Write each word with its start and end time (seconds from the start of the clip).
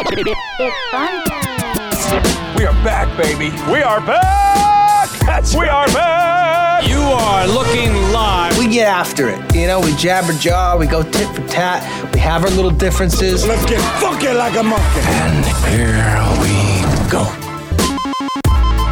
It's 0.00 0.90
fun 0.92 1.24
time. 1.24 2.56
We 2.56 2.64
are 2.64 2.72
back, 2.84 3.08
baby. 3.20 3.50
We 3.70 3.82
are 3.82 4.00
back! 4.00 5.10
That's 5.26 5.52
we 5.54 5.62
right. 5.62 5.70
are 5.70 5.86
back! 5.92 6.88
You 6.88 7.00
are 7.00 7.48
looking 7.48 7.92
live. 8.12 8.56
We 8.58 8.68
get 8.68 8.86
after 8.86 9.28
it. 9.28 9.54
You 9.56 9.66
know, 9.66 9.80
we 9.80 9.92
jabber 9.96 10.34
jaw, 10.34 10.76
we 10.76 10.86
go 10.86 11.02
tit 11.02 11.28
for 11.34 11.44
tat, 11.48 12.14
we 12.14 12.20
have 12.20 12.44
our 12.44 12.50
little 12.50 12.70
differences. 12.70 13.44
Let's 13.44 13.68
get 13.68 13.80
funky 14.00 14.28
like 14.28 14.56
a 14.56 14.62
monkey. 14.62 15.00
And 15.02 15.44
here 15.66 16.22
we 16.42 17.10
go. 17.10 17.24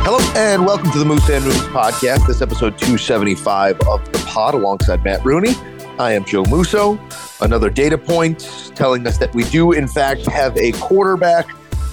Hello 0.02 0.18
and 0.34 0.66
welcome 0.66 0.90
to 0.90 0.98
the 0.98 1.04
Moose 1.04 1.28
and 1.28 1.44
Moose 1.44 1.62
podcast. 1.68 2.26
This 2.26 2.42
episode 2.42 2.78
275 2.78 3.80
of 3.82 4.12
the 4.12 4.18
pod 4.26 4.54
alongside 4.54 5.04
Matt 5.04 5.24
Rooney. 5.24 5.54
I 6.00 6.14
am 6.14 6.24
Joe 6.24 6.44
Musso. 6.46 6.98
Another 7.40 7.68
data 7.68 7.98
point 7.98 8.72
telling 8.74 9.06
us 9.06 9.18
that 9.18 9.34
we 9.34 9.44
do, 9.44 9.72
in 9.72 9.86
fact, 9.86 10.24
have 10.26 10.56
a 10.56 10.72
quarterback. 10.72 11.46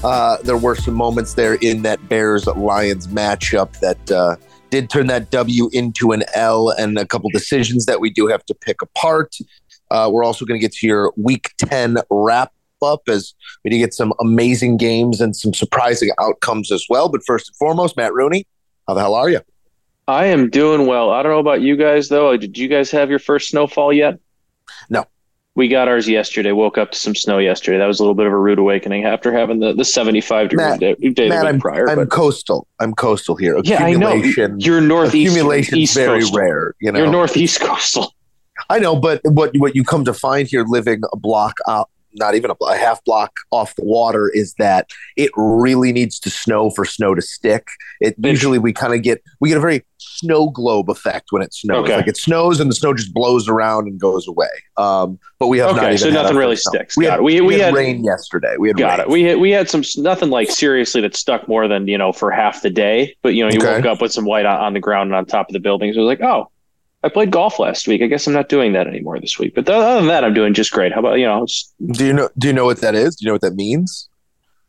Uh, 0.04 0.38
there 0.44 0.58
were 0.58 0.76
some 0.76 0.94
moments 0.94 1.34
there 1.34 1.56
in 1.56 1.82
that 1.82 2.08
Bears 2.08 2.48
Lions 2.48 3.08
matchup 3.08 3.80
that 3.80 4.12
uh, 4.12 4.36
did 4.70 4.90
turn 4.90 5.08
that 5.08 5.32
W 5.32 5.70
into 5.74 6.12
an 6.14 6.24
L 6.34 6.70
and 6.70 6.98
a 6.98 7.06
couple 7.06 7.30
decisions 7.32 7.86
that 7.86 8.00
we 8.00 8.10
do 8.10 8.28
have 8.28 8.46
to 8.46 8.54
pick 8.54 8.82
apart. 8.82 9.36
Uh, 9.92 10.10
we're 10.12 10.24
also 10.24 10.46
going 10.46 10.60
to 10.60 10.62
get 10.62 10.74
to 10.74 10.88
your 10.88 11.14
week 11.18 11.52
10 11.58 11.98
wrap 12.10 12.52
up 12.82 13.02
as 13.08 13.34
we 13.64 13.70
did 13.70 13.78
get 13.80 13.94
some 13.94 14.14
amazing 14.20 14.78
games 14.78 15.22
and 15.22 15.36
some 15.36 15.54
surprising 15.54 16.10
outcomes 16.20 16.72
as 16.72 16.86
well. 16.90 17.10
But 17.10 17.24
first 17.26 17.50
and 17.50 17.56
foremost, 17.58 17.98
Matt 17.98 18.14
Rooney, 18.14 18.46
how 18.88 18.94
the 18.94 19.02
hell 19.02 19.14
are 19.14 19.30
you? 19.30 19.42
I 20.08 20.26
am 20.26 20.50
doing 20.50 20.86
well. 20.86 21.12
I 21.12 21.24
don't 21.24 21.32
know 21.32 21.40
about 21.40 21.62
you 21.62 21.78
guys 21.78 22.10
though. 22.10 22.36
Did 22.36 22.58
you 22.58 22.68
guys 22.68 22.92
have 22.92 23.10
your 23.10 23.20
first 23.20 23.50
snowfall 23.50 23.94
yet? 23.94 24.20
No. 24.90 25.06
We 25.56 25.68
got 25.68 25.88
ours 25.88 26.10
yesterday. 26.10 26.52
Woke 26.52 26.80
up 26.80 26.92
to 26.92 26.98
some 26.98 27.14
snow 27.14 27.38
yesterday. 27.38 27.78
That 27.78 27.86
was 27.86 28.00
a 28.00 28.04
little 28.04 28.16
bit 28.16 28.26
of 28.26 28.34
a 28.34 28.38
rude 28.38 28.58
awakening 28.58 29.06
after 29.06 29.32
having 29.32 29.60
the, 29.60 29.74
the 29.74 29.86
75 29.86 30.50
degree 30.50 30.66
Matt, 30.66 30.80
day, 30.80 30.96
day 30.96 31.30
Matt, 31.30 31.46
I'm, 31.46 31.60
prior. 31.60 31.88
I'm 31.88 31.98
but 31.98 32.10
coastal. 32.10 32.68
I'm 32.80 32.94
coastal 32.94 33.36
here. 33.36 33.60
yeah, 33.64 33.84
I 33.84 33.94
know. 33.94 34.14
You're 34.14 34.82
northeast. 34.82 35.32
accumulation's 35.32 35.78
East 35.78 35.96
very 35.96 36.22
coastal. 36.22 36.40
rare. 36.40 36.76
You 36.82 36.92
know, 36.92 37.00
You're 37.00 37.12
northeast 37.12 37.62
coastal. 37.62 38.16
I 38.70 38.80
know, 38.80 38.96
but 38.96 39.22
what 39.24 39.56
what 39.58 39.76
you 39.76 39.84
come 39.84 40.06
to 40.06 40.14
find 40.14 40.48
here, 40.48 40.64
living 40.66 41.02
a 41.12 41.18
block 41.18 41.58
out, 41.68 41.90
not 42.16 42.36
even 42.36 42.52
a, 42.52 42.54
a 42.66 42.76
half 42.78 43.04
block 43.04 43.32
off 43.52 43.76
the 43.76 43.84
water, 43.86 44.30
is 44.34 44.54
that 44.56 44.90
it 45.18 45.32
really 45.36 45.92
needs 45.92 46.20
to 46.20 46.30
snow 46.30 46.70
for 46.70 46.86
snow 46.86 47.16
to 47.16 47.22
stick. 47.22 47.68
It 48.02 48.16
usually 48.24 48.60
we 48.60 48.74
kind 48.74 48.94
of 48.94 49.02
get 49.02 49.22
we 49.40 49.50
get 49.50 49.58
a 49.58 49.62
very 49.62 49.84
snow 49.98 50.50
globe 50.50 50.90
effect 50.90 51.28
when 51.32 51.42
it 51.42 51.54
snows. 51.54 51.86
Okay. 51.86 51.96
Like 51.96 52.08
it 52.08 52.18
snows 52.18 52.60
and 52.60 52.70
the 52.70 52.76
snow 52.76 52.94
just 52.94 53.14
blows 53.14 53.48
around 53.48 53.88
and 53.88 54.00
goes 54.00 54.28
away. 54.28 54.48
Um, 54.78 55.18
but 55.40 55.48
we 55.48 55.58
have 55.60 55.76
not 55.76 55.86
Okay, 55.86 55.88
even 55.96 55.98
so 56.00 56.10
nothing 56.12 56.38
really 56.38 56.56
sticks. 56.56 56.96
We 56.98 57.06
Got 57.06 57.12
had, 57.12 57.20
it. 57.20 57.24
We- 57.24 57.42
we 57.42 57.54
had 57.56 57.62
had- 57.66 57.74
rain 57.74 58.04
yesterday. 58.04 58.56
We 58.60 58.70
had 58.70 58.78
Got 58.78 59.00
rain. 59.00 59.08
it. 59.08 59.10
We 59.10 59.24
had, 59.24 59.40
we 59.40 59.52
had 59.52 59.70
some 59.70 59.84
nothing 59.98 60.30
like 60.30 60.50
seriously 60.52 61.02
that 61.02 61.16
stuck 61.16 61.48
more 61.48 61.68
than 61.68 61.88
you 61.88 61.98
know 61.98 62.12
for 62.12 62.32
half 62.32 62.62
the 62.62 62.70
day. 62.70 63.16
But 63.22 63.34
you 63.34 63.44
know 63.44 63.50
you 63.52 63.58
Okay. 63.60 63.76
woke 63.78 63.86
up 63.86 64.02
with 64.02 64.12
some 64.12 64.26
white 64.26 64.46
on, 64.46 64.60
on 64.60 64.74
the 64.74 64.80
ground 64.80 65.08
and 65.10 65.16
on 65.16 65.26
top 65.26 65.50
of 65.50 65.54
the 65.54 65.60
buildings. 65.60 65.96
It 65.96 66.00
was 66.00 66.08
like, 66.08 66.22
oh, 66.22 66.50
I 67.04 67.10
played 67.10 67.32
golf 67.32 67.60
last 67.60 67.88
week. 67.88 68.02
I 68.02 68.08
guess 68.08 68.28
I'm 68.28 68.34
not 68.34 68.48
doing 68.50 68.74
that 68.74 68.88
anymore 68.88 69.20
this 69.20 69.38
week. 69.38 69.56
But 69.56 69.70
other 69.70 69.96
than 70.00 70.08
that, 70.08 70.24
I'm 70.24 70.34
doing 70.34 70.54
just 70.54 70.72
great. 70.72 70.94
How 70.94 71.00
about 71.00 71.16
you 71.20 71.26
know? 71.26 71.44
It's, 71.44 71.74
Do 71.92 72.06
you 72.06 72.14
know? 72.14 72.30
Do 72.38 72.48
you 72.48 72.54
know 72.54 72.66
what 72.66 72.80
that 72.82 72.96
is? 72.96 73.16
Do 73.18 73.26
you 73.26 73.28
know 73.30 73.34
what 73.34 73.42
that 73.42 73.56
means? 73.56 74.10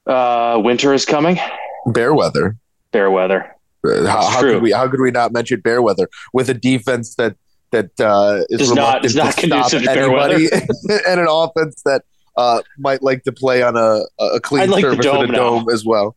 uh, 0.07 0.61
winter 0.63 0.93
is 0.93 1.05
coming. 1.07 1.39
Bear 1.87 2.13
weather. 2.13 2.57
Fair 2.93 3.11
weather. 3.11 3.55
Uh, 3.87 4.07
How, 4.07 4.25
how 4.27 4.41
could 4.41 4.63
we? 4.63 4.73
How 4.73 4.89
could 4.89 5.01
we 5.01 5.11
not 5.11 5.33
mention 5.33 5.61
bear 5.61 5.81
weather 5.83 6.09
with 6.33 6.49
a 6.51 6.55
defense 6.55 7.15
that 7.17 7.37
that 7.71 7.99
uh, 8.01 8.45
is 8.49 8.61
Is 8.63 8.73
not- 8.73 9.05
is 9.05 9.15
not 9.17 9.35
to 9.35 9.41
conducive 9.41 9.83
stop 9.83 9.95
to 9.95 10.01
bear 10.01 10.11
weather. 10.11 10.35
anybody, 10.35 10.67
and 11.09 11.21
an 11.21 11.27
offense 11.29 11.83
that 11.85 12.03
uh, 12.37 12.63
might 12.79 13.03
like 13.03 13.23
to 13.25 13.33
play 13.33 13.63
on 13.63 13.77
a 13.77 14.01
a 14.21 14.41
clean 14.41 14.71
like 14.71 14.83
surface 14.83 15.07
and 15.07 15.23
a 15.25 15.27
now. 15.29 15.33
dome 15.39 15.67
as 15.73 15.85
well. 15.85 16.17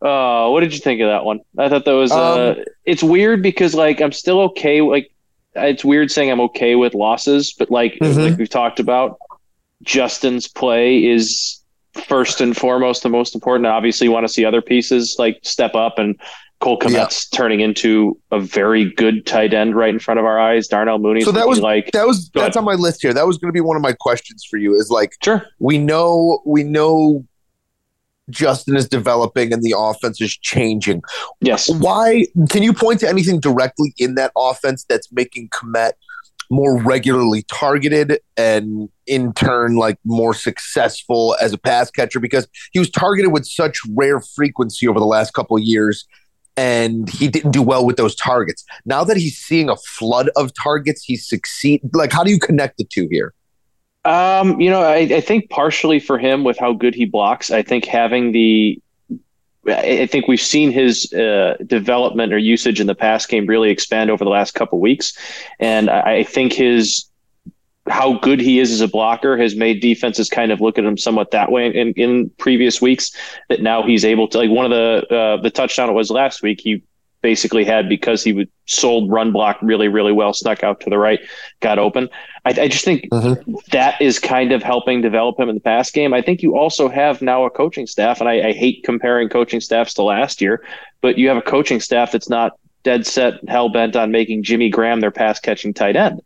Uh, 0.00 0.48
what 0.50 0.60
did 0.60 0.72
you 0.72 0.78
think 0.80 1.00
of 1.00 1.08
that 1.08 1.24
one? 1.24 1.40
I 1.58 1.68
thought 1.68 1.84
that 1.84 1.92
was. 1.92 2.12
uh, 2.12 2.54
Um, 2.58 2.64
it's 2.84 3.02
weird 3.02 3.42
because 3.42 3.74
like 3.74 4.00
I'm 4.00 4.12
still 4.12 4.40
okay. 4.42 4.80
Like 4.80 5.10
it's 5.54 5.84
weird 5.84 6.10
saying 6.10 6.30
I'm 6.30 6.40
okay 6.42 6.76
with 6.76 6.94
losses, 6.94 7.52
but 7.58 7.70
like 7.70 7.94
Mhm. 8.00 8.30
like 8.30 8.38
we've 8.38 8.48
talked 8.48 8.78
about, 8.80 9.18
Justin's 9.82 10.46
play 10.48 11.04
is 11.04 11.60
first 11.94 12.40
and 12.40 12.56
foremost 12.56 13.02
the 13.02 13.08
most 13.08 13.34
important. 13.34 13.66
Obviously, 13.66 14.06
you 14.06 14.12
want 14.12 14.26
to 14.26 14.32
see 14.32 14.44
other 14.44 14.62
pieces 14.62 15.16
like 15.18 15.38
step 15.42 15.74
up 15.74 15.98
and. 15.98 16.16
Cole 16.60 16.76
Kmet's 16.76 17.28
turning 17.28 17.60
into 17.60 18.18
a 18.32 18.40
very 18.40 18.92
good 18.94 19.24
tight 19.26 19.54
end 19.54 19.76
right 19.76 19.90
in 19.90 20.00
front 20.00 20.18
of 20.18 20.26
our 20.26 20.40
eyes. 20.40 20.66
Darnell 20.66 20.98
Mooney. 20.98 21.20
So 21.20 21.30
that 21.30 21.46
was- 21.46 21.60
like 21.60 21.88
That 21.92 22.04
was 22.04 22.30
that's 22.30 22.56
on 22.56 22.64
my 22.64 22.74
list 22.74 23.00
here. 23.00 23.12
That 23.14 23.28
was 23.28 23.38
going 23.38 23.48
to 23.48 23.52
be 23.52 23.60
one 23.60 23.76
of 23.76 23.82
my 23.82 23.92
questions 23.92 24.44
for 24.44 24.56
you. 24.56 24.74
Is 24.74 24.90
like 24.90 25.12
sure. 25.22 25.46
we 25.60 25.78
know 25.78 26.40
we 26.44 26.64
know 26.64 27.24
Justin 28.30 28.76
is 28.76 28.88
developing 28.88 29.52
and 29.52 29.62
the 29.62 29.74
offense 29.76 30.20
is 30.20 30.36
changing. 30.36 31.02
Yes. 31.40 31.68
Why 31.68 32.26
can 32.50 32.62
you 32.62 32.72
point 32.72 33.00
to 33.00 33.08
anything 33.08 33.40
directly 33.40 33.94
in 33.98 34.14
that 34.16 34.32
offense 34.36 34.84
that's 34.88 35.10
making 35.12 35.48
Kmet 35.48 35.92
more 36.50 36.80
regularly 36.80 37.42
targeted 37.42 38.20
and 38.36 38.88
in 39.06 39.32
turn 39.34 39.76
like 39.76 39.98
more 40.04 40.32
successful 40.32 41.36
as 41.40 41.52
a 41.52 41.58
pass 41.58 41.90
catcher 41.90 42.20
because 42.20 42.48
he 42.72 42.78
was 42.78 42.90
targeted 42.90 43.32
with 43.32 43.46
such 43.46 43.80
rare 43.90 44.20
frequency 44.20 44.88
over 44.88 44.98
the 44.98 45.06
last 45.06 45.34
couple 45.34 45.56
of 45.56 45.62
years 45.62 46.06
and 46.56 47.08
he 47.08 47.28
didn't 47.28 47.52
do 47.52 47.62
well 47.62 47.86
with 47.86 47.96
those 47.96 48.16
targets. 48.16 48.64
Now 48.84 49.04
that 49.04 49.16
he's 49.16 49.38
seeing 49.38 49.68
a 49.68 49.76
flood 49.76 50.30
of 50.36 50.52
targets, 50.54 51.04
he's 51.04 51.28
succeed 51.28 51.82
like 51.92 52.12
how 52.12 52.24
do 52.24 52.30
you 52.30 52.38
connect 52.38 52.78
the 52.78 52.84
two 52.84 53.08
here? 53.10 53.34
Um, 54.08 54.58
you 54.58 54.70
know, 54.70 54.80
I, 54.80 55.00
I 55.00 55.20
think 55.20 55.50
partially 55.50 56.00
for 56.00 56.18
him 56.18 56.42
with 56.42 56.56
how 56.56 56.72
good 56.72 56.94
he 56.94 57.04
blocks, 57.04 57.50
I 57.50 57.62
think 57.62 57.84
having 57.84 58.32
the 58.32 58.80
I 59.66 60.06
think 60.06 60.28
we've 60.28 60.40
seen 60.40 60.72
his 60.72 61.12
uh, 61.12 61.58
development 61.66 62.32
or 62.32 62.38
usage 62.38 62.80
in 62.80 62.86
the 62.86 62.94
pass 62.94 63.26
game 63.26 63.46
really 63.46 63.68
expand 63.68 64.10
over 64.10 64.24
the 64.24 64.30
last 64.30 64.52
couple 64.52 64.80
weeks, 64.80 65.12
and 65.60 65.90
I 65.90 66.20
I 66.20 66.24
think 66.24 66.54
his 66.54 67.04
how 67.86 68.14
good 68.14 68.40
he 68.40 68.60
is 68.60 68.72
as 68.72 68.80
a 68.80 68.88
blocker 68.88 69.36
has 69.36 69.54
made 69.54 69.80
defenses 69.80 70.30
kind 70.30 70.52
of 70.52 70.62
look 70.62 70.78
at 70.78 70.84
him 70.84 70.96
somewhat 70.96 71.30
that 71.32 71.52
way 71.52 71.66
in, 71.66 71.92
in 71.94 72.30
previous 72.38 72.80
weeks. 72.80 73.12
That 73.50 73.60
now 73.60 73.82
he's 73.82 74.06
able 74.06 74.26
to 74.28 74.38
like 74.38 74.50
one 74.50 74.64
of 74.64 74.70
the 74.70 75.14
uh, 75.14 75.42
the 75.42 75.50
touchdown 75.50 75.90
it 75.90 75.92
was 75.92 76.10
last 76.10 76.42
week. 76.42 76.62
He 76.62 76.82
basically 77.22 77.64
had 77.64 77.88
because 77.88 78.22
he 78.22 78.32
would 78.32 78.48
sold 78.66 79.10
run 79.10 79.32
block 79.32 79.58
really 79.62 79.88
really 79.88 80.12
well, 80.12 80.32
snuck 80.32 80.62
out 80.62 80.80
to 80.80 80.90
the 80.90 80.98
right, 80.98 81.20
got 81.60 81.78
open. 81.78 82.08
I, 82.44 82.50
I 82.50 82.68
just 82.68 82.84
think 82.84 83.08
that 83.72 84.00
is 84.00 84.18
kind 84.18 84.52
of 84.52 84.62
helping 84.62 85.00
develop 85.00 85.38
him 85.38 85.48
in 85.48 85.54
the 85.54 85.60
pass 85.60 85.90
game. 85.90 86.14
I 86.14 86.22
think 86.22 86.42
you 86.42 86.56
also 86.56 86.88
have 86.88 87.20
now 87.22 87.44
a 87.44 87.50
coaching 87.50 87.86
staff, 87.86 88.20
and 88.20 88.28
I, 88.28 88.48
I 88.48 88.52
hate 88.52 88.84
comparing 88.84 89.28
coaching 89.28 89.60
staffs 89.60 89.94
to 89.94 90.02
last 90.02 90.40
year, 90.40 90.64
but 91.00 91.18
you 91.18 91.28
have 91.28 91.36
a 91.36 91.42
coaching 91.42 91.80
staff 91.80 92.12
that's 92.12 92.28
not 92.28 92.52
dead 92.84 93.06
set 93.06 93.34
hell 93.48 93.68
bent 93.68 93.96
on 93.96 94.10
making 94.10 94.42
Jimmy 94.42 94.70
Graham 94.70 95.00
their 95.00 95.10
pass 95.10 95.40
catching 95.40 95.74
tight 95.74 95.96
end. 95.96 96.22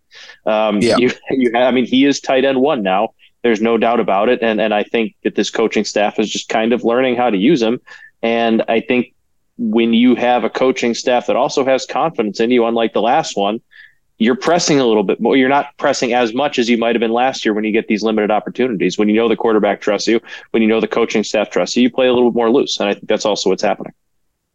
Um, 0.47 0.81
Yeah. 0.81 0.97
you, 0.99 1.11
you 1.31 1.51
have, 1.55 1.67
I 1.67 1.71
mean, 1.71 1.87
he 1.87 2.05
is 2.05 2.21
tight 2.21 2.45
end 2.45 2.61
one 2.61 2.83
now. 2.83 3.15
There's 3.43 3.61
no 3.61 3.77
doubt 3.77 3.99
about 3.99 4.29
it, 4.29 4.41
and 4.43 4.61
and 4.61 4.73
I 4.73 4.85
think 4.85 5.15
that 5.25 5.35
this 5.35 5.51
coaching 5.51 5.85
staff 5.85 6.19
is 6.21 6.31
just 6.31 6.49
kind 6.49 6.73
of 6.73 6.85
learning 6.85 7.17
how 7.17 7.31
to 7.31 7.37
use 7.37 7.61
him. 7.61 7.81
And 8.23 8.63
I 8.69 8.81
think 8.81 9.15
when 9.59 9.93
you 9.93 10.15
have 10.15 10.45
a 10.45 10.51
coaching 10.51 10.95
staff 10.95 11.27
that 11.27 11.37
also 11.37 11.65
has 11.65 11.87
confidence 11.87 12.41
in 12.41 12.51
you, 12.51 12.65
unlike 12.67 12.93
the 12.93 13.03
last 13.03 13.37
one, 13.37 13.61
you're 14.19 14.37
pressing 14.37 14.79
a 14.79 14.87
little 14.87 15.03
bit 15.03 15.21
more. 15.21 15.37
You're 15.37 15.49
not 15.49 15.77
pressing 15.79 16.13
as 16.13 16.33
much 16.33 16.59
as 16.59 16.69
you 16.69 16.79
might 16.79 16.95
have 16.95 17.01
been 17.01 17.13
last 17.13 17.45
year 17.45 17.55
when 17.55 17.65
you 17.65 17.73
get 17.73 17.89
these 17.89 18.03
limited 18.03 18.31
opportunities. 18.31 18.97
When 18.97 19.09
you 19.09 19.17
know 19.17 19.29
the 19.29 19.37
quarterback 19.37 19.81
trusts 19.81 20.07
you, 20.07 20.21
when 20.53 20.63
you 20.63 20.69
know 20.69 20.81
the 20.81 20.89
coaching 20.89 21.25
staff 21.25 21.51
trusts 21.51 21.77
you, 21.77 21.85
you 21.85 21.91
play 21.91 22.07
a 22.07 22.13
little 22.13 22.31
bit 22.31 22.37
more 22.37 22.51
loose. 22.51 22.79
And 22.79 22.89
I 22.89 22.95
think 22.95 23.09
that's 23.09 23.25
also 23.25 23.51
what's 23.51 23.63
happening. 23.63 23.93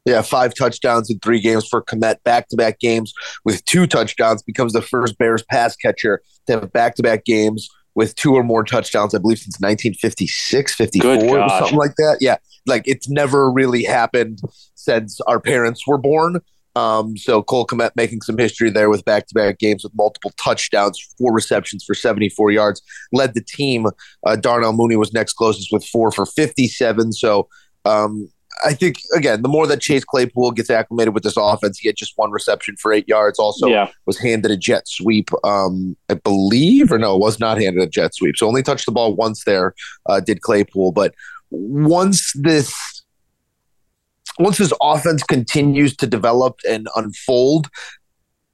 Yeah, 0.05 0.21
five 0.21 0.53
touchdowns 0.55 1.09
in 1.09 1.19
three 1.19 1.41
games 1.41 1.67
for 1.67 1.83
Kmet. 1.83 2.23
Back 2.23 2.47
to 2.49 2.55
back 2.55 2.79
games 2.79 3.13
with 3.43 3.65
two 3.65 3.87
touchdowns 3.87 4.41
becomes 4.41 4.71
the 4.71 4.81
first 4.81 5.17
Bears 5.17 5.43
pass 5.43 5.75
catcher 5.75 6.21
to 6.45 6.53
have 6.53 6.71
back 6.71 6.95
to 6.95 7.03
back 7.03 7.25
games 7.25 7.69
with 7.93 8.15
two 8.15 8.35
or 8.35 8.43
more 8.43 8.63
touchdowns, 8.63 9.13
I 9.13 9.17
believe, 9.17 9.39
since 9.39 9.59
1956, 9.59 10.75
54, 10.75 11.39
or 11.39 11.49
something 11.49 11.75
like 11.75 11.95
that. 11.95 12.19
Yeah, 12.21 12.37
like 12.65 12.83
it's 12.85 13.09
never 13.09 13.51
really 13.51 13.83
happened 13.83 14.39
since 14.87 15.19
our 15.27 15.39
parents 15.39 15.85
were 15.85 15.97
born. 15.97 16.39
Um, 16.77 17.17
so 17.17 17.41
Cole 17.41 17.65
Kmet 17.65 17.91
making 17.95 18.21
some 18.21 18.37
history 18.37 18.69
there 18.69 18.89
with 18.89 19.03
back 19.03 19.27
to 19.27 19.33
back 19.33 19.57
games 19.57 19.83
with 19.83 19.93
multiple 19.95 20.31
touchdowns, 20.41 20.99
four 21.17 21.33
receptions 21.33 21.83
for 21.83 21.93
74 21.95 22.51
yards, 22.51 22.81
led 23.11 23.33
the 23.33 23.41
team. 23.41 23.87
Uh, 24.25 24.35
Darnell 24.35 24.73
Mooney 24.73 24.95
was 24.95 25.11
next 25.11 25.33
closest 25.33 25.69
with 25.71 25.83
four 25.85 26.11
for 26.11 26.25
57. 26.25 27.13
So, 27.13 27.49
um, 27.83 28.29
I 28.63 28.73
think 28.73 28.97
again, 29.15 29.41
the 29.41 29.49
more 29.49 29.67
that 29.67 29.81
Chase 29.81 30.03
Claypool 30.03 30.51
gets 30.51 30.69
acclimated 30.69 31.13
with 31.13 31.23
this 31.23 31.37
offense, 31.37 31.79
he 31.79 31.89
had 31.89 31.95
just 31.95 32.13
one 32.15 32.31
reception 32.31 32.75
for 32.77 32.93
eight 32.93 33.07
yards. 33.07 33.39
Also, 33.39 33.67
yeah. 33.67 33.89
was 34.05 34.17
handed 34.19 34.51
a 34.51 34.57
jet 34.57 34.87
sweep, 34.87 35.29
um, 35.43 35.95
I 36.09 36.15
believe, 36.15 36.91
or 36.91 36.97
no, 36.97 37.17
was 37.17 37.39
not 37.39 37.59
handed 37.59 37.83
a 37.83 37.87
jet 37.87 38.15
sweep. 38.15 38.37
So 38.37 38.47
only 38.47 38.63
touched 38.63 38.85
the 38.85 38.91
ball 38.91 39.15
once 39.15 39.43
there, 39.45 39.73
uh, 40.07 40.19
did 40.21 40.41
Claypool. 40.41 40.91
But 40.91 41.13
once 41.51 42.33
this, 42.35 42.75
once 44.39 44.57
this 44.57 44.73
offense 44.81 45.23
continues 45.23 45.95
to 45.97 46.07
develop 46.07 46.59
and 46.67 46.87
unfold, 46.95 47.67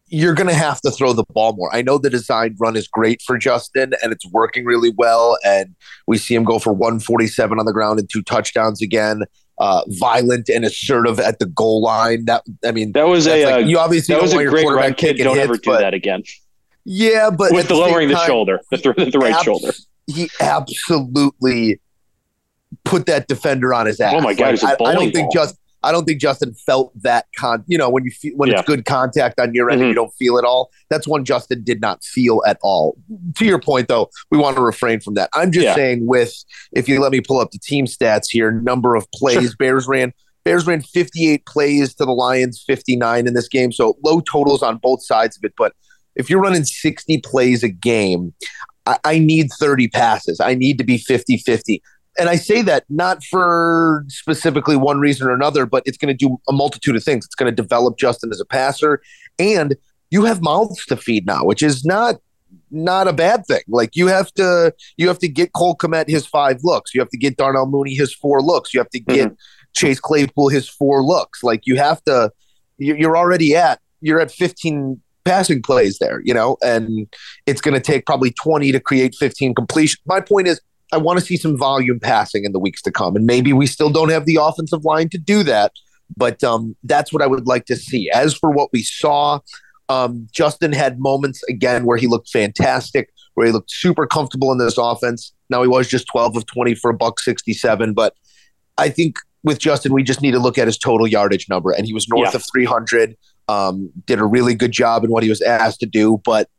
you're 0.07 0.35
going 0.35 0.47
to 0.47 0.53
have 0.53 0.79
to 0.81 0.91
throw 0.91 1.11
the 1.11 1.23
ball 1.29 1.53
more. 1.53 1.73
I 1.75 1.81
know 1.81 1.97
the 1.97 2.09
design 2.09 2.55
run 2.59 2.75
is 2.75 2.87
great 2.87 3.21
for 3.23 3.37
Justin 3.37 3.93
and 4.03 4.11
it's 4.11 4.25
working 4.27 4.63
really 4.63 4.91
well. 4.95 5.37
And 5.43 5.75
we 6.05 6.19
see 6.19 6.35
him 6.35 6.43
go 6.43 6.59
for 6.59 6.71
147 6.71 7.57
on 7.57 7.65
the 7.65 7.73
ground 7.73 7.99
and 7.99 8.07
two 8.11 8.21
touchdowns 8.21 8.81
again. 8.81 9.23
Uh, 9.59 9.83
violent 9.87 10.49
and 10.49 10.65
assertive 10.65 11.19
at 11.19 11.39
the 11.39 11.45
goal 11.45 11.81
line. 11.81 12.25
That 12.25 12.43
I 12.65 12.71
mean, 12.71 12.91
that 12.93 13.07
was 13.07 13.27
a 13.27 13.45
like, 13.45 13.53
uh, 13.53 13.57
you 13.59 13.77
obviously 13.77 14.15
that 14.15 14.21
was 14.21 14.33
a 14.33 14.43
great 14.45 14.65
run. 14.65 14.95
Kid, 14.95 15.17
don't 15.17 15.35
hits, 15.35 15.43
ever 15.43 15.57
do 15.57 15.71
that 15.73 15.93
again. 15.93 16.23
Yeah, 16.85 17.29
but 17.29 17.51
with 17.51 17.67
the 17.67 17.75
lowering 17.75 18.09
the, 18.09 18.25
shoulder, 18.25 18.59
the, 18.71 18.77
the 19.11 19.19
right 19.19 19.33
abs- 19.33 19.43
shoulder, 19.43 19.71
he 20.07 20.27
absolutely 20.39 21.79
put 22.83 23.05
that 23.05 23.27
defender 23.27 23.75
on 23.75 23.85
his 23.85 23.99
ass. 23.99 24.15
Oh 24.17 24.21
my 24.21 24.33
god, 24.33 24.61
like, 24.61 24.81
I, 24.81 24.85
I, 24.85 24.93
don't 24.95 25.11
think 25.11 25.31
just 25.31 25.55
I 25.83 25.91
don't 25.91 26.05
think 26.05 26.21
Justin 26.21 26.53
felt 26.53 26.91
that 27.01 27.27
con. 27.37 27.63
You 27.67 27.77
know, 27.77 27.89
when 27.89 28.05
you 28.05 28.11
feel, 28.11 28.35
when 28.35 28.49
yeah. 28.49 28.59
it's 28.59 28.67
good 28.67 28.85
contact 28.85 29.39
on 29.39 29.53
your 29.53 29.69
end, 29.69 29.79
mm-hmm. 29.79 29.83
and 29.83 29.89
you 29.89 29.95
don't 29.95 30.13
feel 30.13 30.37
it 30.37 30.45
all. 30.45 30.71
That's 30.89 31.07
one 31.07 31.25
Justin 31.25 31.63
did 31.63 31.81
not 31.81 32.03
feel 32.03 32.41
at 32.47 32.57
all. 32.61 32.97
To 33.37 33.45
your 33.45 33.59
point, 33.59 33.87
though, 33.87 34.09
we 34.31 34.37
want 34.37 34.55
to 34.55 34.61
refrain 34.61 34.99
from 34.99 35.15
that. 35.15 35.29
I'm 35.33 35.51
just 35.51 35.65
yeah. 35.65 35.75
saying, 35.75 36.07
with 36.07 36.33
if 36.71 36.87
you 36.87 37.01
let 37.01 37.11
me 37.11 37.21
pull 37.21 37.39
up 37.39 37.51
the 37.51 37.59
team 37.59 37.85
stats 37.85 38.27
here, 38.29 38.51
number 38.51 38.95
of 38.95 39.05
plays 39.11 39.41
sure. 39.41 39.51
Bears 39.59 39.87
ran. 39.87 40.13
Bears 40.45 40.67
ran 40.67 40.81
58 40.81 41.45
plays 41.45 41.93
to 41.95 42.05
the 42.05 42.11
Lions, 42.11 42.61
59 42.67 43.27
in 43.27 43.33
this 43.33 43.47
game. 43.47 43.71
So 43.71 43.97
low 44.03 44.19
totals 44.19 44.61
on 44.61 44.77
both 44.77 45.03
sides 45.03 45.37
of 45.37 45.43
it. 45.45 45.53
But 45.57 45.73
if 46.15 46.29
you're 46.29 46.41
running 46.41 46.65
60 46.65 47.19
plays 47.19 47.63
a 47.63 47.69
game, 47.69 48.33
I, 48.85 48.97
I 49.03 49.19
need 49.19 49.49
30 49.57 49.87
passes. 49.87 50.39
I 50.39 50.55
need 50.55 50.77
to 50.77 50.83
be 50.83 50.97
50 50.97 51.37
50 51.37 51.81
and 52.17 52.29
I 52.29 52.35
say 52.35 52.61
that 52.63 52.85
not 52.89 53.23
for 53.23 54.05
specifically 54.07 54.75
one 54.75 54.99
reason 54.99 55.27
or 55.27 55.31
another, 55.31 55.65
but 55.65 55.83
it's 55.85 55.97
going 55.97 56.15
to 56.15 56.27
do 56.27 56.37
a 56.47 56.53
multitude 56.53 56.95
of 56.95 57.03
things. 57.03 57.25
It's 57.25 57.35
going 57.35 57.53
to 57.53 57.55
develop 57.55 57.97
Justin 57.97 58.31
as 58.31 58.39
a 58.39 58.45
passer, 58.45 59.01
and 59.39 59.75
you 60.09 60.25
have 60.25 60.41
mouths 60.41 60.85
to 60.85 60.97
feed 60.97 61.25
now, 61.25 61.43
which 61.43 61.63
is 61.63 61.83
not 61.83 62.15
not 62.69 63.07
a 63.07 63.13
bad 63.13 63.45
thing. 63.47 63.63
Like 63.67 63.95
you 63.95 64.07
have 64.07 64.31
to 64.33 64.73
you 64.97 65.07
have 65.07 65.19
to 65.19 65.27
get 65.27 65.53
Cole 65.53 65.75
Kmet 65.75 66.07
his 66.07 66.25
five 66.25 66.59
looks. 66.63 66.93
You 66.93 67.01
have 67.01 67.09
to 67.09 67.17
get 67.17 67.37
Darnell 67.37 67.65
Mooney 67.65 67.95
his 67.95 68.13
four 68.13 68.41
looks. 68.41 68.73
You 68.73 68.79
have 68.79 68.89
to 68.91 68.99
get 68.99 69.27
mm-hmm. 69.27 69.35
Chase 69.73 69.99
Claypool 69.99 70.49
his 70.49 70.69
four 70.69 71.03
looks. 71.03 71.43
Like 71.43 71.65
you 71.65 71.77
have 71.77 72.03
to. 72.05 72.31
You're 72.79 73.15
already 73.15 73.55
at 73.55 73.79
you're 74.01 74.19
at 74.19 74.31
15 74.31 74.99
passing 75.25 75.61
plays 75.61 75.97
there, 75.99 76.21
you 76.23 76.33
know, 76.33 76.57
and 76.61 77.07
it's 77.45 77.61
going 77.61 77.73
to 77.73 77.79
take 77.79 78.05
probably 78.05 78.31
20 78.31 78.71
to 78.71 78.79
create 78.79 79.15
15 79.15 79.55
completion. 79.55 79.99
My 80.05 80.19
point 80.19 80.47
is 80.47 80.59
I 80.93 80.97
want 80.97 81.19
to 81.19 81.25
see 81.25 81.37
some 81.37 81.57
volume 81.57 81.99
passing 81.99 82.45
in 82.45 82.51
the 82.51 82.59
weeks 82.59 82.81
to 82.83 82.91
come. 82.91 83.15
And 83.15 83.25
maybe 83.25 83.51
we 83.51 83.65
still 83.65 83.89
don't 83.89 84.09
have 84.09 84.25
the 84.25 84.37
offensive 84.39 84.85
line 84.85 85.09
to 85.09 85.17
do 85.17 85.41
that, 85.43 85.71
but 86.15 86.43
um, 86.43 86.75
that's 86.83 87.11
what 87.11 87.23
I 87.23 87.27
would 87.27 87.47
like 87.47 87.65
to 87.65 87.75
see. 87.75 88.11
As 88.13 88.35
for 88.35 88.51
what 88.51 88.69
we 88.71 88.83
saw, 88.83 89.39
um, 89.89 90.27
Justin 90.31 90.71
had 90.71 90.99
moments 90.99 91.41
again 91.49 91.85
where 91.85 91.97
he 91.97 92.05
looked 92.05 92.29
fantastic, 92.29 93.11
where 93.33 93.47
he 93.47 93.51
looked 93.51 93.71
super 93.71 94.05
comfortable 94.05 94.51
in 94.51 94.59
this 94.59 94.77
offense. 94.77 95.33
Now 95.49 95.63
he 95.63 95.67
was 95.67 95.87
just 95.87 96.07
12 96.07 96.37
of 96.37 96.45
20 96.45 96.75
for 96.75 96.91
a 96.91 96.93
buck 96.93 97.19
67, 97.19 97.93
but 97.93 98.15
I 98.77 98.89
think 98.89 99.15
with 99.43 99.59
Justin, 99.59 99.93
we 99.93 100.03
just 100.03 100.21
need 100.21 100.31
to 100.31 100.39
look 100.39 100.57
at 100.57 100.67
his 100.67 100.77
total 100.77 101.07
yardage 101.07 101.49
number, 101.49 101.71
and 101.71 101.85
he 101.85 101.93
was 101.93 102.07
north 102.07 102.31
yeah. 102.31 102.37
of 102.37 102.45
300. 102.51 103.17
Um, 103.49 103.89
did 104.05 104.19
a 104.19 104.25
really 104.25 104.55
good 104.55 104.71
job 104.71 105.03
in 105.03 105.11
what 105.11 105.23
he 105.23 105.29
was 105.29 105.41
asked 105.41 105.81
to 105.81 105.85
do, 105.85 106.21
but 106.23 106.49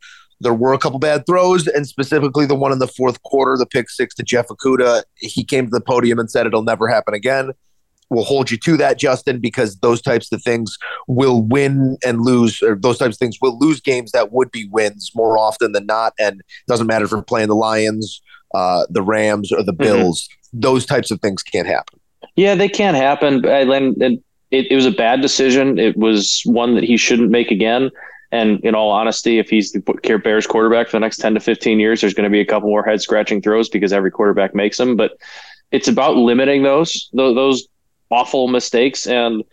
there 0.41 0.55
were 0.55 0.73
a 0.73 0.79
couple 0.79 0.99
bad 0.99 1.27
throws, 1.27 1.67
and 1.67 1.87
specifically 1.87 2.47
the 2.47 2.55
one 2.55 2.73
in 2.73 2.79
the 2.79 2.89
fourth 2.89 3.23
quarter, 3.23 3.57
the 3.57 3.67
pick 3.67 3.89
six 3.91 4.15
to 4.17 4.23
Jeff 4.23 4.49
Okudah. 4.49 5.03
He 5.17 5.45
came 5.45 5.67
to 5.67 5.71
the 5.71 5.81
podium 5.81 6.19
and 6.19 6.31
said 6.31 6.47
it'll 6.47 6.63
never 6.63 6.89
happen 6.89 7.15
again. 7.15 7.53
We'll 8.11 8.25
hold 8.25 8.51
you 8.51 8.59
to 8.59 8.77
that, 8.77 8.99
Justin, 8.99 9.41
because 9.41 9.77
those 9.77 10.03
types 10.03 10.31
of 10.31 10.43
things 10.43 10.77
will 11.09 11.43
win 11.43 11.97
and 12.05 12.21
lose, 12.21 12.63
or 12.63 12.77
those 12.77 12.99
types 12.99 13.17
of 13.17 13.19
things 13.19 13.39
will 13.41 13.59
lose 13.59 13.81
games 13.81 14.13
that 14.13 14.31
would 14.31 14.51
be 14.51 14.69
wins 14.71 15.11
more 15.15 15.39
often 15.39 15.73
than 15.73 15.87
not. 15.87 16.13
And 16.19 16.41
it 16.41 16.69
doesn't 16.69 16.87
matter 16.87 17.07
if 17.07 17.13
we're 17.13 17.23
playing 17.23 17.49
the 17.49 17.57
Lions, 17.57 18.21
uh, 18.55 18.87
the 18.91 19.03
Rams, 19.03 19.51
or 19.51 19.63
the 19.63 19.73
mm-hmm. 19.73 19.83
Bills. 19.83 20.29
Mm-hmm. 20.29 20.61
Those 20.61 20.85
types 20.87 21.11
of 21.11 21.21
things 21.21 21.43
can't 21.43 21.67
happen. 21.67 21.99
Yeah, 22.37 22.55
they 22.55 22.69
can't 22.69 22.97
happen. 22.97 23.45
And 23.47 24.03
it, 24.51 24.71
it 24.71 24.75
was 24.75 24.87
a 24.87 24.93
bad 24.93 25.21
decision. 25.21 25.79
It 25.79 25.97
was 25.97 26.43
one 26.45 26.75
that 26.75 26.85
he 26.85 26.97
shouldn't 26.97 27.31
make 27.31 27.51
again. 27.51 27.91
And 28.35 28.59
in 28.65 28.75
all 28.75 28.91
honesty, 28.91 29.39
if 29.39 29.49
he's 29.49 29.71
the 29.71 30.21
Bears 30.25 30.45
quarterback 30.45 30.89
for 30.89 30.97
the 30.97 31.01
next 31.01 31.19
10 31.19 31.35
to 31.35 31.41
15 31.41 31.79
years, 31.79 32.01
there's 32.01 32.15
going 32.15 32.25
to 32.25 32.31
be 32.31 32.41
a 32.41 32.45
couple 32.45 32.69
more 32.69 32.83
head 32.83 33.01
scratching 33.01 33.41
throws 33.41 33.69
because 33.69 33.93
every 33.93 34.11
quarterback 34.11 34.57
makes 34.57 34.77
them. 34.77 34.97
But 34.97 35.13
it's 35.71 35.87
about 35.87 36.17
limiting 36.17 36.65
those, 36.65 37.11
those 37.13 37.69
awful 38.11 38.49
mistakes. 38.49 39.07
And 39.07 39.45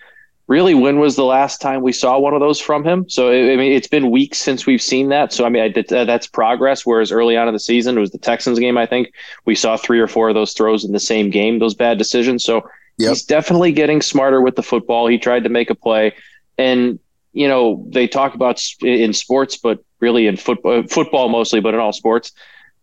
really, 0.47 0.73
when 0.73 0.97
was 0.97 1.15
the 1.15 1.23
last 1.23 1.61
time 1.61 1.83
we 1.83 1.91
saw 1.91 2.17
one 2.17 2.33
of 2.33 2.39
those 2.39 2.59
from 2.59 2.83
him? 2.83 3.07
So, 3.07 3.29
I 3.29 3.55
mean, 3.55 3.71
it's 3.71 3.87
been 3.87 4.09
weeks 4.09 4.39
since 4.39 4.65
we've 4.65 4.81
seen 4.81 5.09
that. 5.09 5.31
So, 5.31 5.45
I 5.45 5.49
mean, 5.49 5.61
I, 5.77 6.03
that's 6.03 6.25
progress. 6.25 6.83
Whereas 6.83 7.11
early 7.11 7.37
on 7.37 7.47
in 7.47 7.53
the 7.53 7.59
season, 7.59 7.99
it 7.99 8.01
was 8.01 8.09
the 8.09 8.17
Texans 8.17 8.57
game, 8.57 8.79
I 8.79 8.87
think 8.87 9.13
we 9.45 9.53
saw 9.53 9.77
three 9.77 9.99
or 9.99 10.07
four 10.07 10.29
of 10.29 10.33
those 10.33 10.53
throws 10.53 10.83
in 10.85 10.91
the 10.91 10.99
same 10.99 11.29
game, 11.29 11.59
those 11.59 11.75
bad 11.75 11.99
decisions. 11.99 12.43
So, 12.43 12.67
yep. 12.97 13.09
he's 13.09 13.25
definitely 13.25 13.73
getting 13.73 14.01
smarter 14.01 14.41
with 14.41 14.55
the 14.55 14.63
football. 14.63 15.05
He 15.05 15.19
tried 15.19 15.43
to 15.43 15.49
make 15.49 15.69
a 15.69 15.75
play. 15.75 16.15
And 16.57 16.97
you 17.33 17.47
know, 17.47 17.85
they 17.89 18.07
talk 18.07 18.35
about 18.35 18.61
in 18.81 19.13
sports, 19.13 19.57
but 19.57 19.83
really 19.99 20.27
in 20.27 20.35
football, 20.35 20.79
uh, 20.79 20.83
football 20.83 21.29
mostly, 21.29 21.61
but 21.61 21.73
in 21.73 21.79
all 21.79 21.93
sports, 21.93 22.31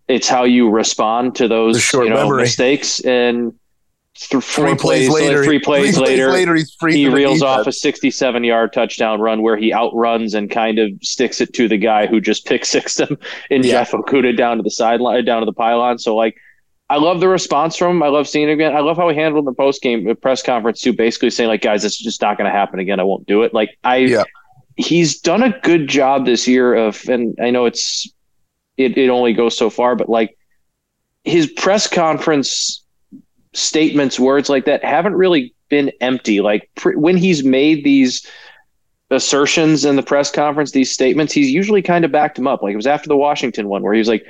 it's 0.06 0.28
how 0.28 0.44
you 0.44 0.70
respond 0.70 1.36
to 1.36 1.48
those 1.48 1.92
you 1.92 2.08
know, 2.08 2.34
mistakes. 2.34 3.00
And 3.00 3.52
th- 4.14 4.42
three 4.42 4.74
plays, 4.74 5.10
later, 5.10 5.44
three 5.44 5.58
plays 5.58 5.96
three 5.96 6.06
later, 6.06 6.30
later 6.30 6.54
he's 6.54 6.74
free 6.80 6.94
he 6.94 7.08
reels 7.08 7.42
off 7.42 7.66
a 7.66 7.72
67 7.72 8.44
yard 8.44 8.72
touchdown 8.72 9.20
run 9.20 9.42
where 9.42 9.58
he 9.58 9.72
outruns 9.74 10.32
and 10.32 10.50
kind 10.50 10.78
of 10.78 10.90
sticks 11.02 11.42
it 11.42 11.52
to 11.54 11.68
the 11.68 11.76
guy 11.76 12.06
who 12.06 12.20
just 12.20 12.46
pick 12.46 12.64
six 12.64 12.98
him 12.98 13.18
in 13.50 13.62
yeah. 13.62 13.72
Jeff 13.72 13.90
Okudah 13.90 14.36
down 14.36 14.56
to 14.56 14.62
the 14.62 14.70
sideline, 14.70 15.24
down 15.26 15.40
to 15.40 15.46
the 15.46 15.52
pylon. 15.52 15.98
So 15.98 16.16
like, 16.16 16.36
I 16.90 16.96
love 16.96 17.20
the 17.20 17.28
response 17.28 17.76
from 17.76 17.96
him. 17.96 18.02
I 18.02 18.08
love 18.08 18.26
seeing 18.26 18.48
it 18.48 18.52
again. 18.52 18.74
I 18.74 18.80
love 18.80 18.96
how 18.96 19.10
he 19.10 19.14
handled 19.14 19.44
the 19.44 19.52
post 19.52 19.82
game 19.82 20.08
uh, 20.08 20.14
press 20.14 20.42
conference 20.42 20.80
too, 20.80 20.94
basically 20.94 21.28
saying 21.28 21.48
like, 21.48 21.60
guys, 21.60 21.84
it's 21.84 21.98
just 21.98 22.22
not 22.22 22.38
going 22.38 22.50
to 22.50 22.56
happen 22.56 22.80
again. 22.80 22.98
I 22.98 23.02
won't 23.02 23.26
do 23.26 23.42
it. 23.42 23.52
Like 23.52 23.76
I, 23.84 23.96
yeah 23.98 24.24
he's 24.78 25.20
done 25.20 25.42
a 25.42 25.58
good 25.60 25.88
job 25.88 26.24
this 26.24 26.46
year 26.48 26.74
of, 26.74 27.06
and 27.08 27.36
I 27.42 27.50
know 27.50 27.66
it's 27.66 28.10
it, 28.76 28.96
it 28.96 29.10
only 29.10 29.34
goes 29.34 29.58
so 29.58 29.68
far, 29.68 29.96
but 29.96 30.08
like 30.08 30.38
his 31.24 31.48
press 31.48 31.86
conference 31.88 32.82
statements, 33.52 34.20
words 34.20 34.48
like 34.48 34.64
that 34.66 34.84
haven't 34.84 35.14
really 35.14 35.52
been 35.68 35.90
empty. 36.00 36.40
Like 36.40 36.70
when 36.94 37.16
he's 37.16 37.42
made 37.42 37.84
these 37.84 38.24
assertions 39.10 39.84
in 39.84 39.96
the 39.96 40.02
press 40.02 40.30
conference, 40.30 40.70
these 40.70 40.92
statements, 40.92 41.32
he's 41.32 41.50
usually 41.50 41.82
kind 41.82 42.04
of 42.04 42.12
backed 42.12 42.36
them 42.36 42.46
up. 42.46 42.62
Like 42.62 42.72
it 42.72 42.76
was 42.76 42.86
after 42.86 43.08
the 43.08 43.16
Washington 43.16 43.68
one 43.68 43.82
where 43.82 43.92
he 43.92 43.98
was 43.98 44.08
like, 44.08 44.24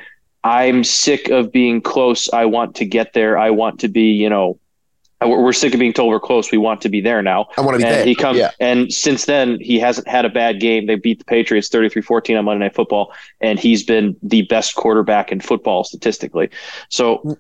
I'm 0.45 0.83
sick 0.83 1.29
of 1.29 1.53
being 1.53 1.83
close. 1.83 2.29
I 2.33 2.47
want 2.47 2.77
to 2.77 2.87
get 2.87 3.13
there. 3.13 3.37
I 3.37 3.51
want 3.51 3.81
to 3.81 3.89
be, 3.89 4.13
you 4.13 4.31
know, 4.31 4.59
Uh, 5.21 5.29
we're 5.29 5.53
sick 5.53 5.75
of 5.75 5.81
being 5.81 5.93
told 5.93 6.11
we're 6.11 6.21
close. 6.21 6.53
We 6.53 6.59
want 6.59 6.81
to 6.83 6.89
be 6.89 7.01
there 7.01 7.23
now. 7.23 7.49
I 7.57 7.63
want 7.63 7.75
to 7.75 7.79
be 7.79 7.85
and 7.85 7.95
there. 7.95 8.05
He 8.05 8.15
comes, 8.15 8.39
yeah. 8.39 8.53
and 8.61 8.93
since 8.93 9.25
then 9.25 9.59
he 9.61 9.79
hasn't 9.79 10.07
had 10.07 10.25
a 10.25 10.29
bad 10.29 10.61
game. 10.61 10.87
They 10.87 10.95
beat 10.95 11.19
the 11.19 11.25
Patriots 11.25 11.69
33-14 11.69 12.39
on 12.39 12.45
Monday 12.45 12.65
Night 12.65 12.75
Football, 12.75 13.13
and 13.41 13.59
he's 13.59 13.83
been 13.83 14.17
the 14.23 14.43
best 14.43 14.77
quarterback 14.77 15.33
in 15.33 15.41
football 15.41 15.83
statistically. 15.83 16.51
So 16.89 17.19
mm. 17.19 17.37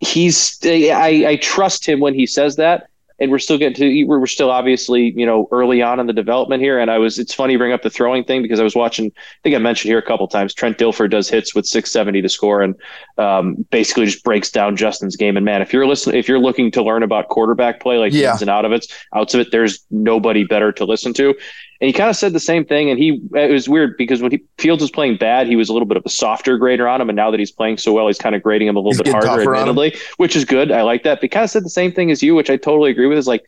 he's, 0.00 0.58
I, 0.64 1.24
I 1.26 1.36
trust 1.36 1.86
him 1.86 1.98
when 2.00 2.14
he 2.14 2.26
says 2.26 2.56
that 2.56 2.88
and 3.18 3.30
we're 3.30 3.38
still 3.38 3.58
getting 3.58 3.74
to 3.74 4.04
we're 4.04 4.26
still 4.26 4.50
obviously 4.50 5.12
you 5.16 5.26
know 5.26 5.48
early 5.52 5.82
on 5.82 6.00
in 6.00 6.06
the 6.06 6.12
development 6.12 6.62
here. 6.62 6.78
And 6.78 6.90
i 6.90 6.98
was 6.98 7.18
it's 7.18 7.34
funny 7.34 7.54
you 7.54 7.58
bring 7.58 7.72
up 7.72 7.82
the 7.82 7.90
throwing 7.90 8.24
thing 8.24 8.42
because 8.42 8.60
i 8.60 8.62
was 8.62 8.74
watching 8.74 9.06
i 9.06 9.38
think 9.42 9.54
i 9.54 9.58
mentioned 9.58 9.90
here 9.90 9.98
a 9.98 10.02
couple 10.02 10.26
times 10.28 10.54
trent 10.54 10.78
dilfer 10.78 11.10
does 11.10 11.28
hits 11.28 11.54
with 11.54 11.66
670 11.66 12.22
to 12.22 12.28
score 12.28 12.62
and 12.62 12.74
um, 13.18 13.66
basically 13.70 14.06
just 14.06 14.24
breaks 14.24 14.50
down 14.50 14.76
justin's 14.76 15.16
game. 15.16 15.36
And 15.36 15.44
man 15.44 15.62
if 15.62 15.72
you're 15.72 15.86
listening 15.86 16.16
if 16.16 16.28
you're 16.28 16.38
looking 16.38 16.70
to 16.72 16.82
learn 16.82 17.02
about 17.02 17.28
quarterback 17.28 17.80
play 17.80 17.98
like 17.98 18.12
yeah. 18.12 18.32
ins 18.32 18.42
and 18.42 18.50
out 18.50 18.64
of 18.64 18.72
it 18.72 18.86
outs 19.14 19.34
of 19.34 19.40
it 19.40 19.48
there's 19.50 19.84
nobody 19.90 20.44
better 20.44 20.72
to 20.72 20.84
listen 20.84 21.12
to 21.14 21.34
and 21.80 21.86
he 21.86 21.92
kind 21.92 22.08
of 22.08 22.16
said 22.16 22.32
the 22.32 22.40
same 22.40 22.64
thing. 22.64 22.88
And 22.88 22.98
he, 22.98 23.20
it 23.34 23.50
was 23.50 23.68
weird 23.68 23.96
because 23.96 24.22
when 24.22 24.32
he, 24.32 24.42
Fields 24.58 24.80
was 24.80 24.90
playing 24.90 25.18
bad, 25.18 25.46
he 25.46 25.56
was 25.56 25.68
a 25.68 25.72
little 25.72 25.86
bit 25.86 25.96
of 25.96 26.04
a 26.06 26.08
softer 26.08 26.56
grader 26.56 26.88
on 26.88 27.00
him. 27.00 27.10
And 27.10 27.16
now 27.16 27.30
that 27.30 27.38
he's 27.38 27.52
playing 27.52 27.78
so 27.78 27.92
well, 27.92 28.06
he's 28.06 28.18
kind 28.18 28.34
of 28.34 28.42
grading 28.42 28.68
him 28.68 28.76
a 28.76 28.78
little 28.78 28.92
he's 28.92 29.02
bit 29.02 29.12
harder, 29.12 29.54
admittedly, 29.54 29.94
which 30.16 30.36
is 30.36 30.44
good. 30.44 30.72
I 30.72 30.82
like 30.82 31.02
that. 31.02 31.16
But 31.16 31.22
he 31.22 31.28
kind 31.28 31.44
of 31.44 31.50
said 31.50 31.64
the 31.64 31.70
same 31.70 31.92
thing 31.92 32.10
as 32.10 32.22
you, 32.22 32.34
which 32.34 32.48
I 32.48 32.56
totally 32.56 32.90
agree 32.90 33.06
with. 33.06 33.18
Is 33.18 33.26
like, 33.26 33.44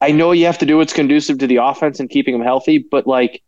I 0.00 0.10
know 0.10 0.32
you 0.32 0.46
have 0.46 0.58
to 0.58 0.66
do 0.66 0.78
what's 0.78 0.92
conducive 0.92 1.38
to 1.38 1.46
the 1.46 1.56
offense 1.56 2.00
and 2.00 2.10
keeping 2.10 2.34
him 2.34 2.42
healthy, 2.42 2.78
but 2.78 3.06
like, 3.06 3.42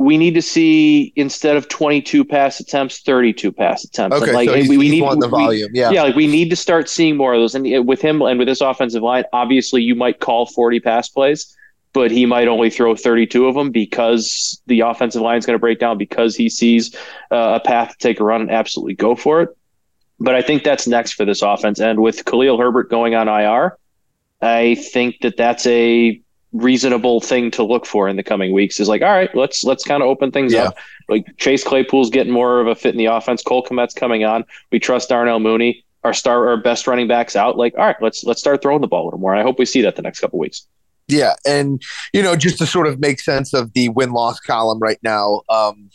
we 0.00 0.16
need 0.16 0.34
to 0.34 0.42
see 0.42 1.12
instead 1.16 1.56
of 1.56 1.68
22 1.68 2.24
pass 2.24 2.60
attempts, 2.60 3.00
32 3.00 3.50
pass 3.50 3.82
attempts. 3.82 4.16
Okay, 4.16 4.26
and 4.26 4.34
like 4.34 4.48
so 4.48 4.54
we, 4.54 4.78
we 4.78 4.88
need 4.88 5.02
the 5.20 5.26
volume. 5.28 5.70
We, 5.72 5.80
yeah, 5.80 5.90
yeah, 5.90 6.02
like 6.04 6.14
we 6.14 6.28
need 6.28 6.50
to 6.50 6.56
start 6.56 6.88
seeing 6.88 7.16
more 7.16 7.34
of 7.34 7.40
those. 7.40 7.56
And 7.56 7.66
uh, 7.66 7.82
with 7.82 8.00
him 8.00 8.22
and 8.22 8.38
with 8.38 8.46
this 8.46 8.60
offensive 8.60 9.02
line, 9.02 9.24
obviously 9.32 9.82
you 9.82 9.96
might 9.96 10.20
call 10.20 10.46
40 10.46 10.78
pass 10.78 11.08
plays 11.08 11.56
but 11.92 12.10
he 12.10 12.26
might 12.26 12.48
only 12.48 12.70
throw 12.70 12.94
32 12.94 13.46
of 13.46 13.54
them 13.54 13.70
because 13.70 14.60
the 14.66 14.80
offensive 14.80 15.22
line 15.22 15.38
is 15.38 15.46
going 15.46 15.54
to 15.54 15.60
break 15.60 15.78
down 15.78 15.98
because 15.98 16.36
he 16.36 16.48
sees 16.48 16.94
uh, 17.30 17.58
a 17.62 17.66
path 17.66 17.90
to 17.92 17.98
take 17.98 18.20
a 18.20 18.24
run 18.24 18.42
and 18.42 18.50
absolutely 18.50 18.94
go 18.94 19.14
for 19.14 19.42
it. 19.42 19.50
But 20.20 20.34
I 20.34 20.42
think 20.42 20.64
that's 20.64 20.86
next 20.86 21.12
for 21.12 21.24
this 21.24 21.42
offense. 21.42 21.80
And 21.80 22.00
with 22.00 22.24
Khalil 22.24 22.58
Herbert 22.58 22.90
going 22.90 23.14
on 23.14 23.28
IR, 23.28 23.76
I 24.42 24.74
think 24.74 25.16
that 25.22 25.36
that's 25.36 25.66
a 25.66 26.20
reasonable 26.52 27.20
thing 27.20 27.50
to 27.52 27.62
look 27.62 27.84
for 27.86 28.08
in 28.08 28.16
the 28.16 28.22
coming 28.22 28.52
weeks. 28.52 28.80
Is 28.80 28.88
like, 28.88 29.02
all 29.02 29.08
right, 29.08 29.32
let's 29.34 29.64
let's 29.64 29.84
kind 29.84 30.02
of 30.02 30.08
open 30.08 30.30
things 30.30 30.52
Yeah. 30.52 30.64
up. 30.64 30.76
Like 31.08 31.26
Chase 31.36 31.62
Claypool's 31.64 32.10
getting 32.10 32.32
more 32.32 32.60
of 32.60 32.66
a 32.66 32.74
fit 32.74 32.92
in 32.94 32.98
the 32.98 33.06
offense. 33.06 33.42
Cole 33.42 33.62
Kmet's 33.64 33.94
coming 33.94 34.24
on. 34.24 34.44
We 34.72 34.78
trust 34.78 35.08
Darnell 35.08 35.40
Mooney, 35.40 35.84
our 36.04 36.12
star, 36.14 36.48
our 36.48 36.56
best 36.56 36.86
running 36.86 37.08
backs 37.08 37.36
out. 37.36 37.56
Like, 37.56 37.74
all 37.78 37.84
right, 37.86 37.96
let's 38.00 38.24
let's 38.24 38.40
start 38.40 38.60
throwing 38.62 38.80
the 38.80 38.88
ball 38.88 39.04
a 39.04 39.06
little 39.06 39.20
more. 39.20 39.32
And 39.32 39.40
I 39.40 39.44
hope 39.44 39.58
we 39.58 39.64
see 39.66 39.82
that 39.82 39.96
the 39.96 40.02
next 40.02 40.20
couple 40.20 40.38
weeks. 40.38 40.66
Yeah, 41.08 41.34
and 41.46 41.80
you 42.12 42.22
know, 42.22 42.36
just 42.36 42.58
to 42.58 42.66
sort 42.66 42.86
of 42.86 43.00
make 43.00 43.20
sense 43.20 43.54
of 43.54 43.72
the 43.72 43.88
win 43.88 44.12
loss 44.12 44.38
column 44.40 44.78
right 44.78 44.98
now, 45.02 45.42
um, 45.48 45.88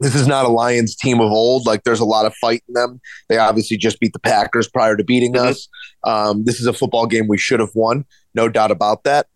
this 0.00 0.14
is 0.14 0.26
not 0.26 0.44
a 0.44 0.48
Lions 0.48 0.94
team 0.94 1.20
of 1.20 1.30
old. 1.32 1.64
Like, 1.66 1.84
there's 1.84 2.00
a 2.00 2.04
lot 2.04 2.26
of 2.26 2.34
fight 2.34 2.62
in 2.68 2.74
them. 2.74 3.00
They 3.30 3.38
obviously 3.38 3.78
just 3.78 3.98
beat 3.98 4.12
the 4.12 4.18
Packers 4.18 4.68
prior 4.68 4.94
to 4.94 5.02
beating 5.02 5.32
Mhm. 5.32 5.46
us. 5.46 5.68
Um, 6.04 6.44
this 6.44 6.60
is 6.60 6.66
a 6.66 6.74
football 6.74 7.06
game 7.06 7.28
we 7.28 7.38
should 7.38 7.60
have 7.60 7.74
won, 7.74 8.04
no 8.34 8.48
doubt 8.50 8.70
about 8.70 9.04
that. 9.04 9.26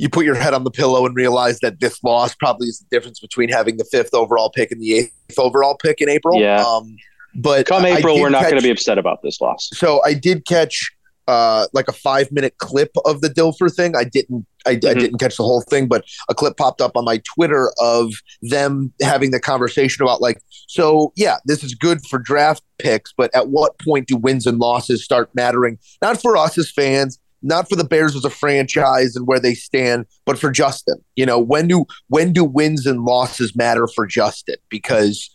You 0.00 0.08
put 0.08 0.24
your 0.24 0.34
head 0.34 0.52
on 0.54 0.64
the 0.64 0.70
pillow 0.72 1.06
and 1.06 1.14
realize 1.14 1.60
that 1.60 1.78
this 1.80 2.02
loss 2.02 2.34
probably 2.34 2.66
is 2.68 2.78
the 2.80 2.86
difference 2.96 3.20
between 3.20 3.48
having 3.50 3.76
the 3.76 3.84
fifth 3.84 4.14
overall 4.14 4.50
pick 4.50 4.70
and 4.72 4.80
the 4.80 4.94
eighth 4.98 5.38
overall 5.38 5.76
pick 5.76 6.00
in 6.00 6.08
April. 6.08 6.40
Yeah. 6.40 6.64
Um, 6.64 6.96
but 7.36 7.66
Come 7.66 7.84
April, 7.84 8.20
we're 8.20 8.30
not 8.30 8.42
going 8.44 8.56
to 8.56 8.62
be 8.62 8.70
upset 8.70 8.98
about 8.98 9.22
this 9.22 9.40
loss. 9.40 9.70
so 9.74 10.02
I 10.04 10.14
did 10.14 10.44
catch 10.46 10.90
uh, 11.28 11.66
like 11.72 11.86
a 11.86 11.92
five 11.92 12.32
minute 12.32 12.56
clip 12.58 12.90
of 13.04 13.20
the 13.20 13.28
Dilfer 13.28 13.72
thing. 13.72 13.94
I 13.94 14.02
didn't 14.04 14.46
I, 14.66 14.72
I 14.72 14.74
Mhm. 14.74 14.98
didn't 14.98 15.18
catch 15.18 15.36
the 15.36 15.44
whole 15.44 15.62
thing, 15.62 15.86
but 15.86 16.04
a 16.28 16.34
clip 16.34 16.56
popped 16.56 16.80
up 16.80 16.96
on 16.96 17.04
my 17.04 17.22
Twitter 17.34 17.70
of 17.78 18.12
them 18.42 18.92
having 19.00 19.30
the 19.30 19.38
conversation 19.38 20.02
about 20.02 20.20
like, 20.20 20.40
so 20.66 21.12
yeah, 21.16 21.36
this 21.46 21.62
is 21.62 21.74
good 21.74 22.04
for 22.06 22.18
draft 22.18 22.62
picks, 22.78 23.12
but 23.16 23.32
at 23.34 23.48
what 23.48 23.78
point 23.78 24.08
do 24.08 24.16
wins 24.16 24.46
and 24.46 24.58
losses 24.58 25.04
start 25.04 25.30
mattering? 25.34 25.78
Not 26.02 26.20
for 26.20 26.36
us 26.36 26.58
as 26.58 26.70
fans, 26.70 27.18
not 27.40 27.68
for 27.68 27.76
the 27.76 27.84
Bears 27.84 28.16
as 28.16 28.24
a 28.24 28.30
franchise 28.30 29.14
and 29.14 29.26
where 29.26 29.38
they 29.40 29.54
stand, 29.54 30.06
but 30.26 30.38
for 30.38 30.50
Justin. 30.50 30.96
You 31.14 31.24
know, 31.26 31.38
when 31.38 31.68
do 31.68 31.84
when 32.08 32.32
do 32.32 32.42
wins 32.44 32.84
and 32.84 33.04
losses 33.04 33.54
matter 33.54 33.86
for 33.86 34.06
Justin? 34.06 34.56
Because 34.70 35.30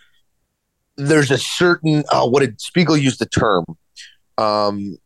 there's 0.97 1.31
a 1.31 1.37
certain 1.37 2.03
uh, 2.11 2.27
what 2.27 2.41
did 2.41 2.59
Spiegel 2.59 2.97
use 2.97 3.17
the 3.19 3.25
term? 3.25 3.65
Um, 4.37 4.97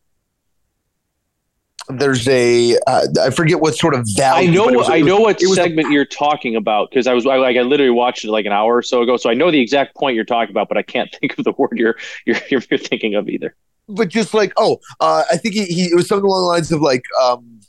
there's 1.89 2.27
a 2.27 2.77
uh, 2.87 3.07
I 3.21 3.29
forget 3.29 3.59
what 3.61 3.75
sort 3.75 3.95
of 3.95 4.05
value. 4.15 4.49
it 4.49 4.53
know, 4.53 4.65
was- 4.77 4.89
I 4.89 4.99
know 5.01 5.19
what 5.21 5.39
was 5.41 5.51
a- 5.57 5.61
segment 5.63 5.91
you're 5.91 6.05
talking 6.05 6.55
about 6.55 6.89
because 6.89 7.07
I 7.07 7.13
was 7.13 7.25
I, 7.25 7.37
like 7.37 7.57
I 7.57 7.61
literally 7.61 7.91
watched 7.91 8.23
it 8.25 8.29
like 8.31 8.45
an 8.45 8.51
hour 8.51 8.75
or 8.77 8.81
so 8.81 9.01
ago, 9.01 9.17
so 9.17 9.29
I 9.29 9.33
know 9.33 9.51
the 9.51 9.59
exact 9.61 9.95
point 9.95 10.15
you're 10.15 10.25
talking 10.25 10.51
about, 10.51 10.67
but 10.67 10.77
I 10.77 10.81
can't 10.83 11.09
think 11.19 11.37
of 11.37 11.43
the 11.45 11.53
word 11.53 11.73
you're 11.77 11.95
you're 12.25 12.37
you're, 12.49 12.61
thinking 12.79 13.15
of 13.15 13.29
either. 13.29 13.55
but 13.87 14.09
just 14.09 14.33
like 14.33 14.51
oh, 14.57 14.79
uh, 14.99 15.23
I 15.31 15.37
think 15.37 15.55
he, 15.55 15.65
he 15.65 15.83
it 15.85 15.95
was 15.95 16.07
something 16.07 16.25
along 16.25 16.41
the 16.43 16.47
lines 16.47 16.71
of 16.71 16.81
like 16.81 17.03
um, 17.21 17.59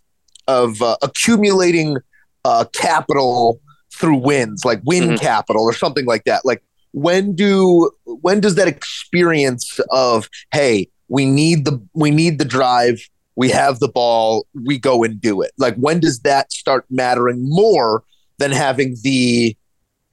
of 0.48 0.80
uh, 0.82 0.96
accumulating 1.02 1.96
uh, 2.44 2.64
capital 2.72 3.60
through 3.94 4.16
wins, 4.16 4.64
like 4.64 4.80
win 4.84 5.10
Mhm. 5.10 5.20
capital 5.20 5.62
or 5.62 5.72
something 5.72 6.06
like 6.06 6.24
that. 6.24 6.44
Like 6.44 6.62
when 6.92 7.34
do 7.34 7.90
when 8.04 8.40
does 8.40 8.54
that 8.56 8.66
experience 8.68 9.78
of 9.90 10.28
hey, 10.52 10.88
we 11.08 11.24
need 11.26 11.64
the 11.64 11.80
we 11.94 12.10
need 12.10 12.38
the 12.38 12.44
drive, 12.44 13.00
we 13.38 13.48
have 13.50 13.78
the 13.78 13.88
ball, 13.88 14.48
we 14.66 14.78
go 14.78 15.04
and 15.04 15.20
do 15.20 15.40
it. 15.42 15.52
Like 15.58 15.76
when 15.76 16.00
does 16.00 16.18
that 16.20 16.52
start 16.52 16.84
mattering 16.90 17.48
more 17.48 18.02
than 18.38 18.50
having 18.50 18.96
the 19.02 19.56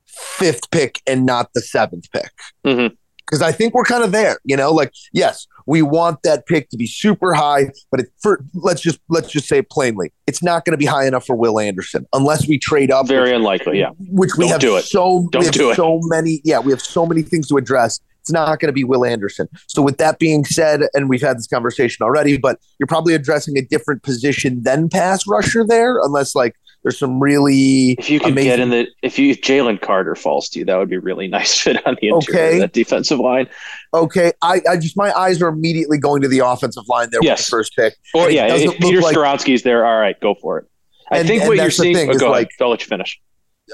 fifth 0.05 0.69
pick 0.69 1.01
and 1.07 1.25
not 1.25 1.49
the 1.55 1.61
seventh 1.61 2.05
pick? 2.11 2.31
Mm-hmm. 2.63 2.93
Because 3.25 3.41
I 3.41 3.51
think 3.51 3.73
we're 3.73 3.83
kind 3.83 4.03
of 4.03 4.11
there. 4.11 4.37
You 4.43 4.55
know, 4.55 4.71
like 4.71 4.93
yes, 5.11 5.47
we 5.65 5.81
want 5.81 6.19
that 6.21 6.45
pick 6.45 6.69
to 6.69 6.77
be 6.77 6.85
super 6.85 7.33
high, 7.33 7.71
but 7.89 8.01
it, 8.01 8.09
for 8.21 8.45
let's 8.53 8.81
just 8.81 8.99
let's 9.09 9.31
just 9.31 9.47
say 9.47 9.57
it 9.57 9.71
plainly, 9.71 10.13
it's 10.27 10.43
not 10.43 10.63
going 10.63 10.73
to 10.73 10.77
be 10.77 10.85
high 10.85 11.07
enough 11.07 11.25
for 11.25 11.35
Will 11.35 11.59
Anderson 11.59 12.05
unless 12.13 12.47
we 12.47 12.59
trade 12.59 12.91
up. 12.91 13.07
Very 13.07 13.31
which, 13.31 13.37
unlikely, 13.37 13.79
yeah. 13.79 13.89
which 13.97 14.35
we 14.37 14.43
Don't 14.43 14.51
have 14.51 14.61
do 14.61 14.75
it. 14.77 14.83
so 14.83 15.27
Don't 15.31 15.39
we 15.39 15.45
have 15.45 15.53
do 15.55 15.71
it. 15.71 15.75
so 15.75 15.99
many. 16.03 16.41
Yeah, 16.43 16.59
we 16.59 16.71
have 16.71 16.81
so 16.81 17.07
many 17.07 17.23
things 17.23 17.47
to 17.47 17.57
address. 17.57 17.99
It's 18.25 18.31
not 18.31 18.59
going 18.59 18.69
to 18.69 18.73
be 18.73 18.83
Will 18.83 19.05
Anderson. 19.05 19.47
So 19.67 19.83
with 19.83 19.97
that 19.99 20.17
being 20.17 20.45
said, 20.45 20.81
and 20.95 21.07
we've 21.07 21.21
had 21.21 21.37
this 21.37 21.45
conversation 21.45 22.03
already, 22.03 22.39
but 22.39 22.57
you're 22.79 22.87
probably 22.87 23.13
addressing 23.13 23.55
a 23.55 23.61
different 23.61 24.01
position 24.01 24.63
than 24.63 24.89
pass 24.89 25.27
rusher 25.27 25.63
there, 25.63 25.99
unless 26.01 26.33
like 26.33 26.55
there's 26.81 26.97
some 26.97 27.19
really 27.21 27.91
If 27.99 28.09
you 28.09 28.19
could 28.19 28.31
amazing 28.31 28.49
get 28.49 28.59
in 28.61 28.69
the 28.71 28.87
if 29.03 29.19
you 29.19 29.29
if 29.29 29.41
Jalen 29.41 29.79
Carter 29.79 30.15
falls 30.15 30.49
to 30.49 30.59
you, 30.59 30.65
that 30.65 30.75
would 30.75 30.89
be 30.89 30.95
a 30.95 30.99
really 30.99 31.27
nice 31.37 31.55
fit 31.61 31.85
on 31.85 31.97
the 32.01 32.07
interior 32.07 32.41
Okay. 32.47 32.53
of 32.55 32.61
that 32.61 32.73
defensive 32.73 33.19
line. 33.19 33.47
okay. 33.93 34.31
I, 34.41 34.61
I 34.67 34.77
just 34.77 34.97
my 34.97 35.11
eyes 35.15 35.39
are 35.43 35.47
immediately 35.49 35.99
going 35.99 36.23
to 36.23 36.27
the 36.27 36.39
offensive 36.39 36.85
line 36.87 37.09
there 37.11 37.19
with 37.19 37.25
Yes. 37.27 37.45
the 37.45 37.51
first 37.51 37.75
pick. 37.75 37.93
Or 38.15 38.31
yeah, 38.31 38.47
if 38.55 38.75
Peter 38.79 39.01
like- 39.01 39.15
Skoronski's 39.15 39.61
there, 39.61 39.85
all 39.85 39.99
right, 39.99 40.19
go 40.19 40.33
for 40.41 40.57
it. 40.57 40.65
I 41.11 41.19
And- 41.19 41.27
think 41.27 41.43
and 41.43 41.49
what 41.49 41.57
you're 41.57 41.69
seeing. 41.69 41.93
thing 41.95 42.09
oh, 42.09 42.13
is, 42.13 42.17
go 42.19 42.31
like, 42.31 42.47
ahead. 42.47 42.63
I'll 42.65 42.71
let 42.71 42.81
you 42.81 42.87
finish. 42.87 43.21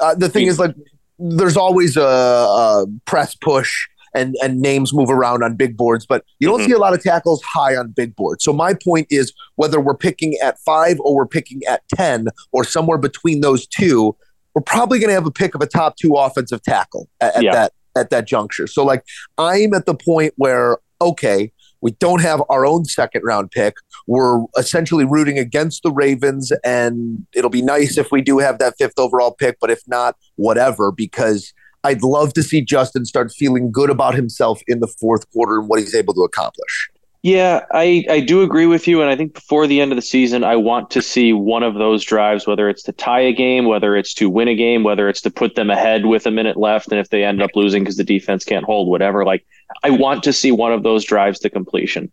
uh, 0.01 0.13
the 0.15 0.27
thing 0.27 0.47
is 0.47 0.59
like 0.59 0.75
there's 1.23 1.55
always 1.55 1.97
a, 1.97 2.01
a 2.01 2.85
press 3.05 3.35
push 3.35 3.87
and 4.13 4.35
and 4.43 4.59
names 4.59 4.93
move 4.93 5.09
around 5.09 5.43
on 5.43 5.55
big 5.55 5.77
boards 5.77 6.05
but 6.05 6.23
you 6.39 6.47
don't 6.47 6.61
Mhm. 6.61 6.65
see 6.67 6.71
a 6.73 6.77
lot 6.77 6.93
of 6.93 7.01
tackles 7.01 7.41
high 7.43 7.75
on 7.75 7.89
big 7.91 8.15
boards 8.15 8.43
so 8.43 8.51
my 8.53 8.73
point 8.73 9.07
is 9.09 9.33
whether 9.55 9.79
we're 9.79 9.95
picking 9.97 10.33
at 10.43 10.59
five 10.59 10.99
or 10.99 11.15
we're 11.15 11.25
picking 11.27 11.61
at 11.69 11.81
10 11.95 12.27
or 12.51 12.63
somewhere 12.63 12.97
between 12.97 13.41
those 13.41 13.65
two 13.67 14.15
we're 14.53 14.61
probably 14.61 14.99
going 14.99 15.07
to 15.09 15.13
have 15.13 15.25
a 15.25 15.31
pick 15.31 15.55
of 15.55 15.61
a 15.61 15.67
top 15.67 15.95
two 15.95 16.13
offensive 16.15 16.61
tackle 16.63 17.07
at, 17.21 17.35
at 17.37 17.43
Yeah. 17.43 17.51
that 17.53 17.73
at 17.97 18.09
that 18.09 18.25
juncture 18.27 18.67
so 18.67 18.83
like 18.83 19.03
i'm 19.37 19.73
at 19.73 19.85
the 19.85 19.95
point 19.95 20.33
where 20.37 20.77
okay 21.01 21.51
we 21.83 21.91
don't 21.93 22.21
have 22.21 22.43
our 22.49 22.63
own 22.65 22.85
second 22.85 23.21
round 23.23 23.49
pick 23.51 23.75
we're 24.07 24.43
essentially 24.57 25.05
rooting 25.05 25.37
against 25.37 25.83
the 25.83 25.91
Ravens, 25.91 26.51
and 26.65 27.25
it'll 27.35 27.49
be 27.51 27.61
nice 27.61 27.97
if 27.97 28.11
we 28.11 28.21
do 28.21 28.39
have 28.39 28.57
that 28.57 28.73
fifth 28.77 28.97
overall 28.97 29.31
pick, 29.31 29.57
but 29.61 29.69
if 29.69 29.81
not, 29.87 30.15
whatever, 30.37 30.91
because 30.91 31.53
I'd 31.83 32.03
love 32.03 32.33
to 32.33 32.43
see 32.43 32.61
Justin 32.61 33.05
start 33.05 33.31
feeling 33.31 33.71
good 33.71 33.89
about 33.89 34.15
himself 34.15 34.61
in 34.67 34.79
the 34.79 34.87
fourth 34.87 35.29
quarter 35.31 35.59
and 35.59 35.67
what 35.67 35.79
he's 35.79 35.95
able 35.95 36.13
to 36.13 36.21
accomplish. 36.21 36.89
Yeah, 37.23 37.65
I, 37.71 38.03
I 38.09 38.19
do 38.19 38.41
agree 38.41 38.65
with 38.65 38.87
you. 38.87 39.01
And 39.01 39.09
I 39.09 39.15
think 39.15 39.35
before 39.35 39.67
the 39.67 39.79
end 39.79 39.91
of 39.91 39.95
the 39.95 40.01
season, 40.01 40.43
I 40.43 40.55
want 40.55 40.89
to 40.91 41.03
see 41.03 41.33
one 41.33 41.61
of 41.61 41.75
those 41.75 42.03
drives, 42.03 42.47
whether 42.47 42.67
it's 42.67 42.81
to 42.83 42.91
tie 42.91 43.19
a 43.19 43.31
game, 43.31 43.65
whether 43.65 43.95
it's 43.95 44.15
to 44.15 44.29
win 44.29 44.47
a 44.47 44.55
game, 44.55 44.83
whether 44.83 45.07
it's 45.07 45.21
to 45.21 45.29
put 45.29 45.53
them 45.53 45.69
ahead 45.69 46.07
with 46.07 46.25
a 46.25 46.31
minute 46.31 46.57
left. 46.57 46.91
And 46.91 46.99
if 46.99 47.09
they 47.09 47.23
end 47.23 47.41
up 47.41 47.51
losing 47.53 47.83
because 47.83 47.97
the 47.97 48.03
defense 48.03 48.43
can't 48.43 48.65
hold, 48.65 48.89
whatever, 48.89 49.23
like 49.23 49.45
I 49.83 49.91
want 49.91 50.23
to 50.23 50.33
see 50.33 50.51
one 50.51 50.73
of 50.73 50.81
those 50.81 51.05
drives 51.05 51.37
to 51.39 51.49
completion. 51.49 52.11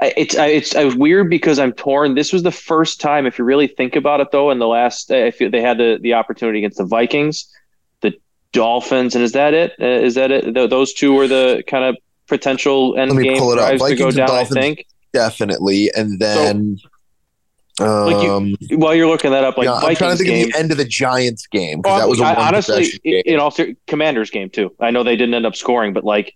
It's 0.00 0.36
it's, 0.38 0.94
weird 0.94 1.30
because 1.30 1.58
I'm 1.58 1.72
torn. 1.72 2.14
This 2.14 2.32
was 2.32 2.42
the 2.42 2.52
first 2.52 3.00
time, 3.00 3.26
if 3.26 3.38
you 3.38 3.44
really 3.44 3.66
think 3.66 3.96
about 3.96 4.20
it, 4.20 4.30
though, 4.30 4.50
in 4.50 4.58
the 4.58 4.68
last, 4.68 5.10
I 5.10 5.30
feel 5.30 5.50
they 5.50 5.62
had 5.62 5.78
the, 5.78 5.98
the 6.00 6.12
opportunity 6.14 6.58
against 6.58 6.76
the 6.76 6.84
Vikings, 6.84 7.50
Dolphins, 8.56 9.14
and 9.14 9.22
is 9.22 9.32
that 9.32 9.54
it? 9.54 9.72
Uh, 9.80 9.84
is 9.86 10.14
that 10.16 10.30
it? 10.30 10.52
Th- 10.54 10.68
those 10.70 10.92
two 10.92 11.12
were 11.12 11.28
the 11.28 11.62
kind 11.66 11.84
of 11.84 11.96
potential 12.26 12.96
end 12.98 13.12
Let 13.12 13.18
me 13.18 13.24
game 13.28 13.38
pull 13.38 13.52
it 13.52 13.58
up. 13.58 13.68
drives 13.68 13.82
to 13.82 13.94
go 13.94 14.04
Vikings 14.06 14.14
down. 14.16 14.26
Dolphins. 14.28 14.56
I 14.56 14.60
think. 14.60 14.86
Definitely. 15.12 15.90
And 15.94 16.18
then. 16.18 16.78
Like 17.78 18.22
you- 18.24 18.32
um, 18.32 18.54
While 18.70 18.94
you're 18.94 19.06
looking 19.06 19.32
that 19.32 19.44
up, 19.44 19.58
like 19.58 19.66
yeah, 19.66 19.74
I'm 19.74 19.94
trying 19.94 20.16
to 20.16 20.16
Vikings 20.16 20.18
think 20.20 20.28
game. 20.30 20.46
of 20.46 20.52
the 20.52 20.58
end 20.58 20.72
of 20.72 20.78
the 20.78 20.84
Giants 20.86 21.46
game 21.46 21.82
because 21.82 21.90
Well, 21.90 21.98
that 22.00 22.08
was 22.08 22.20
I- 22.22 22.34
honestly, 22.34 22.86
game. 23.04 23.22
in 23.26 23.38
all 23.38 23.50
ser- 23.50 23.74
Commanders 23.86 24.30
game 24.30 24.48
too. 24.48 24.74
I 24.80 24.90
know 24.90 25.02
they 25.04 25.14
didn't 25.16 25.34
end 25.34 25.44
up 25.44 25.54
scoring, 25.56 25.92
but 25.92 26.02
like 26.02 26.34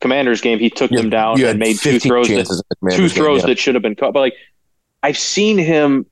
Commanders 0.00 0.40
game, 0.40 0.58
he 0.58 0.70
took 0.70 0.90
You- 0.90 0.96
them 0.96 1.10
down 1.10 1.42
and 1.42 1.58
made 1.58 1.78
two 1.78 1.98
throws 2.00 2.28
that 2.28 2.34
chances 2.36 2.62
in 2.80 2.88
the 2.88 2.96
two 2.96 3.02
game, 3.02 3.08
throws 3.10 3.40
yeah. 3.42 3.46
that 3.48 3.58
should 3.58 3.74
have 3.74 3.82
been 3.82 3.96
caught. 3.96 4.14
But 4.14 4.20
like 4.20 4.34
I've 5.02 5.18
seen 5.18 5.58
him 5.58 6.06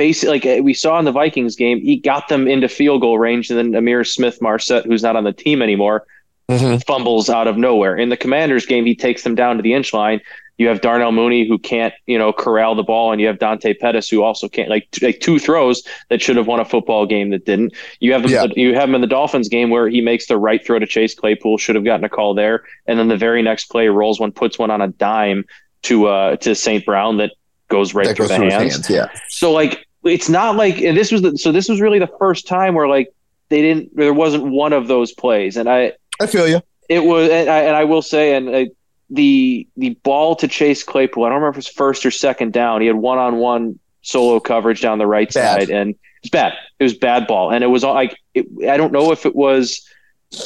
basically 0.00 0.38
like 0.40 0.46
uh, 0.60 0.62
we 0.62 0.72
saw 0.72 0.98
in 0.98 1.04
the 1.04 1.12
Vikings 1.12 1.56
game, 1.56 1.78
he 1.80 1.96
got 1.96 2.28
them 2.28 2.48
into 2.48 2.68
field 2.68 3.02
goal 3.02 3.18
range, 3.18 3.50
and 3.50 3.58
then 3.58 3.72
Ihmir 3.82 4.06
Smith 4.06 4.40
Marsette, 4.40 4.86
who's 4.86 5.02
not 5.02 5.14
on 5.14 5.24
the 5.24 5.32
team 5.32 5.60
anymore, 5.60 6.06
Mhm. 6.50 6.82
fumbles 6.86 7.28
out 7.28 7.46
of 7.46 7.56
nowhere. 7.58 7.96
In 7.96 8.08
the 8.08 8.16
Commanders 8.16 8.64
game, 8.66 8.86
he 8.86 8.94
takes 8.94 9.22
them 9.24 9.34
down 9.34 9.56
to 9.58 9.62
the 9.62 9.74
inch 9.74 9.92
line. 9.92 10.20
You 10.56 10.68
have 10.68 10.80
Darnell 10.80 11.12
Mooney 11.12 11.46
who 11.46 11.58
can't, 11.58 11.92
you 12.06 12.18
know, 12.18 12.32
corral 12.32 12.74
the 12.74 12.82
ball, 12.82 13.12
and 13.12 13.20
you 13.20 13.26
have 13.28 13.38
Dante 13.38 13.72
Pettis 13.74 14.08
who 14.08 14.22
also 14.22 14.48
can't. 14.48 14.68
Like, 14.68 14.88
t- 14.90 15.04
like 15.06 15.20
two 15.20 15.38
throws 15.38 15.82
that 16.08 16.20
should 16.22 16.36
have 16.36 16.46
won 16.46 16.60
a 16.60 16.64
football 16.64 17.04
game 17.06 17.30
that 17.30 17.44
didn't. 17.46 17.72
You 18.00 18.12
have 18.14 18.22
them, 18.22 18.30
Yeah. 18.32 18.46
you 18.56 18.74
have 18.74 18.88
him 18.88 18.94
in 18.94 19.00
the 19.00 19.06
Dolphins 19.06 19.48
game 19.48 19.68
where 19.70 19.88
he 19.88 20.00
makes 20.00 20.26
the 20.26 20.36
right 20.38 20.64
throw 20.64 20.78
to 20.78 20.86
Chase 20.86 21.14
Claypool, 21.14 21.56
should 21.58 21.76
have 21.76 21.84
gotten 21.84 22.04
a 22.04 22.08
call 22.10 22.34
there, 22.34 22.62
and 22.86 22.98
then 22.98 23.08
the 23.08 23.16
very 23.16 23.42
next 23.42 23.66
play 23.66 23.88
rolls 23.88 24.18
one, 24.20 24.32
puts 24.32 24.58
one 24.58 24.70
on 24.70 24.80
a 24.82 24.88
dime 24.88 25.44
to 25.82 26.06
uh 26.08 26.36
to 26.36 26.54
St. 26.54 26.84
Brown 26.84 27.16
that 27.18 27.30
goes 27.68 27.94
right 27.94 28.08
that 28.08 28.16
through 28.16 28.24
goes 28.24 28.30
the 28.30 28.36
through 28.36 28.50
hands. 28.50 28.72
hands. 28.74 28.90
Yeah. 28.90 29.06
So 29.28 29.52
like 29.52 29.86
it's 30.04 30.28
not 30.28 30.56
like 30.56 30.78
and 30.80 30.96
this 30.96 31.12
was 31.12 31.22
the 31.22 31.36
so 31.36 31.52
this 31.52 31.68
was 31.68 31.80
really 31.80 31.98
the 31.98 32.10
first 32.18 32.46
time 32.48 32.74
where 32.74 32.88
like 32.88 33.08
they 33.48 33.60
didn't 33.62 33.94
there 33.96 34.14
wasn't 34.14 34.44
one 34.44 34.72
of 34.72 34.86
those 34.88 35.12
plays. 35.12 35.56
And 35.56 35.68
I 35.68 35.92
I 36.20 36.26
feel 36.26 36.48
you. 36.48 36.60
it 36.88 37.00
was 37.04 37.28
and 37.30 37.48
I, 37.50 37.58
and 37.60 37.76
I 37.76 37.84
will 37.84 38.02
say 38.02 38.34
and 38.34 38.48
uh, 38.48 38.64
the 39.10 39.66
the 39.76 39.90
ball 40.02 40.36
to 40.36 40.48
Chase 40.48 40.82
Claypool 40.84 41.24
I 41.24 41.28
don't 41.28 41.36
remember 41.36 41.50
if 41.50 41.56
it 41.56 41.68
was 41.68 41.68
first 41.68 42.06
or 42.06 42.10
second 42.10 42.52
down. 42.52 42.80
He 42.80 42.86
had 42.86 42.96
one 42.96 43.18
on 43.18 43.36
one 43.36 43.78
solo 44.02 44.40
coverage 44.40 44.80
down 44.80 44.98
the 44.98 45.06
right 45.06 45.32
Bad. 45.32 45.60
side 45.62 45.70
and 45.70 45.94
it's 46.22 46.30
bad. 46.30 46.52
It 46.78 46.84
was 46.84 46.94
bad 46.94 47.26
ball. 47.26 47.50
And 47.50 47.64
it 47.64 47.68
was 47.68 47.82
all 47.84 47.94
like 47.94 48.16
it, 48.34 48.46
I 48.68 48.76
don't 48.76 48.92
know 48.92 49.12
if 49.12 49.26
it 49.26 49.34
was 49.34 49.86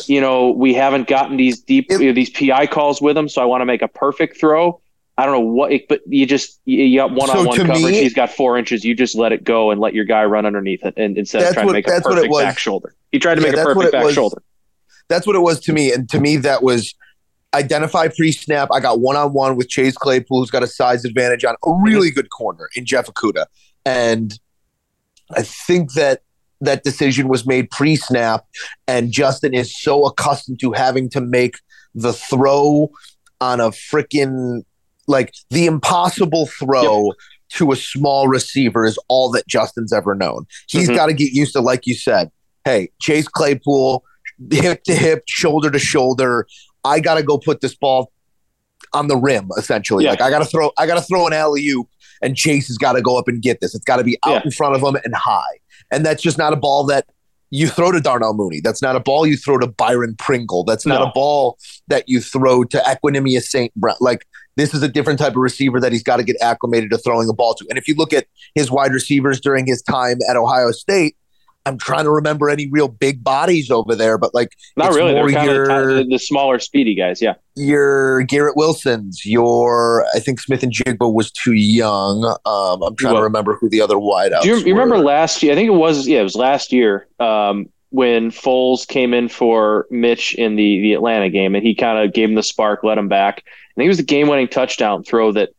you 0.07 0.21
know 0.21 0.51
we 0.51 0.73
haven't 0.73 1.07
gotten 1.09 1.37
these 1.37 1.61
deep 1.61 1.87
It- 1.91 2.15
these 2.15 2.31
PI 2.31 2.67
calls 2.69 3.03
with 3.03 3.17
him 3.17 3.29
so 3.29 3.43
I 3.43 3.45
want 3.45 3.61
to 3.61 3.67
make 3.67 3.83
a 3.83 3.89
perfect 3.89 4.39
throw 4.41 4.81
I 5.17 5.25
don't 5.27 5.35
know 5.35 5.53
what, 5.53 5.73
it, 5.73 5.87
but 5.89 6.01
you 6.07 6.27
just 6.27 6.61
you, 6.65 6.99
got 6.99 7.13
one 7.13 7.31
on 7.31 7.47
one 7.47 7.57
coverage. 7.57 7.83
me- 7.85 8.03
He's 8.03 8.15
got 8.15 8.31
four 8.31 8.59
inches. 8.59 8.85
You 8.85 8.95
just 8.97 9.15
let 9.15 9.33
it 9.33 9.45
go 9.45 9.71
and 9.71 9.81
let 9.81 9.95
your 9.95 10.05
guy 10.05 10.25
run 10.25 10.45
underneath 10.45 10.85
it, 10.85 10.95
and 10.97 11.17
instead 11.17 11.43
of 11.43 11.55
trying 11.55 11.67
what- 11.67 11.73
to 11.73 11.79
make 11.79 11.87
a 11.87 11.91
that's 11.91 12.05
what 12.05 12.13
it 12.15 12.23
perfect 12.23 12.33
was. 12.33 12.43
back 12.43 12.59
shoulder, 12.59 12.95
he 13.13 13.19
tried 13.21 13.37
to 13.37 13.43
Yeah, 13.43 13.53
make 13.53 13.57
a 13.61 13.65
perfect 13.65 13.93
back 13.93 14.05
was. 14.05 14.15
shoulder. 14.15 14.43
That's 15.09 15.27
what 15.27 15.37
it 15.37 15.41
was 15.41 15.61
to 15.61 15.73
me. 15.73 15.93
And 15.93 16.09
to 16.11 16.19
me, 16.19 16.37
that 16.39 16.63
was 16.63 16.95
identify 17.55 18.09
pre 18.09 18.33
snap. 18.33 18.69
I 18.73 18.81
got 18.81 19.01
one 19.01 19.17
on 19.17 19.33
one 19.33 19.55
with 19.57 19.69
Chase 19.69 19.97
Claypool, 19.97 20.41
who's 20.41 20.51
got 20.51 20.63
a 20.65 20.67
size 20.67 21.05
advantage 21.05 21.45
on 21.45 21.55
a 21.65 21.71
really 21.83 22.11
good 22.11 22.31
corner 22.31 22.69
in 22.75 22.85
Jeff 22.85 23.07
Okudah. 23.07 23.45
And 23.87 24.37
I 25.31 25.43
think 25.43 25.93
that 25.93 26.23
that 26.61 26.83
decision 26.83 27.29
was 27.29 27.47
made 27.47 27.71
pre 27.71 27.95
snap. 27.97 28.47
And 28.89 29.13
Justin 29.13 29.55
is 29.55 29.79
so 29.79 30.07
accustomed 30.07 30.59
to 30.61 30.73
having 30.73 31.09
to 31.11 31.21
make 31.21 31.57
the 31.95 32.13
throw 32.13 32.91
on 33.41 33.61
a 33.61 33.69
freaking 33.69 34.63
like 35.07 35.33
the 35.51 35.67
impossible 35.67 36.47
throw. 36.47 37.13
To 37.59 37.71
a 37.71 37.77
small 37.77 38.27
receiver 38.27 38.85
is 38.85 38.99
all 39.07 39.31
that 39.33 39.47
Justin's 39.47 39.93
ever 39.93 40.15
known. 40.17 40.47
He's 40.67 40.89
Mhm. 40.89 40.97
got 40.97 41.07
to 41.07 41.13
get 41.13 41.33
used 41.33 41.53
to, 41.53 41.61
like 41.61 41.87
you 41.87 41.95
said, 41.95 42.33
hey, 42.65 42.89
Chase 43.01 43.29
Claypool, 43.29 44.03
hip 44.51 44.83
to 44.85 44.95
hip, 44.95 45.23
shoulder 45.29 45.71
to 45.71 45.79
shoulder. 45.79 46.49
I 46.83 46.99
got 46.99 47.15
to 47.15 47.23
go 47.23 47.39
put 47.39 47.61
this 47.61 47.77
ball 47.77 48.11
on 48.93 49.07
the 49.07 49.17
rim, 49.17 49.51
essentially. 49.57 50.05
Yeah. 50.05 50.11
Like 50.13 50.23
I 50.23 50.31
got 50.31 50.41
to 50.41 50.47
throw, 50.47 50.71
I 50.79 50.87
got 50.87 50.97
to 50.97 51.03
throw 51.03 51.29
an 51.29 51.33
alley 51.33 51.65
oop, 51.69 51.87
and 52.23 52.35
Chase 52.35 52.67
has 52.69 52.79
got 52.79 52.95
to 52.95 53.03
go 53.03 53.17
up 53.19 53.29
and 53.29 53.41
get 53.41 53.61
this. 53.61 53.73
It's 53.75 53.85
got 53.85 53.99
to 53.99 54.05
be 54.05 54.19
out 54.25 54.33
Yeah. 54.33 54.43
in 54.47 54.51
front 54.51 54.75
of 54.75 54.83
him 54.83 54.97
and 55.05 55.15
high, 55.15 55.59
and 55.93 56.05
that's 56.05 56.23
just 56.23 56.39
not 56.39 56.53
a 56.53 56.57
ball 56.57 56.83
that 56.87 57.07
you 57.51 57.69
throw 57.69 57.93
to 57.93 58.01
Darnell 58.01 58.35
Mooney. 58.35 58.63
That's 58.65 58.83
not 58.83 58.97
a 58.97 59.01
ball 59.01 59.27
you 59.29 59.37
throw 59.37 59.59
to 59.59 59.69
Byron 59.69 60.17
Pringle. 60.19 60.65
That's 60.65 60.87
not 60.87 61.01
No. 61.03 61.07
a 61.09 61.13
ball 61.13 61.57
that 61.87 62.09
you 62.09 62.21
throw 62.21 62.65
to 62.65 62.79
Equanimeous 62.79 63.45
St. 63.45 63.73
Brown. 63.77 63.97
Like 64.01 64.27
this 64.57 64.75
is 64.75 64.83
a 64.83 64.89
different 64.89 65.19
type 65.19 65.33
of 65.33 65.39
receiver 65.39 65.81
that 65.81 65.93
he's 65.93 66.03
got 66.03 66.17
to 66.19 66.25
get 66.25 66.37
acclimated 66.41 66.91
to 66.91 66.99
throwing 66.99 67.27
the 67.27 67.35
ball 67.35 67.55
to. 67.55 67.67
And 67.69 67.79
if 67.79 67.89
you 67.89 67.95
look 67.95 68.13
at 68.13 68.27
his 68.55 68.71
wide 68.71 68.93
receivers 68.93 69.41
during 69.41 69.67
his 69.67 69.83
time 69.83 70.19
at 70.29 70.37
Ohio 70.37 70.71
State, 70.71 71.17
I'm 71.67 71.79
trying 71.79 72.05
to 72.05 72.11
remember 72.11 72.51
any 72.51 72.69
real 72.71 72.89
big 72.89 73.25
bodies 73.25 73.71
over 73.71 73.95
there, 73.95 74.19
but 74.19 74.35
like 74.35 74.51
Not 74.77 74.93
really. 74.93 75.15
They're 75.15 75.31
kind 75.31 75.51
your- 75.51 75.71
of 75.71 75.97
the, 75.97 76.05
the 76.11 76.19
smaller, 76.19 76.59
speedy 76.59 76.95
guys. 76.95 77.23
Yeah. 77.23 77.35
your 77.57 78.23
Garrett 78.25 78.55
Wilsons, 78.55 79.25
your 79.25 80.05
I 80.15 80.21
think 80.21 80.41
Smith-Njigba 80.41 81.11
was 81.11 81.31
too 81.31 81.55
young. 81.55 82.25
Um, 82.45 82.83
I'm 82.83 82.95
trying 82.97 83.15
Well- 83.15 83.23
to 83.23 83.25
remember 83.25 83.57
who 83.57 83.71
the 83.71 83.81
other 83.81 83.95
wideouts. 83.97 84.43
Do 84.43 84.49
you, 84.51 84.57
you 84.59 84.75
remember 84.75 84.99
last 84.99 85.43
year? 85.43 85.53
I 85.53 85.55
think 85.55 85.69
it 85.69 85.71
was 85.75 86.07
yeah, 86.07 86.21
it 86.21 86.25
was 86.25 86.37
last 86.37 86.71
year 86.71 87.07
um, 87.19 87.71
when 87.89 88.31
Foles 88.31 88.87
came 88.87 89.15
in 89.15 89.29
for 89.31 89.87
Mitch 89.91 90.35
in 90.35 90.57
the 90.57 90.81
the 90.83 90.93
Atlanta 90.93 91.31
game, 91.31 91.55
and 91.55 91.65
he 91.65 91.75
kind 91.75 91.97
of 92.07 92.13
gave 92.13 92.29
him 92.29 92.35
the 92.35 92.43
spark, 92.43 92.85
let 92.85 92.99
him 92.99 93.09
back. 93.09 93.43
I 93.77 93.81
think 93.81 93.87
it 93.87 93.89
was 93.89 93.97
the 93.99 94.05
game-winning 94.05 94.49
touchdown 94.49 95.03
throw 95.03 95.33
that 95.33 95.51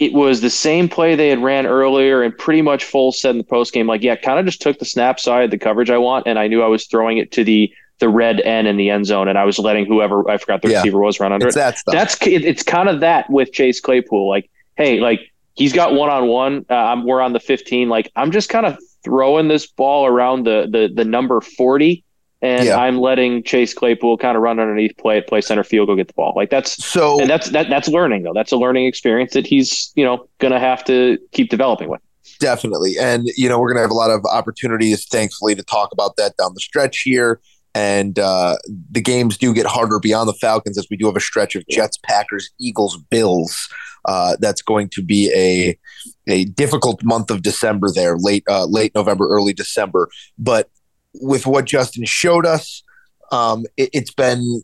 it 0.00 0.12
was 0.12 0.40
the 0.40 0.50
same 0.50 0.88
play 0.88 1.14
they 1.14 1.28
had 1.28 1.42
ran 1.42 1.64
earlier, 1.66 2.22
and 2.22 2.36
pretty 2.36 2.60
much 2.62 2.84
Foles 2.84 3.14
said 3.14 3.30
in 3.30 3.38
the 3.38 3.44
post 3.44 3.72
game, 3.72 3.86
like, 3.86 4.02
yeah, 4.02 4.16
kind 4.16 4.38
of 4.38 4.44
just 4.46 4.60
took 4.60 4.78
the 4.78 4.84
snap 4.84 5.20
side, 5.20 5.50
the 5.50 5.58
coverage 5.58 5.90
I 5.90 5.98
want, 5.98 6.26
and 6.26 6.38
I 6.38 6.48
knew 6.48 6.62
I 6.62 6.66
was 6.66 6.86
throwing 6.86 7.18
it 7.18 7.30
to 7.32 7.44
the 7.44 7.72
the 8.00 8.08
red 8.08 8.40
end 8.40 8.66
in 8.66 8.76
the 8.76 8.90
end 8.90 9.06
zone, 9.06 9.28
and 9.28 9.38
I 9.38 9.44
was 9.44 9.60
letting 9.60 9.86
whoever 9.86 10.28
I 10.28 10.36
forgot 10.36 10.60
the 10.62 10.70
Yeah. 10.70 10.78
receiver 10.78 10.98
was 10.98 11.20
run 11.20 11.32
under 11.32 11.46
It's 11.46 11.56
it 11.56 11.60
that 11.60 11.78
stuff. 11.78 11.92
that's 11.94 12.26
it- 12.26 12.44
it's 12.44 12.64
kind 12.64 12.88
of 12.88 12.98
that 13.00 13.30
with 13.30 13.52
Chase 13.52 13.80
Claypool. 13.80 14.28
Like, 14.28 14.50
hey, 14.76 14.98
like 14.98 15.20
he's 15.54 15.72
got 15.72 15.94
one 15.94 16.10
on 16.10 16.26
one. 16.26 16.64
I'm 16.68 17.04
we're 17.06 17.20
on 17.20 17.32
the 17.32 17.38
15. 17.38 17.88
Like, 17.88 18.10
I'm 18.16 18.32
just 18.32 18.48
kind 18.48 18.66
of 18.66 18.76
throwing 19.04 19.46
this 19.46 19.66
ball 19.68 20.04
around 20.06 20.44
the 20.46 20.66
the 20.68 20.90
the 20.92 21.04
number 21.04 21.40
40, 21.40 22.02
and 22.42 22.66
Yeah. 22.66 22.76
I'm 22.76 22.98
letting 22.98 23.42
Chase 23.44 23.72
Claypool 23.72 24.18
kind 24.18 24.36
of 24.36 24.42
run 24.42 24.58
underneath, 24.60 24.96
play 24.98 25.20
play 25.22 25.40
center 25.40 25.64
field, 25.64 25.88
go 25.88 25.96
get 25.96 26.08
the 26.08 26.14
ball. 26.14 26.32
Like 26.36 26.50
that's 26.50 26.84
so 26.84 27.20
and 27.20 27.30
that's 27.30 27.50
that 27.50 27.70
that's 27.70 27.88
learning 27.88 28.24
though. 28.24 28.34
That's 28.34 28.52
a 28.52 28.56
learning 28.56 28.86
experience 28.86 29.32
that 29.32 29.46
he's 29.46 29.92
you 29.94 30.04
know 30.04 30.28
gonna 30.38 30.60
have 30.60 30.84
to 30.84 31.18
keep 31.32 31.48
developing 31.48 31.88
with. 31.88 32.00
Definitely. 32.38 32.96
And, 32.98 33.28
you 33.36 33.48
know, 33.48 33.60
we're 33.60 33.68
going 33.68 33.76
to 33.76 33.82
have 33.82 33.92
a 33.92 33.94
lot 33.94 34.10
of 34.10 34.24
opportunities, 34.24 35.06
thankfully, 35.06 35.54
to 35.54 35.62
talk 35.62 35.90
about 35.92 36.16
that 36.16 36.36
down 36.36 36.54
the 36.54 36.60
stretch 36.60 37.02
here. 37.02 37.40
And 37.72 38.18
uh, 38.18 38.56
the 38.90 39.00
games 39.00 39.38
do 39.38 39.54
get 39.54 39.64
harder 39.64 40.00
beyond 40.00 40.28
the 40.28 40.34
Falcons 40.34 40.76
as 40.76 40.88
we 40.90 40.96
do 40.96 41.06
have 41.06 41.16
a 41.16 41.20
stretch 41.20 41.54
of 41.54 41.64
Jets, 41.70 41.98
Packers, 42.04 42.50
Eagles, 42.58 42.96
Bills. 43.10 43.68
Uh, 44.06 44.36
that's 44.40 44.60
going 44.60 44.88
to 44.90 45.02
be 45.02 45.32
a 45.34 45.78
a 46.26 46.44
difficult 46.46 47.04
month 47.04 47.30
of 47.30 47.42
December 47.42 47.88
there, 47.94 48.16
late 48.18 48.42
uh, 48.48 48.66
late 48.66 48.92
November, 48.94 49.28
early 49.28 49.52
December. 49.52 50.10
But 50.36 50.68
with 51.14 51.46
what 51.46 51.64
Justin 51.66 52.04
showed 52.04 52.46
us, 52.46 52.82
um, 53.30 53.64
it, 53.76 53.90
it's 53.92 54.12
been 54.12 54.62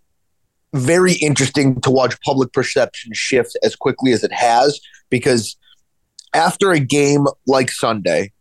very 0.74 1.14
interesting 1.14 1.80
to 1.80 1.90
watch 1.90 2.20
public 2.22 2.52
perception 2.52 3.12
shift 3.14 3.56
as 3.62 3.74
quickly 3.74 4.12
as 4.12 4.22
it 4.22 4.32
has 4.32 4.78
because 5.11 5.56
after 6.34 6.72
a 6.72 6.78
game 6.80 7.26
like 7.46 7.70
Sunday, 7.70 8.32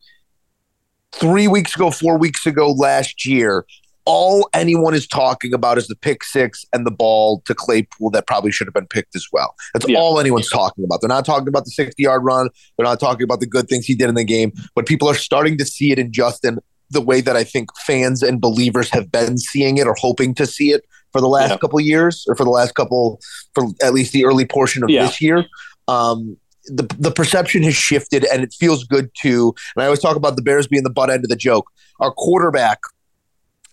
three 1.13 1.48
weeks 1.48 1.76
ago, 1.76 1.89
four 1.91 2.17
weeks 2.17 2.46
ago, 2.46 2.72
last 2.72 3.26
year, 3.26 3.65
all 4.06 4.48
anyone 4.54 4.93
is 4.93 5.06
talking 5.08 5.54
about 5.54 5.78
is 5.78 5.88
the 5.88 5.96
pick 5.96 6.24
six 6.24 6.65
and 6.72 6.86
the 6.86 6.91
ball 6.91 7.41
to 7.46 7.54
Claypool 7.54 8.10
that 8.12 8.26
probably 8.26 8.52
should 8.52 8.65
have 8.67 8.74
been 8.74 8.88
picked 8.88 9.15
as 9.15 9.28
well. 9.34 9.54
That's 9.74 9.88
Yeah. 9.88 9.98
all 10.00 10.20
anyone's 10.20 10.50
talking 10.50 10.86
about. 10.86 11.02
They're 11.02 11.10
not 11.10 11.26
talking 11.26 11.48
about 11.50 11.65
the 11.65 11.72
60 11.72 12.02
yard 12.04 12.24
run. 12.24 12.50
They're 12.78 12.86
not 12.86 13.00
talking 13.02 13.24
about 13.24 13.41
the 13.41 13.46
good 13.48 13.67
things 13.67 13.86
he 13.86 13.96
did 13.96 14.08
in 14.08 14.15
the 14.15 14.24
game, 14.24 14.54
but 14.76 14.86
people 14.86 15.10
are 15.10 15.15
starting 15.15 15.58
to 15.58 15.65
see 15.65 15.91
it 15.91 16.00
in 16.00 16.12
Justin 16.13 16.60
the 16.89 17.02
way 17.02 17.21
that 17.21 17.36
I 17.36 17.43
think 17.43 17.69
fans 17.86 18.23
and 18.23 18.39
believers 18.39 18.89
have 18.91 19.12
been 19.12 19.38
seeing 19.38 19.78
it 19.78 19.88
or 19.88 19.95
hoping 20.00 20.34
to 20.36 20.45
see 20.45 20.71
it 20.71 20.86
for 21.12 21.21
the 21.21 21.28
last 21.28 21.50
Yeah. 21.52 21.58
couple 21.58 21.80
years 21.80 22.26
or 22.28 22.36
for 22.36 22.43
the 22.43 22.50
last 22.50 22.76
couple, 22.76 23.19
for 23.54 23.65
at 23.84 23.93
least 23.93 24.13
the 24.13 24.26
early 24.26 24.45
portion 24.45 24.84
of 24.84 24.89
Yeah. 24.89 25.06
this 25.06 25.21
year. 25.21 25.45
Um, 25.88 26.38
the 26.65 26.84
the 27.00 27.12
perception 27.12 27.63
has 27.63 27.76
shifted 27.76 28.26
and 28.26 28.43
it 28.43 28.54
feels 28.54 28.84
good 28.84 29.10
to 29.21 29.54
and 29.76 29.84
I 29.84 29.86
always 29.86 30.00
talk 30.02 30.17
about 30.17 30.36
the 30.36 30.41
Bears 30.41 30.67
being 30.67 30.84
the 30.84 30.89
butt 30.89 31.10
end 31.10 31.23
of 31.23 31.30
the 31.30 31.36
joke. 31.38 31.67
Our 32.02 32.12
quarterback 32.12 32.80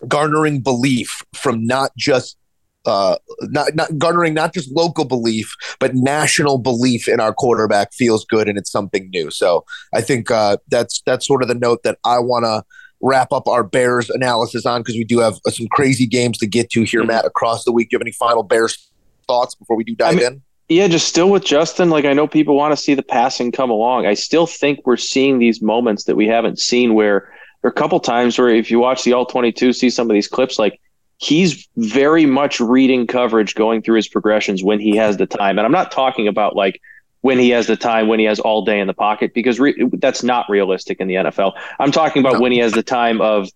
garnering 0.07 0.61
belief 0.61 1.21
from 1.35 1.65
not 1.65 1.91
just 1.97 2.37
uh, 2.85 3.17
not, 3.41 3.73
not 3.73 3.97
garnering 3.97 4.35
not 4.35 4.53
just 4.53 4.71
local 4.71 5.05
belief 5.05 5.55
but 5.79 5.95
national 5.95 6.59
belief 6.59 7.07
in 7.07 7.19
our 7.19 7.33
quarterback 7.33 7.91
feels 7.93 8.23
good 8.25 8.47
and 8.47 8.57
it's 8.59 8.71
something 8.71 9.09
new. 9.09 9.31
So 9.31 9.65
I 9.93 10.01
think 10.01 10.29
uh, 10.29 10.57
that's 10.69 11.01
that's 11.05 11.25
sort 11.25 11.41
of 11.41 11.47
the 11.47 11.55
note 11.55 11.81
that 11.83 11.97
I 12.05 12.19
want 12.19 12.45
to 12.45 12.63
wrap 13.05 13.31
up 13.31 13.47
our 13.47 13.63
Bears 13.63 14.09
analysis 14.09 14.65
on 14.65 14.81
because 14.81 14.95
we 14.95 15.03
do 15.03 15.19
have 15.19 15.35
uh, 15.45 15.51
some 15.51 15.67
crazy 15.71 16.07
games 16.07 16.37
to 16.39 16.47
get 16.47 16.71
to 16.71 16.83
here, 16.83 17.03
Mhm. 17.03 17.07
Matt, 17.07 17.25
across 17.25 17.63
the 17.63 17.71
week. 17.71 17.89
Do 17.89 17.95
you 17.95 17.99
have 17.99 18.03
any 18.03 18.11
final 18.11 18.41
Bears 18.43 18.89
thoughts 19.27 19.53
before 19.55 19.75
we 19.77 19.83
do 19.83 19.95
dive 19.95 20.13
I 20.13 20.15
mean- 20.17 20.25
in? 20.25 20.41
Yeah, 20.67 20.87
just 20.87 21.07
still 21.07 21.29
with 21.29 21.45
Justin. 21.45 21.91
Like 21.91 22.05
I 22.05 22.13
know 22.13 22.25
people 22.27 22.55
want 22.55 22.71
to 22.71 22.77
see 22.77 22.95
the 22.95 23.03
passing 23.03 23.51
come 23.51 23.69
along. 23.69 24.07
I 24.07 24.15
still 24.15 24.47
think 24.47 24.79
we're 24.83 24.97
seeing 24.97 25.37
these 25.37 25.61
moments 25.61 26.05
that 26.05 26.15
we 26.15 26.25
haven't 26.27 26.57
seen 26.59 26.95
where 26.95 27.29
there 27.61 27.69
are 27.69 27.71
a 27.71 27.73
couple 27.75 27.99
times 27.99 28.39
where 28.39 28.49
if 28.49 28.71
you 28.71 28.79
watch 28.79 29.03
the 29.03 29.13
all 29.13 29.27
twenty 29.27 29.51
two, 29.51 29.71
see 29.73 29.91
some 29.91 30.09
of 30.09 30.15
these 30.15 30.27
clips, 30.27 30.57
like 30.57 30.79
he's 31.17 31.67
very 31.77 32.25
much 32.25 32.59
reading 32.59 33.05
coverage, 33.05 33.53
going 33.53 33.83
through 33.83 33.97
his 33.97 34.07
progressions 34.07 34.63
when 34.63 34.79
he 34.79 34.95
has 34.97 35.17
the 35.17 35.27
time. 35.27 35.59
And 35.59 35.67
I'm 35.67 35.71
not 35.71 35.91
talking 35.91 36.27
about 36.27 36.55
like 36.55 36.81
when 37.25 37.39
he 37.39 37.49
has 37.49 37.65
the 37.65 37.75
time, 37.75 38.07
when 38.07 38.19
he 38.19 38.25
has 38.25 38.39
all 38.39 38.63
day 38.63 38.79
in 38.79 38.85
the 38.85 38.93
pocket, 38.93 39.33
because 39.33 39.59
re- 39.59 39.89
that's 39.93 40.21
not 40.21 40.45
realistic 40.47 40.99
in 40.99 41.07
the 41.07 41.15
NFL. 41.15 41.53
I'm 41.79 41.91
talking 41.91 42.19
about 42.21 42.33
No. 42.33 42.41
when 42.41 42.51
he 42.51 42.59
has 42.59 42.73
the 42.73 42.83
time 42.83 43.19
of 43.19 43.49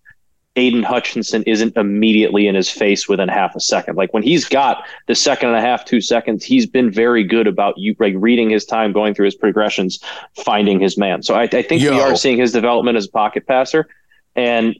Aidan 0.56 0.82
Hutchinson 0.82 1.44
isn't 1.44 1.76
immediately 1.76 2.48
in 2.48 2.56
his 2.56 2.68
face 2.68 3.08
within 3.08 3.28
half 3.28 3.54
a 3.54 3.60
second. 3.60 3.94
Like 3.96 4.12
when 4.12 4.24
he's 4.24 4.44
got 4.44 4.84
the 5.06 5.14
second 5.14 5.50
and 5.50 5.58
a 5.58 5.60
half, 5.60 5.84
two 5.84 6.00
seconds, 6.00 6.44
he's 6.44 6.66
been 6.66 6.90
very 6.90 7.22
good 7.22 7.46
about 7.46 7.78
you 7.78 7.94
like 8.00 8.14
reading 8.16 8.50
his 8.50 8.64
time, 8.64 8.92
going 8.92 9.14
through 9.14 9.26
his 9.26 9.36
progressions, 9.36 10.00
finding 10.44 10.80
his 10.80 10.98
man. 10.98 11.22
So 11.22 11.34
I, 11.36 11.42
I 11.42 11.62
think 11.62 11.80
Yo. 11.80 11.92
we 11.92 12.00
are 12.00 12.16
seeing 12.16 12.38
his 12.38 12.50
development 12.50 12.96
as 12.96 13.06
a 13.06 13.10
pocket 13.12 13.46
passer, 13.46 13.86
and 14.34 14.74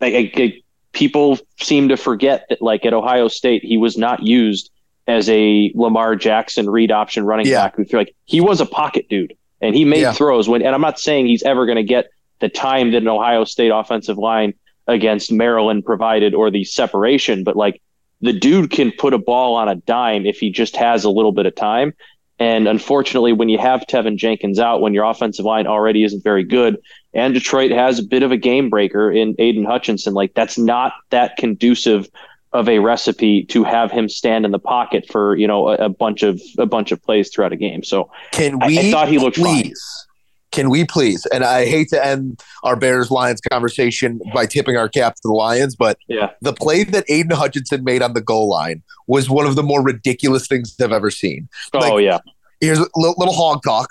I, 0.00 0.06
I, 0.06 0.32
I- 0.42 0.62
people 0.92 1.38
seem 1.60 1.90
to 1.90 1.96
forget 1.98 2.46
that 2.48 2.62
like 2.62 2.86
at 2.86 2.94
Ohio 2.94 3.28
State, 3.28 3.62
he 3.62 3.76
was 3.76 3.98
not 3.98 4.22
used 4.22 4.70
as 5.08 5.28
a 5.30 5.72
Lamar 5.74 6.14
Jackson 6.14 6.70
read 6.70 6.92
option 6.92 7.24
running 7.24 7.46
Yeah. 7.46 7.64
back 7.64 7.76
who 7.76 7.84
threw 7.84 7.98
like 8.00 8.14
he 8.26 8.40
was 8.40 8.60
a 8.60 8.66
pocket 8.66 9.08
dude 9.08 9.34
and 9.60 9.74
he 9.74 9.84
made 9.84 10.02
Yeah. 10.02 10.12
throws 10.12 10.48
when 10.48 10.62
and 10.62 10.74
I'm 10.74 10.80
not 10.80 11.00
saying 11.00 11.26
he's 11.26 11.42
ever 11.42 11.66
going 11.66 11.76
to 11.76 11.82
get 11.82 12.06
the 12.40 12.48
time 12.48 12.92
that 12.92 12.98
an 13.02 13.08
Ohio 13.08 13.42
State 13.44 13.70
offensive 13.74 14.18
line 14.18 14.54
against 14.86 15.32
Maryland 15.32 15.84
provided 15.84 16.34
or 16.34 16.50
the 16.50 16.62
separation, 16.64 17.42
but 17.42 17.56
like 17.56 17.80
the 18.20 18.32
dude 18.32 18.70
can 18.70 18.92
put 18.92 19.12
a 19.14 19.18
ball 19.18 19.54
on 19.56 19.68
a 19.68 19.74
dime 19.76 20.26
if 20.26 20.38
he 20.38 20.50
just 20.50 20.76
has 20.76 21.04
a 21.04 21.10
little 21.10 21.32
bit 21.32 21.46
of 21.46 21.54
time. 21.54 21.92
And 22.40 22.68
unfortunately, 22.68 23.32
when 23.32 23.48
you 23.48 23.58
have 23.58 23.80
Teven 23.88 24.16
Jenkins 24.16 24.60
out, 24.60 24.80
when 24.80 24.94
your 24.94 25.04
offensive 25.04 25.44
line 25.44 25.66
already 25.66 26.04
isn't 26.04 26.22
very 26.22 26.44
good, 26.44 26.76
and 27.12 27.34
Detroit 27.34 27.72
has 27.72 27.98
a 27.98 28.02
bit 28.04 28.22
of 28.22 28.30
a 28.30 28.36
game 28.36 28.70
breaker 28.70 29.10
in 29.10 29.34
Aidan 29.40 29.64
Hutchinson, 29.64 30.14
like 30.14 30.34
that's 30.34 30.56
not 30.56 30.92
that 31.10 31.36
conducive 31.36 32.08
of 32.52 32.68
a 32.68 32.78
recipe 32.78 33.44
to 33.44 33.62
have 33.64 33.90
him 33.90 34.08
stand 34.08 34.44
in 34.44 34.52
the 34.52 34.58
pocket 34.58 35.06
for 35.10 35.36
you 35.36 35.46
know 35.46 35.68
a, 35.68 35.74
a 35.74 35.88
bunch 35.88 36.22
of 36.22 36.40
a 36.58 36.66
bunch 36.66 36.92
of 36.92 37.02
plays 37.02 37.30
throughout 37.30 37.52
a 37.52 37.56
game. 37.56 37.82
So 37.84 38.10
Can 38.32 38.62
I- 38.62 38.64
I 38.64 38.68
we 38.68 38.90
thought 38.90 39.08
he 39.08 39.18
looked 39.18 39.36
fine. 39.36 39.62
please? 39.62 40.04
Can 40.50 40.70
we 40.70 40.86
please? 40.86 41.26
And 41.26 41.44
I 41.44 41.66
hate 41.66 41.90
to 41.90 42.02
end 42.04 42.40
our 42.64 42.74
Bears 42.74 43.10
Lions 43.10 43.38
conversation 43.52 44.18
by 44.32 44.46
tipping 44.46 44.78
our 44.78 44.88
cap 44.88 45.14
to 45.16 45.20
the 45.22 45.30
Lions, 45.32 45.76
but 45.76 45.98
yeah, 46.08 46.30
the 46.40 46.54
play 46.54 46.84
that 46.84 47.04
Aidan 47.10 47.36
Hutchinson 47.36 47.84
made 47.84 48.00
on 48.00 48.14
the 48.14 48.22
goal 48.22 48.48
line 48.48 48.82
was 49.06 49.28
one 49.28 49.44
of 49.46 49.56
the 49.56 49.62
more 49.62 49.82
ridiculous 49.82 50.46
things 50.46 50.74
I've 50.80 50.90
ever 50.90 51.10
seen. 51.10 51.50
oh 51.74 51.78
Like, 51.80 52.02
yeah, 52.04 52.18
here's 52.62 52.78
a 52.78 52.86
little, 52.96 53.14
little 53.18 53.34
hog 53.34 53.62
talk. 53.62 53.88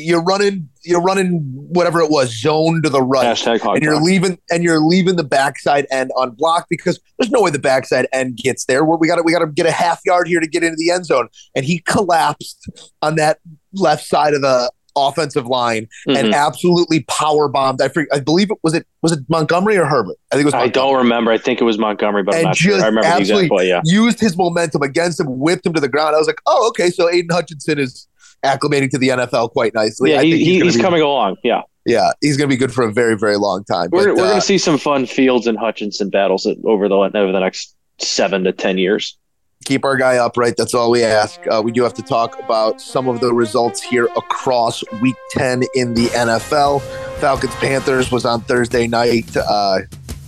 You're 0.00 0.22
running, 0.22 0.68
you're 0.84 1.02
running 1.02 1.40
whatever 1.54 2.00
it 2.00 2.10
was, 2.10 2.30
zone 2.40 2.82
to 2.82 2.88
the 2.90 3.02
right, 3.02 3.26
Hashtag 3.36 3.60
and 3.74 3.82
you're 3.82 4.00
leaving, 4.00 4.38
and 4.50 4.62
you're 4.62 4.80
leaving 4.80 5.16
the 5.16 5.24
backside 5.24 5.86
end 5.90 6.10
unblocked 6.16 6.68
because 6.70 6.98
there's 7.18 7.30
no 7.30 7.42
way 7.42 7.50
the 7.50 7.58
backside 7.58 8.06
end 8.12 8.36
gets 8.36 8.64
there. 8.66 8.84
We 8.84 9.06
got 9.08 9.16
to, 9.16 9.22
we 9.22 9.32
got 9.32 9.40
to 9.40 9.46
get 9.48 9.66
a 9.66 9.70
half 9.72 10.00
yard 10.06 10.28
here 10.28 10.40
to 10.40 10.46
get 10.48 10.62
into 10.62 10.76
the 10.76 10.90
end 10.90 11.06
zone, 11.06 11.28
and 11.54 11.64
he 11.64 11.80
collapsed 11.80 12.68
on 13.02 13.16
that 13.16 13.38
left 13.72 14.06
side 14.06 14.34
of 14.34 14.42
the 14.42 14.70
offensive 14.96 15.46
line 15.46 15.86
and 16.08 16.16
Mhm. 16.28 16.34
absolutely 16.34 17.00
power 17.04 17.46
bombed. 17.48 17.80
I 17.80 17.88
I 18.12 18.18
believe 18.18 18.50
it 18.50 18.58
was 18.64 18.74
it 18.74 18.84
was 19.00 19.12
it 19.12 19.20
Montgomery 19.28 19.76
or 19.76 19.84
Herbert. 19.84 20.16
I 20.32 20.34
think 20.34 20.42
it 20.42 20.46
was. 20.46 20.54
I 20.54 20.66
don't 20.66 20.96
remember. 20.96 21.30
I 21.30 21.38
think 21.38 21.60
it 21.60 21.64
was 21.64 21.78
Montgomery, 21.78 22.24
but 22.24 22.34
I'm 22.34 22.38
And 22.38 22.46
not 22.46 22.56
sure. 22.56 22.72
just 22.72 22.82
I 22.82 22.88
remember 22.88 23.08
the 23.08 23.14
absolutely- 23.14 23.44
exact 23.46 23.56
play. 23.58 23.68
Yeah. 23.68 23.80
used 23.84 24.18
his 24.18 24.36
momentum 24.36 24.82
against 24.82 25.20
him, 25.20 25.26
whipped 25.38 25.64
him 25.64 25.72
to 25.74 25.80
the 25.80 25.88
ground. 25.88 26.16
I 26.16 26.18
was 26.18 26.26
like, 26.26 26.40
oh, 26.46 26.66
okay, 26.70 26.90
so 26.90 27.08
Aidan 27.08 27.28
Hutchinson 27.30 27.78
is 27.78 28.08
acclimating 28.44 28.90
to 28.90 28.98
the 28.98 29.08
NFL 29.08 29.52
quite 29.52 29.74
nicely. 29.74 30.12
Yeah, 30.12 30.20
I 30.20 30.24
he, 30.24 30.32
think 30.32 30.42
he, 30.44 30.60
he's 30.60 30.76
be- 30.76 30.82
coming 30.82 31.02
along. 31.02 31.36
Yeah, 31.42 31.62
Yeah, 31.86 32.10
he's 32.20 32.36
going 32.36 32.48
to 32.48 32.54
be 32.54 32.58
good 32.58 32.72
for 32.72 32.84
a 32.84 32.92
very, 32.92 33.16
very 33.16 33.36
long 33.36 33.64
time. 33.64 33.88
we're, 33.92 34.08
But, 34.08 34.16
we're 34.16 34.24
uh, 34.24 34.28
going 34.28 34.40
to 34.40 34.46
see 34.46 34.58
some 34.58 34.78
fun 34.78 35.06
Fields 35.06 35.46
and 35.46 35.58
Hutchinson 35.58 36.10
battles 36.10 36.46
over 36.64 36.88
the 36.88 36.94
over 36.96 37.32
the 37.32 37.40
next 37.40 37.74
seven 37.98 38.44
to 38.44 38.52
ten 38.52 38.78
years. 38.78 39.16
keep 39.64 39.84
our 39.84 39.96
guy 39.96 40.16
upright. 40.16 40.54
That's 40.56 40.72
all 40.72 40.90
we 40.90 41.02
ask. 41.02 41.40
Uh, 41.50 41.60
we 41.64 41.72
do 41.72 41.82
have 41.82 41.94
to 41.94 42.02
talk 42.02 42.38
about 42.38 42.80
some 42.80 43.08
of 43.08 43.20
the 43.20 43.34
results 43.34 43.82
here 43.82 44.06
across 44.16 44.82
Week 45.02 45.16
10 45.32 45.64
in 45.74 45.94
the 45.94 46.06
NFL. 46.06 46.80
Falcons 47.18 47.54
Panthers 47.56 48.10
was 48.12 48.24
on 48.24 48.40
Thursday 48.42 48.86
night. 48.86 49.36
Uh, 49.36 49.80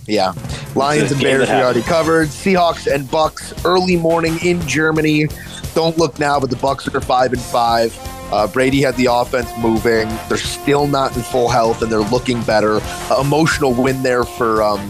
yeah, 0.07 0.33
Lions 0.75 1.11
and 1.11 1.21
Bears 1.21 1.49
we 1.49 1.55
already 1.55 1.81
covered. 1.81 2.27
Seahawks 2.29 2.91
and 2.93 3.09
Bucks 3.09 3.53
early 3.65 3.95
morning 3.95 4.37
in 4.43 4.59
Germany. 4.67 5.27
Don't 5.73 5.97
look 5.97 6.19
now, 6.19 6.39
but 6.39 6.49
the 6.49 6.55
Bucks 6.57 6.87
are 6.87 7.01
five 7.01 7.33
and 7.33 7.41
five. 7.41 7.97
Uh, 8.33 8.47
Brady 8.47 8.81
had 8.81 8.95
the 8.95 9.07
offense 9.11 9.49
moving. 9.59 10.07
They're 10.29 10.37
still 10.37 10.87
not 10.87 11.15
in 11.15 11.21
full 11.21 11.49
health, 11.49 11.81
and 11.81 11.91
they're 11.91 11.99
looking 11.99 12.41
better. 12.43 12.79
Uh, 12.81 13.21
emotional 13.21 13.73
win 13.73 14.01
there 14.03 14.23
for 14.23 14.63
um, 14.63 14.89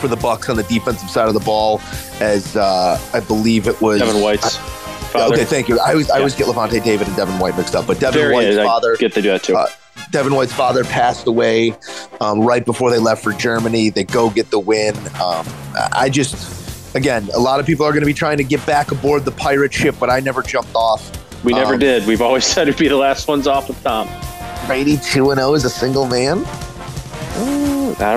for 0.00 0.08
the 0.08 0.16
Bucks 0.16 0.48
on 0.48 0.56
the 0.56 0.62
defensive 0.64 1.08
side 1.10 1.28
of 1.28 1.34
the 1.34 1.40
ball, 1.40 1.80
as 2.20 2.56
uh, 2.56 2.98
I 3.14 3.20
believe 3.20 3.66
it 3.66 3.80
was 3.80 4.00
Devin 4.00 4.22
White's 4.22 4.56
father. 4.56 5.34
Okay, 5.34 5.44
thank 5.44 5.68
you. 5.68 5.78
I 5.80 5.90
always 5.92 6.08
I 6.10 6.14
Yeah. 6.14 6.18
always 6.20 6.34
get 6.34 6.46
Lavonte 6.46 6.82
David 6.84 7.06
and 7.08 7.16
Devin 7.16 7.38
White 7.38 7.56
mixed 7.56 7.74
up, 7.74 7.86
but 7.86 7.98
Devin 7.98 8.20
Very, 8.20 8.34
White's 8.34 8.56
I 8.58 8.64
father, 8.64 8.96
get 8.96 9.12
to 9.14 9.22
do 9.22 9.28
that 9.30 9.42
too. 9.42 9.56
Devin 10.10 10.34
White's 10.34 10.52
father 10.52 10.84
passed 10.84 11.26
away 11.26 11.74
um, 12.20 12.40
right 12.40 12.64
before 12.64 12.90
they 12.90 12.98
left 12.98 13.22
for 13.22 13.32
Germany. 13.32 13.90
They 13.90 14.04
go 14.04 14.30
get 14.30 14.50
the 14.50 14.58
win. 14.58 14.96
Um, 15.20 15.46
I 15.92 16.08
just, 16.10 16.94
again, 16.96 17.28
a 17.34 17.38
lot 17.38 17.60
of 17.60 17.66
people 17.66 17.86
are 17.86 17.90
going 17.92 18.02
to 18.02 18.06
be 18.06 18.14
trying 18.14 18.38
to 18.38 18.44
get 18.44 18.64
back 18.66 18.90
aboard 18.90 19.24
the 19.24 19.30
pirate 19.32 19.72
ship, 19.72 19.94
but 20.00 20.10
I 20.10 20.20
never 20.20 20.42
jumped 20.42 20.74
off. 20.74 21.10
we 21.44 21.52
never 21.52 21.74
um, 21.74 21.80
did. 21.80 22.06
We've 22.06 22.22
always 22.22 22.44
said 22.52 22.68
it'd 22.68 22.78
be 22.78 22.88
the 22.88 22.96
last 22.96 23.28
ones 23.28 23.46
off 23.46 23.68
with 23.68 23.82
Tom. 23.82 24.08
Brady 24.66 24.98
two 24.98 25.30
and 25.30 25.38
zero 25.38 25.54
is 25.54 25.64
a 25.64 25.70
single 25.70 26.06
man. 26.06 26.44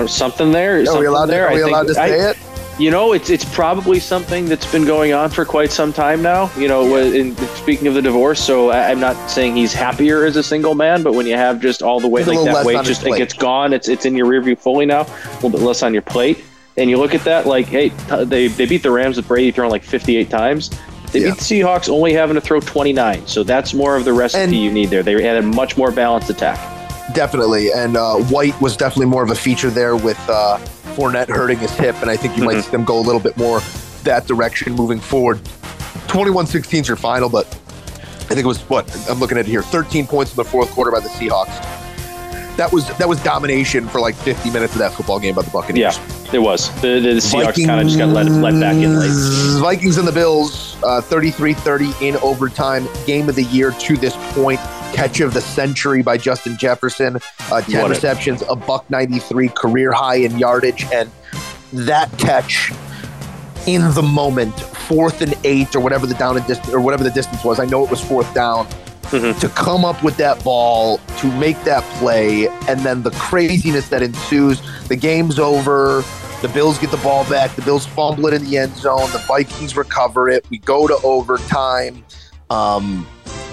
Something 0.08 0.52
there. 0.52 0.76
Are 0.76 0.80
we 0.80 0.86
something 0.86 1.06
allowed? 1.06 1.26
To, 1.26 1.32
there. 1.32 1.46
are 1.46 1.50
I 1.50 1.54
we 1.54 1.60
allowed 1.62 1.88
to 1.88 2.00
I- 2.00 2.08
say 2.08 2.30
it? 2.30 2.36
You 2.76 2.90
know, 2.90 3.12
it's 3.12 3.30
it's 3.30 3.44
probably 3.44 4.00
something 4.00 4.46
that's 4.46 4.70
been 4.72 4.84
going 4.84 5.12
on 5.12 5.30
for 5.30 5.44
quite 5.44 5.70
some 5.70 5.92
time 5.92 6.22
now. 6.22 6.50
You 6.58 6.66
know, 6.66 6.96
in, 6.96 7.36
speaking 7.36 7.86
of 7.86 7.94
the 7.94 8.02
divorce, 8.02 8.42
so 8.42 8.70
I, 8.70 8.90
I'm 8.90 8.98
not 8.98 9.30
saying 9.30 9.54
he's 9.54 9.72
happier 9.72 10.24
as 10.26 10.34
a 10.34 10.42
single 10.42 10.74
man, 10.74 11.04
but 11.04 11.14
when 11.14 11.24
you 11.24 11.36
have 11.36 11.60
just 11.60 11.82
all 11.84 12.00
the 12.00 12.08
weight 12.08 12.26
like 12.26 12.44
that 12.44 12.66
weight, 12.66 12.84
just 12.84 13.06
it 13.06 13.16
gets 13.16 13.32
gone. 13.32 13.72
It's 13.72 13.88
it's 13.88 14.06
in 14.06 14.16
your 14.16 14.26
rearview 14.26 14.58
fully 14.58 14.86
now. 14.86 15.02
A 15.02 15.34
little 15.34 15.50
bit 15.50 15.60
less 15.60 15.84
on 15.84 15.92
your 15.92 16.02
plate, 16.02 16.44
and 16.76 16.90
you 16.90 16.98
look 16.98 17.14
at 17.14 17.22
that 17.22 17.46
like, 17.46 17.66
hey, 17.66 17.90
they 18.24 18.48
they 18.48 18.66
beat 18.66 18.82
the 18.82 18.90
Rams 18.90 19.18
with 19.18 19.28
Brady 19.28 19.52
throwing 19.52 19.70
like 19.70 19.84
58 19.84 20.28
times. 20.28 20.70
They 21.12 21.20
Yeah. 21.20 21.26
beat 21.30 21.38
the 21.38 21.44
Seahawks 21.44 21.88
only 21.88 22.12
having 22.12 22.34
to 22.34 22.40
throw 22.40 22.58
29. 22.58 23.24
So 23.28 23.44
that's 23.44 23.72
more 23.72 23.94
of 23.94 24.04
the 24.04 24.12
recipe 24.12 24.42
And- 24.42 24.52
you 24.52 24.72
need 24.72 24.90
there. 24.90 25.04
They 25.04 25.22
had 25.22 25.36
a 25.36 25.42
much 25.42 25.76
more 25.76 25.92
balanced 25.92 26.28
attack. 26.28 26.58
Definitely, 27.14 27.70
and 27.70 27.96
uh, 27.96 28.14
White 28.16 28.60
was 28.60 28.76
definitely 28.76 29.06
more 29.06 29.22
of 29.22 29.30
a 29.30 29.36
feature 29.36 29.70
there 29.70 29.94
with 29.94 30.18
uh, 30.28 30.58
Fournette 30.96 31.28
hurting 31.28 31.58
his 31.58 31.70
hip, 31.72 31.96
and 32.00 32.10
I 32.10 32.16
think 32.16 32.36
you 32.36 32.44
might 32.44 32.56
Mhm. 32.56 32.64
see 32.64 32.70
them 32.70 32.84
go 32.84 32.98
a 32.98 33.00
little 33.00 33.20
bit 33.20 33.36
more 33.36 33.60
that 34.04 34.26
direction 34.26 34.72
moving 34.74 35.00
forward. 35.00 35.40
21-16 36.08 36.80
is 36.82 36.88
your 36.88 36.96
final, 36.96 37.28
but 37.28 37.46
I 37.46 38.28
think 38.34 38.40
it 38.40 38.46
was 38.46 38.58
what 38.68 38.88
I'm 39.08 39.18
looking 39.18 39.38
at 39.38 39.46
here: 39.46 39.62
13 39.62 40.06
points 40.06 40.32
in 40.32 40.36
the 40.36 40.44
fourth 40.44 40.70
quarter 40.70 40.90
by 40.90 41.00
the 41.00 41.08
Seahawks. 41.08 41.52
That 42.56 42.72
was 42.72 42.86
that 42.98 43.08
was 43.08 43.18
domination 43.20 43.88
for 43.88 44.00
like 44.00 44.14
50 44.14 44.48
minutes 44.50 44.74
of 44.74 44.78
that 44.78 44.92
football 44.92 45.18
game 45.18 45.34
by 45.34 45.42
the 45.42 45.50
Buccaneers. 45.50 45.98
Yeah, 45.98 46.34
it 46.34 46.38
was. 46.38 46.70
The, 46.82 47.00
the 47.00 47.08
Seahawks 47.20 47.66
kind 47.66 47.80
of 47.80 47.86
just 47.88 47.98
got 47.98 48.10
let, 48.10 48.26
let 48.26 48.60
back 48.60 48.76
in 48.76 48.98
late. 49.00 49.10
Vikings 49.60 49.98
and 49.98 50.06
the 50.06 50.12
Bills, 50.12 50.76
uh, 50.84 51.00
33-30 51.00 51.92
in 52.00 52.16
overtime. 52.18 52.88
Game 53.06 53.28
of 53.28 53.34
the 53.34 53.42
year 53.44 53.72
to 53.72 53.96
this 53.96 54.14
point. 54.34 54.60
Catch 54.94 55.20
of 55.20 55.34
the 55.34 55.40
century 55.40 56.02
by 56.02 56.16
Justin 56.16 56.56
Jefferson. 56.56 57.18
Uh, 57.50 57.60
10 57.62 57.82
What 57.82 57.90
receptions, 57.90 58.42
a 58.48 58.56
buck 58.56 58.88
93 58.90 59.48
career 59.48 59.92
high 59.92 60.16
in 60.16 60.38
yardage. 60.38 60.86
And 60.92 61.10
that 61.72 62.16
catch 62.18 62.72
in 63.66 63.92
the 63.94 64.02
moment, 64.02 64.54
fourth 64.60 65.20
and 65.20 65.34
eight 65.44 65.74
or 65.74 65.80
whatever 65.80 66.06
the 66.06 66.14
down 66.14 66.36
and 66.36 66.46
distance 66.46 66.72
or 66.72 66.80
whatever 66.80 67.02
the 67.02 67.10
distance 67.10 67.42
was. 67.44 67.58
I 67.58 67.64
know 67.64 67.84
it 67.84 67.90
was 67.90 68.00
fourth 68.00 68.32
down. 68.34 68.66
Mhm. 69.10 69.38
To 69.40 69.48
come 69.50 69.84
up 69.84 70.02
with 70.02 70.16
that 70.16 70.42
ball, 70.42 70.98
to 71.18 71.26
make 71.32 71.62
that 71.64 71.82
play, 71.98 72.48
and 72.68 72.80
then 72.80 73.02
the 73.02 73.10
craziness 73.12 73.88
that 73.88 74.02
ensues. 74.02 74.60
The 74.88 74.96
game's 74.96 75.38
over. 75.38 76.02
The 76.42 76.48
Bills 76.48 76.78
get 76.78 76.90
the 76.90 76.96
ball 76.98 77.24
back. 77.24 77.54
The 77.54 77.62
Bills 77.62 77.86
fumble 77.86 78.26
it 78.26 78.34
in 78.34 78.44
the 78.44 78.58
end 78.58 78.76
zone. 78.76 79.10
The 79.12 79.18
Vikings 79.26 79.76
recover 79.76 80.28
it. 80.28 80.44
We 80.50 80.58
go 80.58 80.86
to 80.86 80.96
overtime. 81.02 82.04
Um, 82.50 83.06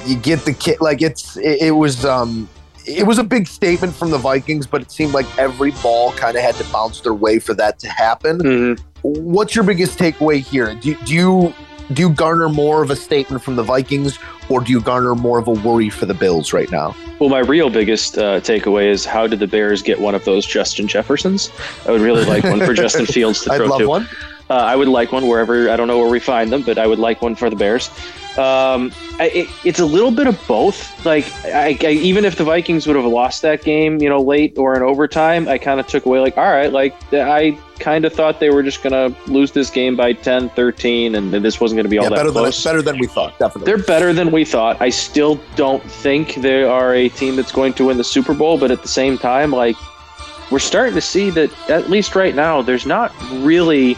you 0.06 0.16
get 0.18 0.40
the 0.46 0.54
kid 0.54 0.80
like 0.82 1.02
it's 1.02 1.38
it, 1.38 1.62
it 1.62 1.72
was 1.72 2.06
um 2.06 2.48
it 2.88 3.06
was 3.06 3.20
a 3.20 3.24
big 3.24 3.48
statement 3.48 3.94
from 3.94 4.10
the 4.10 4.18
Vikings, 4.18 4.66
but 4.66 4.82
it 4.82 4.92
seemed 4.92 5.14
like 5.14 5.26
every 5.38 5.70
ball 5.84 6.12
kind 6.14 6.36
of 6.36 6.42
had 6.44 6.56
to 6.56 6.64
bounce 6.72 7.00
their 7.02 7.14
way 7.14 7.38
for 7.40 7.54
that 7.54 7.78
to 7.80 7.88
happen. 7.90 8.40
Mhm. 8.40 8.80
What's 9.04 9.56
your 9.56 9.64
biggest 9.64 10.00
takeaway 10.00 10.40
here? 10.40 10.74
Do, 10.76 10.96
do 11.06 11.14
you 11.14 11.54
do 11.94 12.04
you 12.04 12.10
garner 12.10 12.48
more 12.50 12.82
of 12.82 12.90
a 12.90 12.96
statement 12.96 13.44
from 13.44 13.56
the 13.58 13.64
Vikings, 13.64 14.18
or 14.50 14.62
do 14.62 14.72
you 14.72 14.80
garner 14.82 15.14
more 15.14 15.38
of 15.40 15.48
a 15.48 15.52
worry 15.52 15.90
for 15.90 16.06
the 16.06 16.14
Bills 16.14 16.54
right 16.54 16.72
now? 16.72 16.96
Well, 17.20 17.30
my 17.30 17.40
real 17.40 17.70
biggest 17.70 18.18
uh, 18.18 18.40
takeaway 18.40 18.88
is 18.90 19.06
how 19.06 19.28
did 19.28 19.40
the 19.40 19.48
Bears 19.48 19.82
get 19.84 20.00
one 20.00 20.16
of 20.16 20.24
those 20.26 20.46
Justin 20.46 20.88
Jeffersons? 20.88 21.52
I 21.88 21.92
would 21.92 22.02
really 22.02 22.24
like 22.26 22.44
one 22.46 22.62
for 22.62 22.74
Justin 22.74 23.06
Fields 23.18 23.42
to 23.44 23.52
I'd 23.52 23.58
throw 23.58 23.68
love 23.68 23.80
to. 23.82 23.88
one. 23.90 24.10
Uh, 24.50 24.54
I 24.56 24.76
would 24.76 24.88
like 24.88 25.12
one 25.12 25.28
wherever 25.28 25.70
I 25.70 25.76
don't 25.76 25.88
know 25.88 25.98
where 26.00 26.10
we 26.10 26.20
find 26.20 26.52
them, 26.52 26.62
but 26.64 26.78
I 26.78 26.88
would 26.88 27.00
like 27.00 27.22
one 27.22 27.36
for 27.36 27.50
the 27.50 27.56
Bears. 27.56 27.90
Um, 28.38 28.94
I, 29.20 29.30
it, 29.34 29.50
it's 29.66 29.80
a 29.80 29.86
little 29.86 30.12
bit 30.12 30.26
of 30.26 30.40
both. 30.48 31.06
Like, 31.06 31.26
I, 31.46 31.78
I, 31.82 31.90
even 31.92 32.24
if 32.24 32.38
the 32.38 32.46
Vikings 32.46 32.88
would 32.88 32.96
have 32.96 33.04
lost 33.06 33.42
that 33.42 33.64
game, 33.64 34.02
you 34.02 34.08
know, 34.08 34.22
late 34.22 34.58
or 34.58 34.76
in 34.76 34.84
overtime, 34.84 35.50
I 35.50 35.58
kind 35.58 35.80
of 35.82 35.88
took 35.88 36.06
away 36.06 36.20
like, 36.22 36.38
all 36.38 36.46
right, 36.52 36.72
like 36.72 36.96
I 37.12 37.58
kind 37.80 38.06
of 38.06 38.14
thought 38.14 38.40
they 38.40 38.50
were 38.50 38.64
just 38.64 38.84
going 38.84 38.94
to 38.94 39.32
lose 39.32 39.52
this 39.52 39.70
game 39.70 39.98
by 39.98 40.14
10, 40.14 40.50
13, 40.52 41.16
and 41.16 41.34
this 41.34 41.60
wasn't 41.60 41.78
going 41.78 41.84
to 41.86 41.90
be 41.90 41.98
all 41.98 42.06
Yeah, 42.06 42.10
that 42.12 42.16
better 42.16 42.32
than 42.32 42.44
close. 42.44 42.64
better 42.64 42.82
than 42.82 43.00
we 43.00 43.08
thought. 43.08 43.38
Definitely. 43.38 43.66
They're 43.66 43.84
better 43.84 44.14
than 44.14 44.32
we 44.32 44.46
thought. 44.46 44.82
I 44.82 44.90
still 44.92 45.38
don't 45.56 45.84
think 45.84 46.36
they 46.36 46.64
are 46.64 46.94
a 46.96 47.10
team 47.10 47.36
that's 47.36 47.52
going 47.52 47.74
to 47.74 47.86
win 47.88 47.98
the 47.98 48.04
Super 48.04 48.34
Bowl, 48.34 48.58
but 48.58 48.72
at 48.72 48.82
the 48.82 48.88
same 48.88 49.18
time, 49.18 49.52
like 49.52 49.76
we're 50.52 50.60
starting 50.60 50.94
to 50.96 51.02
see 51.02 51.32
that 51.32 51.52
at 51.70 51.90
least 51.90 52.16
right 52.16 52.34
now, 52.36 52.62
there's 52.62 52.86
not 52.86 53.14
really 53.44 53.98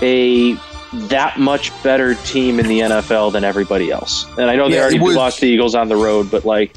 a 0.00 0.54
that 0.92 1.38
much 1.38 1.70
better 1.82 2.14
team 2.16 2.58
in 2.58 2.66
the 2.66 2.80
NFL 2.80 3.32
than 3.32 3.44
everybody 3.44 3.90
else. 3.90 4.26
And 4.38 4.50
I 4.50 4.56
know 4.56 4.68
they 4.68 4.76
Yeah, 4.76 4.82
already 4.82 4.98
was- 5.00 5.16
lost 5.16 5.40
the 5.40 5.46
Eagles 5.48 5.74
on 5.74 5.88
the 5.88 5.96
road, 5.96 6.30
but 6.30 6.44
like 6.44 6.74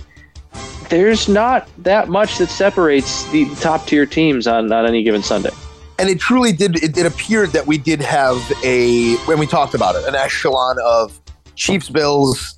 there's 0.89 1.30
not 1.30 1.67
that 1.78 2.10
much 2.10 2.38
that 2.38 2.50
separates 2.50 3.24
the 3.32 3.47
top 3.62 3.86
tier 3.88 4.06
teams 4.06 4.47
on, 4.47 4.71
on 4.74 4.86
any 4.86 5.04
given 5.04 5.24
Sunday. 5.24 5.52
and 6.00 6.10
it 6.10 6.19
truly 6.19 6.52
did 6.52 6.84
it, 6.84 6.97
it 6.97 7.06
appeared 7.06 7.52
that 7.52 7.65
we 7.67 7.78
did 7.78 8.02
have 8.02 8.36
a 8.63 9.15
when 9.28 9.38
we 9.39 9.45
talked 9.45 9.74
about 9.76 9.95
it 9.95 10.04
an 10.08 10.15
echelon 10.15 10.76
of 10.84 11.17
chiefs 11.56 11.89
bills 11.89 12.58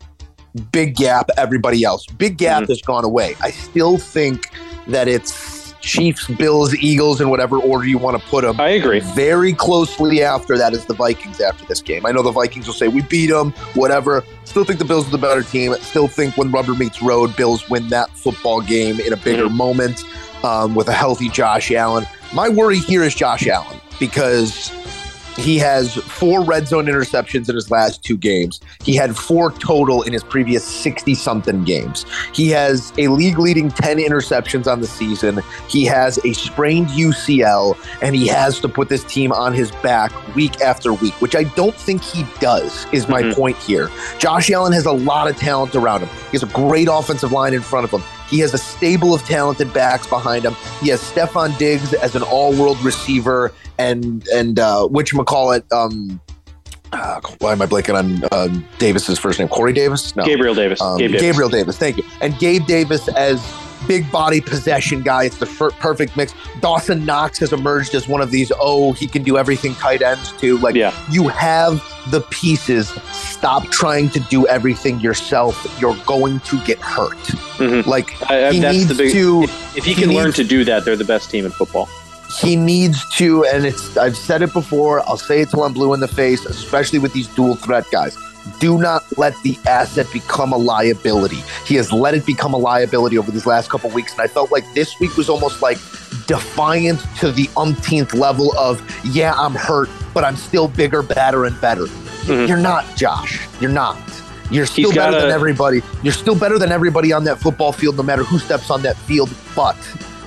big 0.71 0.95
gap 0.95 1.29
everybody 1.37 1.83
else 1.83 2.05
big 2.17 2.37
gap 2.37 2.63
Mhm. 2.63 2.69
has 2.69 2.81
gone 2.81 3.03
away 3.03 3.35
i 3.41 3.51
still 3.51 3.97
think 3.97 4.49
that 4.87 5.07
it's 5.09 5.31
chiefs 5.83 6.27
bills 6.27 6.73
eagles 6.75 7.19
in 7.19 7.29
whatever 7.29 7.57
order 7.59 7.85
you 7.85 7.97
want 7.97 8.19
to 8.19 8.27
put 8.29 8.43
them 8.43 8.59
I 8.59 8.69
agree. 8.69 9.01
very 9.01 9.53
closely 9.53 10.23
after 10.23 10.57
that 10.57 10.73
is 10.73 10.85
the 10.85 10.93
vikings 10.93 11.41
after 11.41 11.65
this 11.65 11.81
game. 11.81 12.05
I 12.05 12.11
know 12.11 12.23
the 12.23 12.31
vikings 12.31 12.65
will 12.67 12.73
say 12.73 12.87
we 12.87 13.01
beat 13.01 13.27
them 13.27 13.51
whatever. 13.75 14.23
Still 14.45 14.63
think 14.63 14.79
the 14.79 14.85
bills 14.85 15.07
are 15.07 15.11
the 15.11 15.17
better 15.17 15.43
team. 15.43 15.73
Still 15.81 16.07
think 16.07 16.37
when 16.37 16.51
rubber 16.51 16.73
meets 16.73 17.01
road 17.01 17.35
bills 17.35 17.69
win 17.69 17.89
that 17.89 18.09
football 18.11 18.61
game 18.61 18.99
in 19.01 19.11
a 19.11 19.17
bigger 19.17 19.49
moment 19.49 20.03
um, 20.43 20.73
with 20.73 20.87
a 20.87 20.93
healthy 20.93 21.29
josh 21.29 21.71
allen. 21.71 22.05
My 22.33 22.49
worry 22.49 22.77
here 22.79 23.03
is 23.03 23.13
Josh 23.13 23.45
Allen 23.47 23.79
because 23.99 24.71
He 25.35 25.57
has 25.57 25.95
four 25.95 26.43
red 26.43 26.67
zone 26.67 26.85
interceptions 26.85 27.49
in 27.49 27.55
his 27.55 27.71
last 27.71 28.03
two 28.03 28.17
games. 28.17 28.59
He 28.83 28.95
had 28.95 29.15
four 29.17 29.51
total 29.51 30.03
in 30.03 30.13
his 30.13 30.23
previous 30.23 30.63
60 30.63 31.15
something 31.15 31.63
games. 31.63 32.05
He 32.33 32.49
has 32.49 32.93
a 32.97 33.07
league 33.07 33.39
leading 33.39 33.69
10 33.69 33.97
interceptions 33.97 34.71
on 34.71 34.81
the 34.81 34.87
season. 34.87 35.39
He 35.67 35.85
has 35.85 36.19
a 36.23 36.33
sprained 36.33 36.89
UCL, 36.89 37.77
and 38.01 38.15
he 38.15 38.27
has 38.27 38.59
to 38.59 38.69
put 38.69 38.89
this 38.89 39.03
team 39.03 39.31
on 39.31 39.53
his 39.53 39.71
back 39.71 40.11
week 40.35 40.61
after 40.61 40.93
week, 40.93 41.13
which 41.21 41.35
I 41.35 41.43
don't 41.43 41.75
think 41.75 42.03
he 42.03 42.25
does, 42.39 42.85
is 42.91 43.07
my 43.07 43.23
Mhm. 43.23 43.35
point 43.35 43.57
here. 43.57 43.89
Josh 44.19 44.51
Allen 44.51 44.73
has 44.73 44.85
a 44.85 44.91
lot 44.91 45.27
of 45.27 45.37
talent 45.37 45.75
around 45.75 46.01
him. 46.01 46.09
He 46.31 46.37
has 46.37 46.43
a 46.43 46.47
great 46.47 46.87
offensive 46.91 47.31
line 47.31 47.53
in 47.53 47.61
front 47.61 47.85
of 47.85 47.91
him. 47.91 48.03
He 48.33 48.39
has 48.39 48.51
a 48.51 48.57
stable 48.57 49.13
of 49.13 49.21
talented 49.25 49.71
backs 49.75 50.07
behind 50.07 50.43
him. 50.43 50.55
He 50.81 50.89
has 50.89 50.99
Stefon 50.99 51.55
Diggs 51.59 51.93
as 51.93 52.15
an 52.15 52.23
all-world 52.23 52.81
receiver, 52.83 53.53
and 53.77 54.27
and 54.29 54.57
uh, 54.57 54.87
which 54.87 55.13
call 55.13 55.51
it. 55.51 55.71
Um, 55.71 56.19
uh, 56.91 57.21
why 57.37 57.51
am 57.51 57.61
I 57.61 57.67
blanking 57.67 57.93
on 57.93 58.23
uh, 58.31 58.47
Davis's 58.79 59.19
first 59.19 59.37
name? 59.37 59.49
Corey 59.49 59.71
Davis? 59.71 60.15
No, 60.15 60.25
Gabriel 60.25 60.55
Davis. 60.55 60.81
um, 60.81 60.97
Gabe 60.97 61.11
Davis. 61.11 61.21
Gabriel 61.21 61.49
Davis. 61.49 61.77
Thank 61.77 61.97
you. 61.97 62.03
And 62.21 62.35
Gabe 62.39 62.65
Davis 62.65 63.07
as 63.09 63.39
big 63.87 64.09
body 64.11 64.41
possession 64.41 65.01
guy. 65.01 65.23
It's 65.25 65.37
the 65.37 65.45
perfect 65.79 66.15
mix. 66.17 66.33
Dawson 66.61 67.05
Knox 67.05 67.37
has 67.39 67.53
emerged 67.53 67.93
as 67.95 68.07
one 68.07 68.21
of 68.21 68.31
these. 68.31 68.51
Oh, 68.59 68.93
he 68.93 69.07
can 69.07 69.23
do 69.23 69.37
everything 69.37 69.75
tight 69.75 70.01
ends 70.01 70.31
too. 70.33 70.57
Like 70.59 70.75
Yeah. 70.75 70.93
you 71.11 71.27
have 71.27 71.83
the 72.11 72.21
pieces. 72.29 72.89
Stop 73.11 73.65
trying 73.69 74.09
to 74.09 74.19
do 74.21 74.47
everything 74.47 74.99
yourself. 74.99 75.55
You're 75.79 75.97
going 76.05 76.39
to 76.41 76.59
get 76.65 76.79
hurt. 76.79 77.17
Mhm. 77.57 77.85
Like 77.85 78.13
I, 78.29 78.47
I, 78.47 78.51
he 78.53 78.59
needs 78.59 78.97
big. 78.97 79.11
to. 79.13 79.43
if 79.75 79.83
he 79.85 79.93
he 79.93 80.01
can 80.01 80.13
learn 80.13 80.33
to 80.33 80.43
do 80.43 80.63
that, 80.65 80.85
they're 80.85 80.95
the 80.95 81.05
best 81.05 81.29
team 81.29 81.45
in 81.45 81.51
football. 81.51 81.87
he 82.41 82.55
needs 82.55 83.07
to, 83.17 83.45
and 83.45 83.63
it's 83.65 83.95
I've 83.95 84.17
said 84.17 84.41
it 84.41 84.51
before, 84.53 85.01
I'll 85.07 85.17
say 85.17 85.41
it 85.41 85.49
till 85.51 85.63
I'm 85.63 85.71
blue 85.73 85.93
in 85.93 85.99
the 85.99 86.07
face, 86.07 86.45
especially 86.45 86.97
with 86.97 87.13
these 87.13 87.27
dual 87.27 87.55
threat 87.55 87.85
guys. 87.91 88.17
Do 88.59 88.77
not 88.77 89.03
let 89.17 89.33
the 89.43 89.57
asset 89.65 90.07
become 90.11 90.51
a 90.53 90.57
liability. 90.57 91.43
He 91.65 91.75
has 91.75 91.91
let 91.91 92.13
it 92.13 92.25
become 92.25 92.53
a 92.53 92.57
liability 92.57 93.17
over 93.17 93.31
these 93.31 93.45
last 93.45 93.69
couple 93.69 93.89
weeks, 93.91 94.11
and 94.13 94.21
I 94.21 94.27
felt 94.27 94.51
like 94.51 94.65
this 94.73 94.99
week 94.99 95.15
was 95.17 95.29
almost 95.29 95.61
like 95.61 95.77
defiant 96.27 96.99
to 97.19 97.31
the 97.31 97.49
umpteenth 97.57 98.13
level 98.13 98.53
of, 98.57 98.81
yeah, 99.05 99.33
I'm 99.37 99.53
hurt, 99.55 99.89
but 100.13 100.23
I'm 100.23 100.35
still 100.35 100.67
bigger, 100.67 101.01
badder, 101.01 101.45
and 101.45 101.59
better. 101.61 101.85
Mhm. 102.25 102.47
You're 102.47 102.57
not, 102.57 102.85
Josh. 102.95 103.41
You're 103.59 103.71
not. 103.71 103.97
You're 104.51 104.65
still 104.65 104.89
He's 104.91 104.97
better 104.97 105.11
gotta- 105.13 105.25
than 105.27 105.31
everybody. 105.35 105.81
You're 106.03 106.13
still 106.13 106.35
better 106.35 106.59
than 106.59 106.71
everybody 106.71 107.11
on 107.11 107.23
that 107.23 107.39
football 107.39 107.71
field, 107.71 107.97
no 107.97 108.03
matter 108.03 108.23
who 108.23 108.39
steps 108.39 108.69
on 108.69 108.81
that 108.83 108.97
field. 108.97 109.29
But 109.55 109.75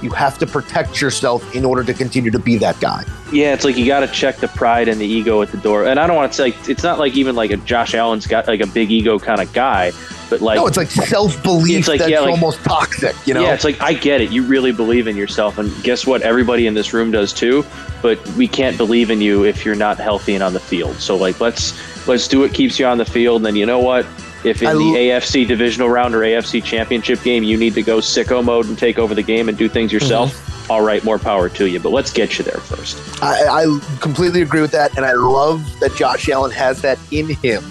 you 0.03 0.11
have 0.11 0.39
to 0.39 0.47
protect 0.47 1.01
yourself 1.01 1.55
in 1.55 1.65
order 1.65 1.83
to 1.85 1.95
continue 1.95 2.31
to 2.31 2.39
be 2.39 2.57
that 2.59 2.79
guy. 2.81 3.05
Yeah, 3.33 3.55
it's 3.55 3.65
like 3.65 3.77
you 3.77 3.87
got 3.87 4.01
to 4.01 4.07
check 4.09 4.37
the 4.37 4.49
pride 4.49 4.89
and 4.89 5.01
the 5.01 5.07
ego 5.07 5.43
at 5.43 5.51
the 5.51 5.57
door. 5.59 5.87
And 5.87 5.99
I 5.99 6.07
don't 6.07 6.17
want 6.17 6.33
to 6.33 6.37
say 6.37 6.55
it's 6.71 6.83
not 6.83 6.99
like 6.99 7.17
even 7.17 7.35
like 7.35 7.51
a 7.51 7.57
Josh 7.59 7.95
Allen's 7.95 8.27
got 8.27 8.47
like 8.47 8.61
a 8.61 8.67
big 8.67 8.91
ego 8.91 9.19
kind 9.19 9.41
of 9.41 9.53
guy, 9.53 9.93
but 10.31 10.41
like 10.41 10.57
no, 10.57 10.67
it's 10.67 10.77
like 10.77 10.91
self 10.91 11.43
belief 11.43 11.79
It's 11.79 11.89
like, 11.89 11.99
that's 11.99 12.11
yeah, 12.11 12.21
like- 12.21 12.31
almost 12.31 12.61
toxic. 12.65 13.15
You 13.27 13.35
know, 13.35 13.43
Yeah, 13.43 13.55
it's 13.55 13.65
like 13.65 13.81
I 13.81 13.95
get 13.95 14.21
it. 14.21 14.31
You 14.31 14.43
really 14.45 14.73
believe 14.73 15.07
in 15.09 15.17
yourself, 15.17 15.59
and 15.59 15.73
guess 15.83 16.07
what? 16.07 16.23
Everybody 16.23 16.67
in 16.67 16.75
this 16.75 16.93
room 16.93 17.11
does 17.11 17.33
too. 17.33 17.65
But 18.03 18.25
we 18.33 18.47
can't 18.47 18.77
believe 18.77 19.11
in 19.11 19.21
you 19.21 19.45
if 19.45 19.65
you're 19.65 19.75
not 19.75 19.99
healthy 19.99 20.35
and 20.35 20.43
on 20.43 20.53
the 20.53 20.61
field. 20.61 20.97
So 20.97 21.17
like, 21.17 21.41
let's 21.41 21.73
let's 22.07 22.29
do 22.29 22.41
what 22.41 22.55
keeps 22.55 22.79
you 22.79 22.87
on 22.87 22.99
the 22.99 23.05
field. 23.05 23.37
And 23.39 23.47
then 23.47 23.57
you 23.57 23.67
know 23.67 23.81
what? 23.81 24.07
If 24.47 24.63
in 24.63 24.69
I 24.69 24.73
the 24.75 24.79
l- 24.79 24.95
AFC 25.21 25.47
divisional 25.47 25.89
round 25.89 26.15
or 26.15 26.21
AFC 26.21 26.63
championship 26.63 27.23
game 27.23 27.43
you 27.43 27.57
need 27.57 27.75
to 27.75 27.83
go 27.83 27.99
sicko 27.99 28.43
mode 28.45 28.67
and 28.67 28.79
take 28.79 28.99
over 28.99 29.15
the 29.15 29.23
game 29.23 29.49
and 29.49 29.59
do 29.59 29.69
things 29.69 29.93
yourself, 29.93 30.33
Mm-hmm. 30.33 30.71
all 30.73 30.83
right, 30.83 31.03
more 31.05 31.19
power 31.19 31.49
to 31.51 31.67
you. 31.69 31.79
But 31.81 31.91
let's 31.91 32.13
get 32.13 32.39
you 32.39 32.45
there 32.45 32.61
first. 32.61 32.97
I, 33.23 33.63
I 33.65 33.81
completely 34.01 34.43
agree 34.43 34.61
with 34.61 34.73
that, 34.73 34.97
and 34.97 35.05
I 35.07 35.13
love 35.13 35.63
that 35.81 35.95
Josh 35.97 36.29
Allen 36.29 36.51
has 36.53 36.81
that 36.83 36.99
in 37.11 37.29
him. 37.29 37.63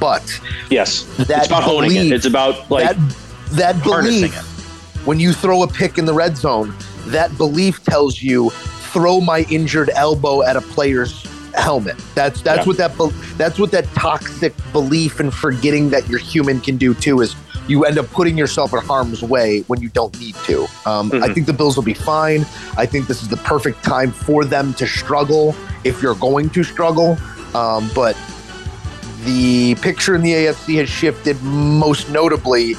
But 0.00 0.22
Yes, 0.70 1.02
that 1.18 1.30
it's 1.38 1.46
about 1.46 1.62
honing 1.64 1.90
belief, 1.90 2.12
it. 2.12 2.14
It's 2.14 2.26
about 2.26 2.70
like 2.70 2.96
that 2.96 3.16
that 3.52 3.76
harnessing 3.76 4.30
belief 4.30 4.36
it. 4.38 5.06
when 5.06 5.20
you 5.20 5.32
throw 5.32 5.62
a 5.62 5.68
pick 5.68 5.98
in 5.98 6.04
the 6.04 6.14
red 6.14 6.36
zone, 6.36 6.74
that 7.06 7.36
belief 7.36 7.82
tells 7.84 8.22
you 8.22 8.50
throw 8.50 9.20
my 9.20 9.44
injured 9.50 9.90
elbow 9.94 10.42
at 10.42 10.56
a 10.56 10.60
player's 10.60 11.12
helmet. 11.54 11.96
That's 12.14 12.40
that's 12.42 12.60
Yeah. 12.60 12.64
what 12.64 12.76
that 12.78 13.12
that's 13.38 13.58
what 13.58 13.70
that 13.72 13.86
toxic 13.94 14.54
belief 14.72 15.20
and 15.20 15.32
forgetting 15.32 15.90
that 15.90 16.08
you're 16.08 16.18
human 16.18 16.60
can 16.60 16.76
do 16.76 16.94
too. 16.94 17.20
Is 17.20 17.34
you 17.66 17.84
end 17.84 17.98
up 17.98 18.10
putting 18.10 18.36
yourself 18.36 18.72
in 18.74 18.80
harm's 18.80 19.22
way 19.22 19.60
when 19.68 19.80
you 19.80 19.88
don't 19.88 20.18
need 20.20 20.34
to. 20.44 20.62
Um, 20.84 21.10
I 21.14 21.28
Mhm. 21.28 21.34
think 21.34 21.46
the 21.46 21.52
Bills 21.54 21.76
will 21.76 21.82
be 21.82 21.94
fine. 21.94 22.44
I 22.76 22.84
think 22.84 23.06
this 23.06 23.22
is 23.22 23.28
the 23.28 23.38
perfect 23.38 23.82
time 23.82 24.12
for 24.12 24.44
them 24.44 24.74
to 24.74 24.86
struggle 24.86 25.56
if 25.82 26.02
you're 26.02 26.14
going 26.16 26.50
to 26.50 26.62
struggle. 26.62 27.16
Um, 27.54 27.90
but 27.94 28.16
the 29.24 29.74
picture 29.76 30.14
in 30.14 30.20
the 30.22 30.34
AFC 30.34 30.76
has 30.76 30.88
shifted, 30.90 31.42
most 31.42 32.10
notably 32.10 32.76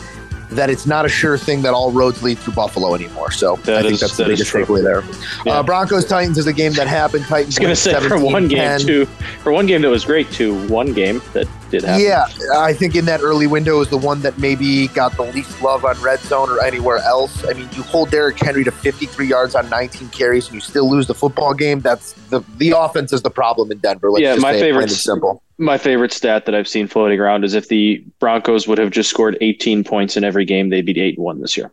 that 0.52 0.70
it's 0.70 0.86
not 0.86 1.06
a 1.06 1.10
sure 1.10 1.38
thing 1.38 1.62
that 1.64 1.74
all 1.74 1.92
roads 1.92 2.22
lead 2.24 2.38
through 2.40 2.54
Buffalo 2.54 2.94
anymore. 2.96 3.32
So 3.32 3.56
That 3.64 3.78
I 3.78 3.82
think 3.82 3.94
is- 3.96 4.00
that's 4.02 4.18
the 4.18 4.26
biggest 4.26 4.54
takeaway 4.54 4.84
there. 4.84 5.04
Yeah. 5.46 5.60
Uh, 5.60 5.64
Broncos 5.64 6.06
Titans 6.06 6.38
is 6.38 6.48
a 6.48 6.54
game 6.54 6.74
that 6.74 6.88
happened. 6.88 7.26
Titans 7.26 7.56
was 7.56 7.60
gonna 7.60 7.76
say 7.76 8.00
for 8.08 8.20
one 8.20 8.48
game 8.48 8.60
17-10. 8.60 8.86
too, 8.86 9.06
for 9.44 9.52
one 9.52 9.66
game 9.66 9.82
that 9.82 9.90
was 9.90 10.06
great 10.06 10.32
to 10.34 10.54
One 10.68 10.94
game 10.94 11.22
that 11.34 11.48
did 11.72 11.84
happen. 11.84 12.04
Yeah, 12.06 12.26
I 12.56 12.74
think 12.74 12.96
in 12.96 13.06
that 13.06 13.22
early 13.22 13.48
window 13.48 13.80
is 13.82 13.90
the 13.90 13.98
one 13.98 14.22
that 14.22 14.38
maybe 14.38 14.88
got 14.90 15.16
the 15.18 15.24
least 15.24 15.62
love 15.62 15.84
on 15.86 16.00
red 16.02 16.20
zone 16.22 16.50
or 16.50 16.64
anywhere 16.64 16.98
else. 17.00 17.44
I 17.48 17.54
mean, 17.54 17.68
you 17.76 17.84
hold 17.84 18.12
Derrick 18.12 18.40
Henry 18.40 18.64
to 18.64 18.72
53 18.72 19.28
yards 19.28 19.56
on 19.56 19.70
19 19.70 20.10
carries 20.10 20.46
and 20.48 20.56
you 20.56 20.62
still 20.62 20.90
lose 20.90 21.08
the 21.08 21.14
football 21.16 21.54
game. 21.54 21.80
That's 21.82 22.14
the 22.30 22.42
the 22.58 22.72
offense 22.72 23.12
is 23.14 23.22
the 23.22 23.30
problem 23.32 23.72
in 23.72 23.80
Denver. 23.80 24.12
Let's 24.12 24.22
Yeah, 24.22 24.34
just 24.36 24.42
my 24.44 24.52
say 24.54 24.58
it 24.58 24.74
plain 24.74 24.74
favorite- 24.88 24.90
simple. 24.92 25.42
My 25.58 25.78
favorite 25.78 26.12
stat 26.12 26.46
that 26.46 26.56
I've 26.56 26.68
seen 26.68 26.88
floating 26.88 27.20
around 27.20 27.44
is 27.46 27.54
if 27.54 27.70
the 27.70 28.04
Broncos 28.20 28.68
would 28.68 28.78
have 28.78 28.92
just 28.92 29.10
scored 29.10 29.38
18 29.40 29.84
points 29.84 30.18
in 30.18 30.24
every 30.24 30.44
game, 30.46 30.70
they'd 30.70 30.86
be 30.86 31.00
eight 31.00 31.16
and 31.18 31.24
one 31.24 31.40
this 31.42 31.56
year. 31.56 31.72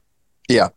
Yeah. 0.48 0.68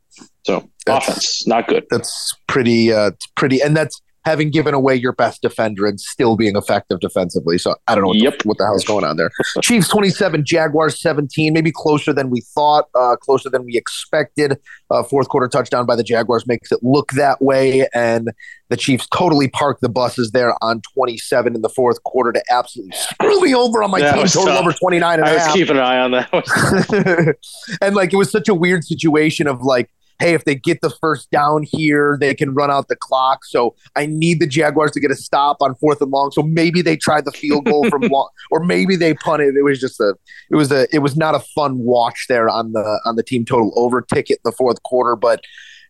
So 0.43 0.69
That's- 0.85 1.07
offense, 1.07 1.47
not 1.47 1.67
good. 1.67 1.85
That's 1.91 2.35
pretty. 2.47 2.91
Uh, 2.91 3.11
pretty, 3.35 3.61
and 3.61 3.75
that's 3.77 4.01
having 4.25 4.49
given 4.49 4.73
away 4.73 4.95
your 4.95 5.13
best 5.13 5.41
defender 5.41 5.85
and 5.85 6.01
still 6.01 6.35
being 6.35 6.55
effective 6.55 6.99
defensively. 6.99 7.57
So 7.59 7.75
I 7.87 7.93
don't 7.95 8.01
know 8.03 8.07
what, 8.09 8.17
Yep. 8.17 8.39
the, 8.39 8.47
what 8.47 8.57
the 8.57 8.65
hell's 8.65 8.83
going 8.83 9.05
on 9.05 9.17
there. 9.17 9.29
Chiefs 9.61 9.87
27, 9.87 10.43
Jaguars 10.43 10.99
17, 10.99 11.53
maybe 11.53 11.71
closer 11.71 12.11
than 12.11 12.29
we 12.31 12.41
thought, 12.41 12.89
uh, 12.95 13.15
closer 13.17 13.49
than 13.49 13.63
we 13.65 13.77
expected. 13.77 14.59
Uh, 14.89 15.03
fourth 15.03 15.29
quarter 15.29 15.47
touchdown 15.47 15.85
by 15.85 15.95
the 15.95 16.03
Jaguars 16.03 16.45
makes 16.47 16.71
it 16.71 16.79
look 16.81 17.11
that 17.11 17.41
way. 17.41 17.87
And 17.93 18.31
the 18.69 18.77
Chiefs 18.77 19.07
totally 19.15 19.47
parked 19.47 19.81
the 19.81 19.89
buses 19.89 20.31
there 20.31 20.55
on 20.63 20.81
27 20.95 21.55
in 21.55 21.61
the 21.61 21.69
fourth 21.69 22.01
quarter 22.03 22.31
to 22.31 22.43
absolutely 22.51 22.95
screw 22.97 23.39
me 23.41 23.53
over 23.53 23.83
on 23.83 23.91
my 23.91 23.99
That 23.99 24.15
team 24.15 24.25
total 24.25 24.45
tough. 24.45 24.61
over 24.61 24.73
29 24.73 25.19
and 25.19 25.27
a 25.27 25.31
I 25.31 25.33
was 25.35 25.43
half. 25.45 25.53
keeping 25.53 25.77
an 25.77 25.83
eye 25.83 25.99
on 25.99 26.11
that. 26.11 27.35
and 27.81 27.95
like 27.95 28.13
it 28.13 28.17
was 28.17 28.31
such 28.31 28.47
a 28.49 28.53
weird 28.55 28.83
situation 28.83 29.47
of 29.47 29.61
like 29.61 29.89
hey 30.19 30.33
if 30.33 30.45
they 30.45 30.55
get 30.55 30.81
the 30.81 30.89
first 30.89 31.29
down 31.31 31.63
here 31.63 32.17
they 32.19 32.33
can 32.33 32.53
run 32.53 32.71
out 32.71 32.87
the 32.87 32.95
clock 32.95 33.43
so 33.45 33.75
i 33.95 34.05
need 34.05 34.39
the 34.39 34.47
jaguars 34.47 34.91
to 34.91 34.99
get 34.99 35.11
a 35.11 35.15
stop 35.15 35.57
on 35.61 35.75
fourth 35.75 36.01
and 36.01 36.11
long 36.11 36.31
so 36.31 36.41
maybe 36.41 36.81
they 36.81 36.95
try 36.95 37.21
the 37.21 37.31
field 37.31 37.65
goal 37.65 37.89
from 37.89 38.01
long 38.11 38.29
or 38.51 38.63
maybe 38.63 38.95
they 38.95 39.13
punt 39.13 39.41
it 39.41 39.55
it 39.55 39.63
was 39.63 39.79
just 39.79 39.99
a 39.99 40.15
it 40.49 40.55
was 40.55 40.71
a 40.71 40.87
it 40.93 40.99
was 40.99 41.15
not 41.15 41.35
a 41.35 41.39
fun 41.39 41.77
watch 41.77 42.25
there 42.29 42.49
on 42.49 42.71
the 42.71 43.01
on 43.05 43.15
the 43.15 43.23
team 43.23 43.45
total 43.45 43.71
over 43.75 44.01
ticket 44.01 44.37
in 44.43 44.49
the 44.49 44.55
fourth 44.55 44.81
quarter 44.83 45.15
but 45.15 45.41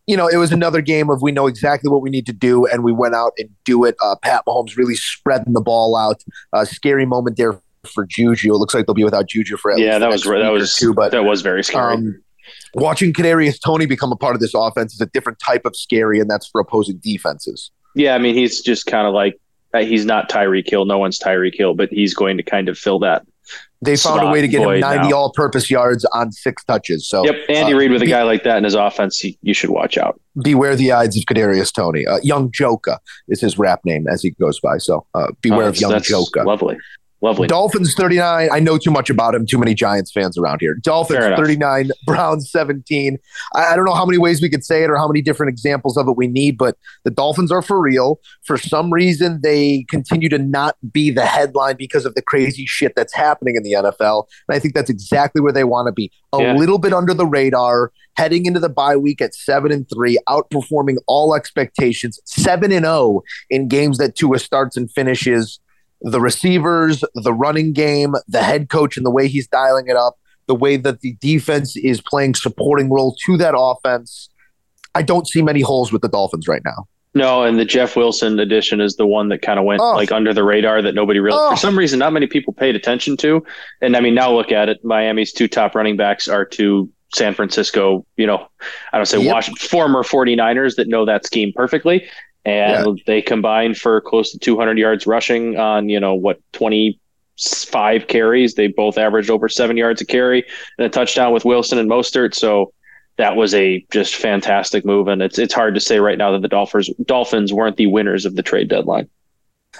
you 0.06 0.16
know, 0.16 0.28
it 0.28 0.36
was 0.36 0.52
another 0.52 0.80
game 0.80 1.10
of 1.10 1.20
we 1.20 1.32
know 1.32 1.46
exactly 1.46 1.90
what 1.90 2.00
we 2.00 2.10
need 2.10 2.26
to 2.26 2.32
do, 2.32 2.64
and 2.66 2.84
we 2.84 2.92
went 2.92 3.14
out 3.14 3.32
and 3.38 3.50
do 3.64 3.84
it. 3.84 3.96
Uh, 4.00 4.14
Pat 4.22 4.44
Mahomes 4.46 4.76
really 4.76 4.94
spreading 4.94 5.52
the 5.52 5.60
ball 5.60 5.96
out. 5.96 6.22
Uh, 6.52 6.64
scary 6.64 7.04
moment 7.04 7.36
there 7.36 7.60
for 7.86 8.06
Juju. 8.06 8.54
It 8.54 8.58
looks 8.58 8.74
like 8.74 8.86
they'll 8.86 8.94
be 8.94 9.04
without 9.04 9.28
Juju 9.28 9.56
for 9.56 9.72
at 9.72 9.78
yeah, 9.78 9.98
that 9.98 10.08
was 10.08 10.22
that 10.22 10.50
was 10.50 10.76
two, 10.76 10.94
but 10.94 11.10
that 11.10 11.24
was 11.24 11.42
very 11.42 11.64
scary. 11.64 11.94
um, 11.94 12.22
watching 12.74 13.12
Kadarius 13.12 13.58
Toney 13.64 13.86
become 13.86 14.12
a 14.12 14.16
part 14.16 14.34
of 14.34 14.40
this 14.40 14.52
offense 14.54 14.94
is 14.94 15.00
a 15.00 15.06
different 15.06 15.38
type 15.38 15.64
of 15.64 15.76
scary, 15.76 16.20
and 16.20 16.28
that's 16.30 16.46
for 16.46 16.60
opposing 16.60 16.98
defenses. 17.02 17.70
yeah, 17.94 18.14
I 18.14 18.18
mean 18.18 18.34
he's 18.34 18.60
just 18.60 18.86
kind 18.86 19.06
of 19.06 19.14
like 19.14 19.38
uh, 19.74 19.80
he's 19.80 20.04
not 20.04 20.30
Tyreek 20.30 20.68
Hill. 20.68 20.84
No 20.84 20.98
one's 20.98 21.18
Tyreek 21.18 21.54
Hill, 21.56 21.74
but 21.74 21.88
he's 21.90 22.14
going 22.14 22.36
to 22.36 22.42
kind 22.42 22.68
of 22.68 22.78
fill 22.78 22.98
that. 23.00 23.26
They 23.82 23.94
found 23.96 24.22
a 24.22 24.30
way 24.30 24.40
to 24.40 24.48
get 24.48 24.62
him 24.62 24.80
90 24.80 25.10
now. 25.10 25.16
all-purpose 25.16 25.70
yards 25.70 26.04
on 26.06 26.32
six 26.32 26.64
touches. 26.64 27.06
So 27.06 27.24
Yep, 27.26 27.34
Andy 27.50 27.74
uh, 27.74 27.76
Reid 27.76 27.90
with 27.92 28.00
a 28.02 28.06
guy 28.06 28.22
like 28.22 28.42
that 28.44 28.56
in 28.56 28.64
his 28.64 28.74
offense, 28.74 29.18
he, 29.20 29.38
you 29.42 29.52
should 29.52 29.68
watch 29.70 29.98
out. 29.98 30.18
beware 30.42 30.74
the 30.74 30.90
eyes 30.92 31.16
of 31.16 31.22
Kadarius 31.24 31.72
Toney. 31.72 32.06
Uh, 32.06 32.18
Young 32.22 32.50
Joka 32.52 32.98
is 33.28 33.40
his 33.40 33.58
rap 33.58 33.80
name 33.84 34.08
as 34.08 34.22
he 34.22 34.30
goes 34.30 34.58
by. 34.60 34.78
So 34.78 35.06
uh, 35.14 35.28
beware 35.42 35.66
Oh, 35.66 35.68
of 35.68 35.80
Young 35.80 36.00
Joka. 36.00 36.42
Lovely, 36.42 36.78
lovely. 37.22 37.48
Dolphins 37.48 37.94
39. 37.94 38.48
I 38.52 38.60
know 38.60 38.78
too 38.78 38.90
much 38.90 39.10
about 39.10 39.34
him. 39.34 39.46
Too 39.46 39.58
many 39.58 39.74
Giants 39.74 40.12
fans 40.12 40.36
around 40.38 40.60
here. 40.60 40.74
Dolphins 40.82 41.24
39, 41.36 41.90
Browns 42.06 42.50
17. 42.50 43.18
I, 43.54 43.64
I 43.72 43.76
don't 43.76 43.84
know 43.84 43.94
how 43.94 44.04
many 44.04 44.18
ways 44.18 44.40
we 44.42 44.48
could 44.50 44.64
say 44.64 44.82
it 44.84 44.90
or 44.90 44.96
how 44.96 45.08
many 45.08 45.22
different 45.22 45.50
examples 45.50 45.96
of 45.96 46.08
it 46.08 46.16
we 46.16 46.26
need, 46.26 46.58
but 46.58 46.76
the 47.04 47.10
Dolphins 47.10 47.50
are 47.50 47.62
for 47.62 47.80
real. 47.80 48.20
For 48.44 48.56
some 48.56 48.92
reason, 48.92 49.40
they 49.42 49.84
continue 49.88 50.28
to 50.28 50.38
not 50.38 50.76
be 50.92 51.10
the 51.10 51.26
headline 51.26 51.76
because 51.76 52.04
of 52.06 52.14
the 52.14 52.22
crazy 52.22 52.64
shit 52.66 52.94
that's 52.96 53.14
happening 53.14 53.56
in 53.56 53.62
the 53.62 53.72
NFL. 53.72 54.24
And 54.48 54.56
I 54.56 54.58
think 54.58 54.74
that's 54.74 54.90
exactly 54.90 55.40
where 55.40 55.52
they 55.52 55.64
want 55.64 55.86
to 55.88 55.92
be. 55.92 56.10
A 56.32 56.40
Yeah. 56.42 56.54
little 56.54 56.78
bit 56.78 56.92
under 56.92 57.14
the 57.14 57.26
radar, 57.26 57.92
heading 58.16 58.46
into 58.46 58.60
the 58.60 58.68
bye 58.68 58.96
week 58.96 59.20
at 59.20 59.34
seven 59.34 59.72
and 59.72 59.86
three, 59.92 60.18
outperforming 60.28 60.96
all 61.06 61.34
expectations, 61.34 62.20
seven 62.24 62.72
and 62.72 62.84
zero 62.84 63.22
in 63.50 63.68
games 63.68 63.98
that 63.98 64.14
Tua 64.16 64.38
starts 64.38 64.76
and 64.76 64.90
finishes 64.90 65.60
the 66.02 66.20
receivers, 66.20 67.02
the 67.14 67.32
running 67.32 67.72
game, 67.72 68.14
the 68.28 68.42
head 68.42 68.68
coach, 68.68 68.96
and 68.96 69.04
the 69.06 69.10
way 69.10 69.28
he's 69.28 69.48
dialing 69.48 69.88
it 69.88 69.96
up, 69.96 70.18
the 70.46 70.54
way 70.54 70.76
that 70.76 71.00
the 71.00 71.14
defense 71.20 71.76
is 71.76 72.00
playing 72.00 72.34
supporting 72.34 72.90
role 72.90 73.16
to 73.26 73.36
that 73.38 73.54
offense. 73.56 74.28
I 74.94 75.02
don't 75.02 75.26
see 75.28 75.42
many 75.42 75.60
holes 75.60 75.92
with 75.92 76.02
the 76.02 76.08
Dolphins 76.08 76.48
right 76.48 76.62
now. 76.64 76.86
No, 77.14 77.44
and 77.44 77.58
the 77.58 77.64
Jeff 77.64 77.96
Wilson 77.96 78.38
edition 78.38 78.80
is 78.80 78.96
the 78.96 79.06
one 79.06 79.30
that 79.30 79.40
kind 79.40 79.58
of 79.58 79.64
went 79.64 79.80
Oh. 79.80 79.92
like 79.94 80.12
under 80.12 80.34
the 80.34 80.44
radar 80.44 80.82
that 80.82 80.94
nobody 80.94 81.18
really, 81.18 81.38
Oh. 81.40 81.50
for 81.50 81.56
some 81.56 81.76
reason, 81.78 81.98
not 81.98 82.12
many 82.12 82.26
people 82.26 82.52
paid 82.52 82.76
attention 82.76 83.16
to. 83.18 83.42
And 83.80 83.96
I 83.96 84.00
mean, 84.00 84.14
now 84.14 84.30
look 84.32 84.52
at 84.52 84.68
it. 84.68 84.84
Miami's 84.84 85.32
two 85.32 85.48
top 85.48 85.74
running 85.74 85.96
backs 85.96 86.28
are 86.28 86.44
two 86.44 86.90
San 87.14 87.32
Francisco, 87.32 88.04
you 88.16 88.26
know, 88.26 88.46
I 88.92 88.98
don't 88.98 89.06
say 89.06 89.18
Yep. 89.22 89.32
Washington, 89.32 89.66
former 89.68 90.02
49ers 90.02 90.74
that 90.76 90.88
know 90.88 91.06
that 91.06 91.24
scheme 91.24 91.52
perfectly. 91.54 92.04
And 92.46 93.00
they 93.06 93.20
combined 93.20 93.76
for 93.76 94.00
close 94.00 94.30
to 94.30 94.38
200 94.38 94.78
yards 94.78 95.06
rushing 95.06 95.58
on, 95.58 95.88
you 95.88 95.98
know, 95.98 96.14
what, 96.14 96.40
25 96.52 98.06
carries. 98.06 98.54
They 98.54 98.68
both 98.68 98.98
averaged 98.98 99.30
over 99.30 99.48
seven 99.48 99.76
yards 99.76 100.00
a 100.00 100.06
carry 100.06 100.44
and 100.78 100.86
a 100.86 100.88
touchdown 100.88 101.32
with 101.32 101.44
Wilson 101.44 101.78
and 101.78 101.90
Mostert. 101.90 102.34
So, 102.34 102.72
that 103.18 103.34
was 103.34 103.54
a 103.54 103.84
just 103.90 104.14
fantastic 104.14 104.84
move, 104.84 105.08
and 105.08 105.22
it's 105.22 105.38
it's 105.38 105.54
hard 105.54 105.74
to 105.74 105.80
say 105.80 106.00
right 106.00 106.18
now 106.18 106.32
that 106.32 106.42
the 106.42 106.48
Dolphins 106.48 106.90
Dolphins 107.06 107.52
weren't 107.52 107.76
the 107.76 107.86
winners 107.86 108.26
of 108.26 108.36
the 108.36 108.42
trade 108.42 108.68
deadline. 108.68 109.08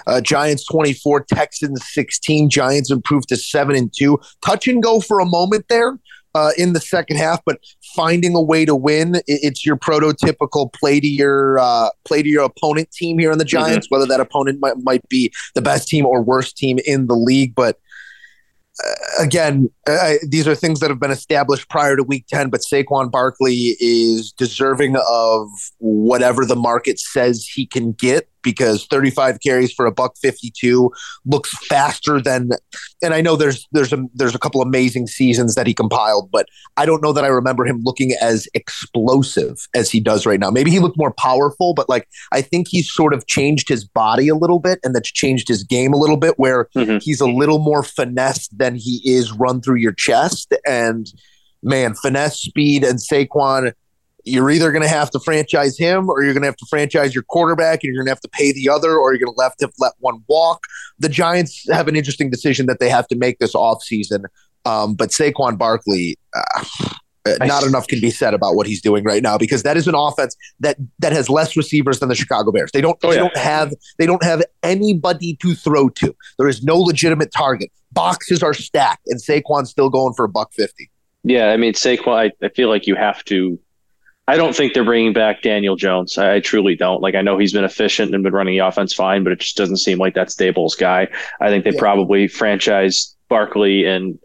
Uh, 0.05 0.21
Giants 0.21 0.65
24, 0.65 1.25
Texans 1.25 1.81
16. 1.93 2.49
Giants 2.49 2.91
improved 2.91 3.29
to 3.29 3.35
7 3.35 3.75
and 3.75 3.91
2. 3.95 4.19
Touch 4.45 4.67
and 4.67 4.81
go 4.81 4.99
for 4.99 5.19
a 5.19 5.25
moment 5.25 5.65
there 5.69 5.97
uh, 6.37 6.51
in 6.57 6.73
the 6.73 6.79
second 6.79 7.17
half, 7.17 7.39
but 7.45 7.57
finding 7.95 8.33
a 8.35 8.41
way 8.41 8.61
to 8.65 8.75
win. 8.75 9.07
I- 9.17 9.21
It's 9.27 9.65
your 9.65 9.77
prototypical 9.77 10.71
play 10.79 10.99
to 10.99 11.07
your 11.07 11.59
uh, 11.59 11.89
play 12.07 12.21
to 12.23 12.29
your 12.29 12.43
opponent 12.51 12.91
team 12.91 13.17
here 13.19 13.31
on 13.31 13.37
the 13.37 13.45
Giants, 13.45 13.87
whether 13.91 14.05
that 14.05 14.19
opponent 14.19 14.59
might, 14.61 14.77
might 14.89 15.07
be 15.09 15.31
the 15.55 15.61
best 15.61 15.87
team 15.87 16.05
or 16.05 16.21
worst 16.21 16.57
team 16.57 16.75
in 16.85 17.07
the 17.07 17.15
league. 17.15 17.53
But 17.55 17.79
uh, 18.85 19.23
again, 19.23 19.69
uh, 19.87 20.13
these 20.27 20.47
are 20.47 20.53
things 20.55 20.79
that 20.81 20.89
have 20.91 20.99
been 20.99 21.11
established 21.11 21.67
prior 21.69 21.95
to 21.95 22.03
week 22.03 22.25
10, 22.29 22.49
but 22.51 22.61
Saquon 22.61 23.09
Barkley 23.11 23.75
is 23.79 24.31
deserving 24.31 24.95
of 25.09 25.47
whatever 25.79 26.45
the 26.45 26.55
market 26.55 26.99
says 26.99 27.45
he 27.55 27.65
can 27.65 27.93
get 27.93 28.29
because 28.51 28.85
35 28.85 29.39
carries 29.41 29.73
for 29.73 29.85
a 29.85 29.91
buck 29.91 30.15
52 30.21 30.89
looks 31.25 31.49
faster 31.67 32.21
than 32.21 32.51
and 33.03 33.13
I 33.13 33.19
know 33.19 33.35
there's 33.35 33.67
there's 33.73 33.91
a 33.91 33.99
there's 34.13 34.33
a 34.35 34.39
couple 34.39 34.61
amazing 34.61 35.07
seasons 35.07 35.55
that 35.55 35.67
he 35.67 35.73
compiled 35.73 36.31
but 36.31 36.45
I 36.77 36.85
don't 36.85 37.03
know 37.03 37.11
that 37.11 37.25
I 37.25 37.27
remember 37.27 37.65
him 37.65 37.81
looking 37.83 38.13
as 38.21 38.47
explosive 38.53 39.67
as 39.75 39.91
he 39.91 39.99
does 39.99 40.25
right 40.25 40.39
now 40.39 40.49
maybe 40.49 40.71
he 40.71 40.79
looked 40.79 40.97
more 40.97 41.11
powerful 41.11 41.73
but 41.73 41.89
like 41.89 42.07
I 42.31 42.41
think 42.41 42.67
he's 42.69 42.89
sort 42.89 43.13
of 43.13 43.27
changed 43.27 43.67
his 43.67 43.83
body 43.85 44.29
a 44.29 44.35
little 44.35 44.59
bit 44.59 44.79
and 44.83 44.95
that's 44.95 45.11
changed 45.11 45.49
his 45.49 45.61
game 45.63 45.91
a 45.93 45.97
little 45.97 46.17
bit 46.17 46.35
where 46.37 46.69
Mhm. 46.75 47.01
he's 47.03 47.19
a 47.19 47.27
little 47.27 47.59
more 47.59 47.83
finesse 47.83 48.47
than 48.49 48.75
he 48.75 49.01
is 49.03 49.33
run 49.33 49.59
through 49.61 49.75
your 49.79 49.91
chest 49.93 50.53
and 50.65 51.11
man 51.61 51.93
finesse 51.95 52.39
speed 52.39 52.83
and 52.85 52.99
Saquon 52.99 53.73
you're 54.27 54.49
either 54.51 54.71
going 54.71 54.83
to 54.83 54.89
have 54.89 55.09
to 55.11 55.19
franchise 55.19 55.77
him 55.77 56.09
or 56.09 56.23
you're 56.23 56.33
going 56.33 56.43
to 56.43 56.47
have 56.47 56.57
to 56.57 56.65
franchise 56.69 57.15
your 57.15 57.23
quarterback 57.23 57.83
and 57.83 57.93
you're 57.93 58.03
going 58.03 58.07
to 58.07 58.11
have 58.11 58.21
to 58.21 58.29
pay 58.29 58.51
the 58.51 58.69
other 58.69 58.97
or 58.97 59.13
you're 59.13 59.25
going 59.25 59.35
to 59.35 59.43
have 59.43 59.55
to 59.57 59.69
let 59.79 59.93
one 59.99 60.21
walk. 60.27 60.63
The 60.99 61.09
Giants 61.09 61.65
have 61.71 61.87
an 61.87 61.95
interesting 61.95 62.29
decision 62.29 62.65
that 62.65 62.79
they 62.79 62.89
have 62.89 63.07
to 63.07 63.15
make 63.15 63.39
this 63.39 63.53
offseason. 63.53 64.25
Um, 64.65 64.95
but 64.95 65.09
Saquon 65.09 65.57
Barkley, 65.57 66.17
uh, 66.35 66.63
not 67.41 67.63
enough 67.63 67.87
can 67.87 67.99
be 67.99 68.09
said 68.09 68.33
about 68.33 68.55
what 68.55 68.67
he's 68.67 68.81
doing 68.81 69.03
right 69.03 69.21
now 69.23 69.37
because 69.37 69.63
that 69.63 69.77
is 69.77 69.87
an 69.87 69.95
offense 69.95 70.35
that 70.59 70.77
that 70.99 71.11
has 71.11 71.29
less 71.29 71.55
receivers 71.57 71.99
than 71.99 72.09
the 72.09 72.15
Chicago 72.15 72.51
Bears. 72.51 72.71
They 72.71 72.81
don't 72.81 72.97
Oh, 73.03 73.09
they 73.09 73.15
yeah. 73.15 73.21
don't 73.21 73.37
have 73.37 73.73
they 73.97 74.05
don't 74.05 74.23
have 74.23 74.43
anybody 74.63 75.37
to 75.41 75.53
throw 75.55 75.89
to. 75.89 76.15
There 76.37 76.47
is 76.47 76.63
no 76.63 76.77
legitimate 76.77 77.31
target. 77.31 77.69
Boxes 77.91 78.43
are 78.43 78.53
stacked 78.53 79.07
and 79.07 79.21
Saquon's 79.21 79.69
still 79.69 79.89
going 79.89 80.13
for 80.13 80.25
a 80.25 80.29
buck 80.29 80.53
50. 80.53 80.89
Yeah, 81.23 81.47
I 81.47 81.57
mean 81.57 81.73
Saquon. 81.73 82.31
I, 82.41 82.45
I 82.45 82.49
feel 82.49 82.69
like 82.69 82.87
you 82.87 82.95
have 82.95 83.23
to. 83.25 83.59
I 84.27 84.35
don't 84.35 84.55
think 84.55 84.73
they're 84.73 84.83
bringing 84.83 85.13
back 85.13 85.41
Daniel 85.41 85.75
Jones. 85.75 86.17
I, 86.17 86.35
I 86.35 86.39
truly 86.41 86.75
don't. 86.75 87.01
Like 87.01 87.15
I 87.15 87.21
know 87.21 87.37
he's 87.37 87.53
been 87.53 87.63
efficient 87.63 88.13
and 88.13 88.23
been 88.23 88.33
running 88.33 88.57
the 88.57 88.65
offense 88.65 88.93
fine, 88.93 89.23
but 89.23 89.31
it 89.31 89.39
just 89.39 89.55
doesn't 89.57 89.77
seem 89.77 89.99
like 89.99 90.13
that's 90.13 90.35
Daboll's 90.35 90.75
guy. 90.75 91.07
I 91.39 91.49
think 91.49 91.63
they 91.63 91.71
Yeah. 91.71 91.79
probably 91.79 92.27
franchise 92.27 93.15
Barkley, 93.29 93.85
and 93.85 94.17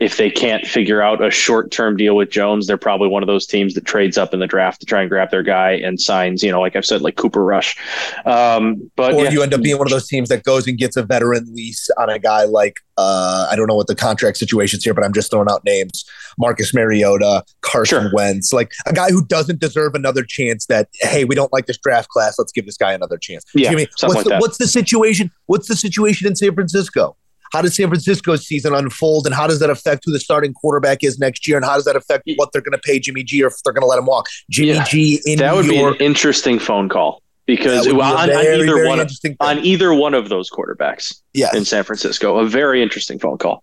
if 0.00 0.16
they 0.16 0.30
can't 0.30 0.66
figure 0.66 1.02
out 1.02 1.24
a 1.24 1.30
short 1.30 1.70
term 1.70 1.96
deal 1.96 2.16
with 2.16 2.30
Jones, 2.30 2.66
they're 2.66 2.76
probably 2.76 3.08
one 3.08 3.22
of 3.22 3.26
those 3.26 3.46
teams 3.46 3.74
that 3.74 3.84
trades 3.84 4.18
up 4.18 4.32
in 4.32 4.40
the 4.40 4.46
draft 4.46 4.80
to 4.80 4.86
try 4.86 5.00
and 5.00 5.10
grab 5.10 5.30
their 5.30 5.42
guy 5.42 5.72
and 5.72 6.00
signs. 6.00 6.42
You 6.42 6.52
know, 6.52 6.60
like 6.60 6.76
I've 6.76 6.86
said, 6.86 7.02
like 7.02 7.16
Cooper 7.16 7.44
Rush. 7.44 7.76
Um, 8.24 8.90
but 8.96 9.14
or 9.14 9.24
yeah. 9.24 9.30
you 9.30 9.42
end 9.42 9.54
up 9.54 9.62
being 9.62 9.78
one 9.78 9.86
of 9.86 9.90
those 9.90 10.06
teams 10.06 10.28
that 10.28 10.44
goes 10.44 10.66
and 10.66 10.78
gets 10.78 10.96
a 10.96 11.02
veteran 11.02 11.52
lease 11.54 11.88
on 11.98 12.08
a 12.08 12.18
guy 12.18 12.44
like 12.44 12.80
uh, 12.98 13.46
I 13.50 13.54
don't 13.54 13.68
know 13.68 13.76
what 13.76 13.86
the 13.86 13.94
contract 13.94 14.36
situation's 14.38 14.82
here, 14.82 14.92
but 14.92 15.04
I'm 15.04 15.12
just 15.12 15.30
throwing 15.30 15.48
out 15.48 15.64
names: 15.64 16.04
Marcus 16.36 16.74
Mariota, 16.74 17.44
Carson 17.60 18.02
Sure. 18.02 18.10
Wentz, 18.12 18.52
like 18.52 18.72
a 18.86 18.92
guy 18.92 19.10
who 19.10 19.24
doesn't 19.24 19.60
deserve 19.60 19.94
another 19.94 20.24
chance. 20.24 20.66
That 20.66 20.88
hey, 21.00 21.24
we 21.24 21.34
don't 21.34 21.52
like 21.52 21.66
this 21.66 21.78
draft 21.78 22.08
class, 22.08 22.38
let's 22.38 22.52
give 22.52 22.66
this 22.66 22.76
guy 22.76 22.92
another 22.92 23.16
chance. 23.16 23.44
Yeah, 23.54 23.60
You 23.60 23.64
know 23.64 23.72
I 23.72 23.76
mean? 23.76 23.86
what's 24.00 24.14
like 24.14 24.24
the, 24.24 24.38
what's 24.38 24.58
the 24.58 24.66
situation? 24.66 25.30
What's 25.46 25.68
the 25.68 25.76
situation 25.76 26.26
in 26.26 26.34
San 26.34 26.54
Francisco? 26.54 27.16
How 27.52 27.62
does 27.62 27.76
San 27.76 27.88
Francisco's 27.88 28.46
season 28.46 28.74
unfold, 28.74 29.26
and 29.26 29.34
how 29.34 29.46
does 29.46 29.60
that 29.60 29.70
affect 29.70 30.02
who 30.06 30.12
the 30.12 30.20
starting 30.20 30.52
quarterback 30.52 31.02
is 31.02 31.18
next 31.18 31.46
year, 31.48 31.56
and 31.56 31.64
how 31.64 31.74
does 31.74 31.84
that 31.84 31.96
affect 31.96 32.28
what 32.36 32.50
they're 32.52 32.62
going 32.62 32.72
to 32.72 32.78
pay 32.78 32.98
Jimmy 32.98 33.22
G 33.22 33.42
or 33.42 33.48
if 33.48 33.54
they're 33.64 33.72
going 33.72 33.82
to 33.82 33.86
let 33.86 33.98
him 33.98 34.06
walk? 34.06 34.28
Jimmy 34.50 34.72
Yeah. 34.74 34.84
G 34.84 35.20
in 35.24 35.38
that 35.38 35.54
would 35.54 35.64
New 35.66 35.72
be 35.72 35.78
York. 35.78 35.96
an 35.96 36.02
interesting 36.06 36.58
phone 36.58 36.88
call 36.88 37.22
because 37.46 37.86
be 37.86 37.92
on, 37.92 38.00
on 38.02 38.30
either 38.30 38.86
one 38.86 39.00
of, 39.00 39.10
on 39.40 39.58
either 39.60 39.94
one 39.94 40.14
of 40.14 40.28
those 40.28 40.50
quarterbacks 40.50 41.20
Yes. 41.32 41.54
in 41.54 41.64
San 41.64 41.84
Francisco, 41.84 42.36
a 42.38 42.46
very 42.46 42.82
interesting 42.82 43.18
phone 43.18 43.38
call. 43.38 43.62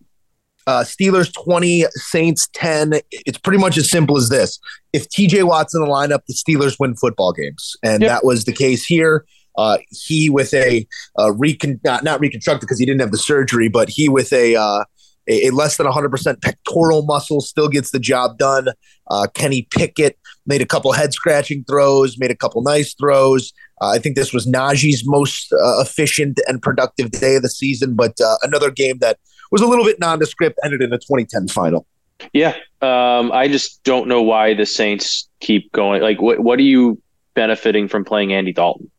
Uh, 0.68 0.82
Steelers 0.84 1.32
20, 1.32 1.86
Saints 1.92 2.50
10. 2.54 2.94
It's 3.12 3.38
pretty 3.38 3.60
much 3.60 3.78
as 3.78 3.88
simple 3.92 4.18
as 4.18 4.30
this. 4.30 4.60
If 4.94 5.08
TJ 5.10 5.44
Watt's 5.44 5.76
in 5.76 5.82
the 5.82 5.88
lineup, 5.88 6.22
the 6.28 6.34
Steelers 6.34 6.78
win 6.80 6.96
football 6.96 7.34
games. 7.34 7.76
And 7.84 8.02
Yep. 8.02 8.10
that 8.10 8.26
was 8.26 8.46
the 8.46 8.52
case 8.52 8.84
here. 8.84 9.26
Uh, 9.58 9.78
he 9.90 10.30
with 10.30 10.54
a, 10.54 10.88
uh 11.20 11.32
recon, 11.34 11.80
not, 11.84 12.04
not 12.04 12.20
reconstructed 12.20 12.62
because 12.62 12.80
he 12.80 12.86
didn't 12.86 13.02
have 13.02 13.12
the 13.12 13.18
surgery, 13.18 13.70
but 13.70 13.90
he 13.90 14.10
with 14.10 14.32
a, 14.34 14.56
uh, 14.56 14.84
a, 15.28 15.48
a 15.48 15.52
less 15.52 15.78
than 15.78 15.88
100% 15.88 16.42
pectoral 16.42 17.04
muscle 17.04 17.42
still 17.42 17.68
gets 17.68 17.92
the 17.92 18.00
job 18.00 18.38
done. 18.38 18.70
Uh, 19.10 19.28
Kenny 19.34 19.68
Pickett 19.72 20.18
made 20.46 20.62
a 20.62 20.66
couple 20.66 20.92
head 20.92 21.14
scratching 21.14 21.64
throws, 21.66 22.18
made 22.18 22.32
a 22.32 22.36
couple 22.36 22.62
nice 22.62 22.94
throws. 22.94 23.54
Uh, 23.82 23.90
I 23.90 24.00
think 24.00 24.16
this 24.16 24.34
was 24.34 24.48
Najee's 24.48 25.04
most 25.06 25.52
uh, 25.52 25.82
efficient 25.82 26.40
and 26.48 26.62
productive 26.62 27.12
day 27.12 27.36
of 27.36 27.42
the 27.42 27.50
season, 27.50 27.96
but 27.96 28.20
uh, 28.22 28.38
another 28.44 28.72
game 28.72 29.00
that 29.00 29.18
was 29.52 29.62
a 29.62 29.68
little 29.68 29.86
bit 29.86 30.00
nondescript, 30.00 30.60
ended 30.64 30.82
in 30.82 30.94
a 30.94 30.98
2010 30.98 31.50
final. 31.50 31.86
Yeah, 32.34 32.56
um, 32.82 33.32
I 33.32 33.48
just 33.50 33.84
don't 33.84 34.08
know 34.08 34.22
why 34.22 34.54
the 34.54 34.66
Saints 34.66 35.28
keep 35.42 35.72
going. 35.74 36.02
Like, 36.02 36.22
what 36.22 36.40
what 36.40 36.60
are 36.60 36.64
you 36.64 37.02
benefiting 37.34 37.90
from 37.90 38.06
playing 38.06 38.32
Andy 38.32 38.54
Dalton? 38.54 38.90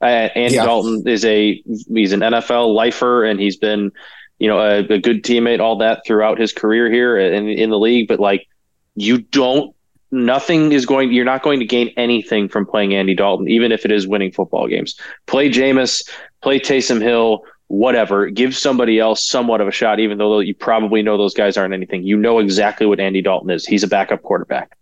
Uh, 0.00 0.28
Andy 0.34 0.56
Yeah. 0.56 0.64
Dalton 0.64 1.02
is 1.06 1.24
a 1.24 1.62
he's 1.88 2.12
an 2.12 2.20
NFL 2.20 2.74
lifer, 2.74 3.24
and 3.24 3.40
he's 3.40 3.56
been, 3.56 3.92
you 4.38 4.48
know, 4.48 4.58
a, 4.60 4.78
a 4.78 4.98
good 4.98 5.22
teammate, 5.24 5.60
all 5.60 5.78
that 5.78 6.02
throughout 6.06 6.38
his 6.38 6.52
career 6.52 6.90
here 6.90 7.16
in 7.18 7.48
in 7.48 7.70
the 7.70 7.78
league. 7.78 8.08
But 8.08 8.20
like, 8.20 8.46
you 8.94 9.18
don't. 9.18 9.74
Nothing 10.12 10.70
is 10.72 10.86
going. 10.86 11.12
You're 11.12 11.24
not 11.24 11.42
going 11.42 11.58
to 11.58 11.66
gain 11.66 11.88
anything 11.96 12.48
from 12.48 12.64
playing 12.64 12.94
Andy 12.94 13.14
Dalton, 13.14 13.48
even 13.48 13.72
if 13.72 13.84
it 13.84 13.90
is 13.90 14.06
winning 14.06 14.30
football 14.30 14.68
games. 14.68 14.98
Play 15.26 15.50
Jameis, 15.50 16.08
play 16.42 16.60
Taysom 16.60 17.02
Hill, 17.02 17.42
whatever. 17.66 18.30
Give 18.30 18.56
somebody 18.56 19.00
else 19.00 19.26
somewhat 19.26 19.60
of 19.60 19.66
a 19.66 19.72
shot, 19.72 19.98
even 19.98 20.18
though 20.18 20.38
you 20.38 20.54
probably 20.54 21.02
know 21.02 21.18
those 21.18 21.34
guys 21.34 21.56
aren't 21.56 21.74
anything. 21.74 22.04
You 22.04 22.16
know 22.16 22.38
exactly 22.38 22.86
what 22.86 23.00
Andy 23.00 23.20
Dalton 23.20 23.50
is. 23.50 23.66
He's 23.66 23.82
a 23.82 23.88
backup 23.88 24.22
quarterback. 24.22 24.76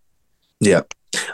Yeah. 0.61 0.83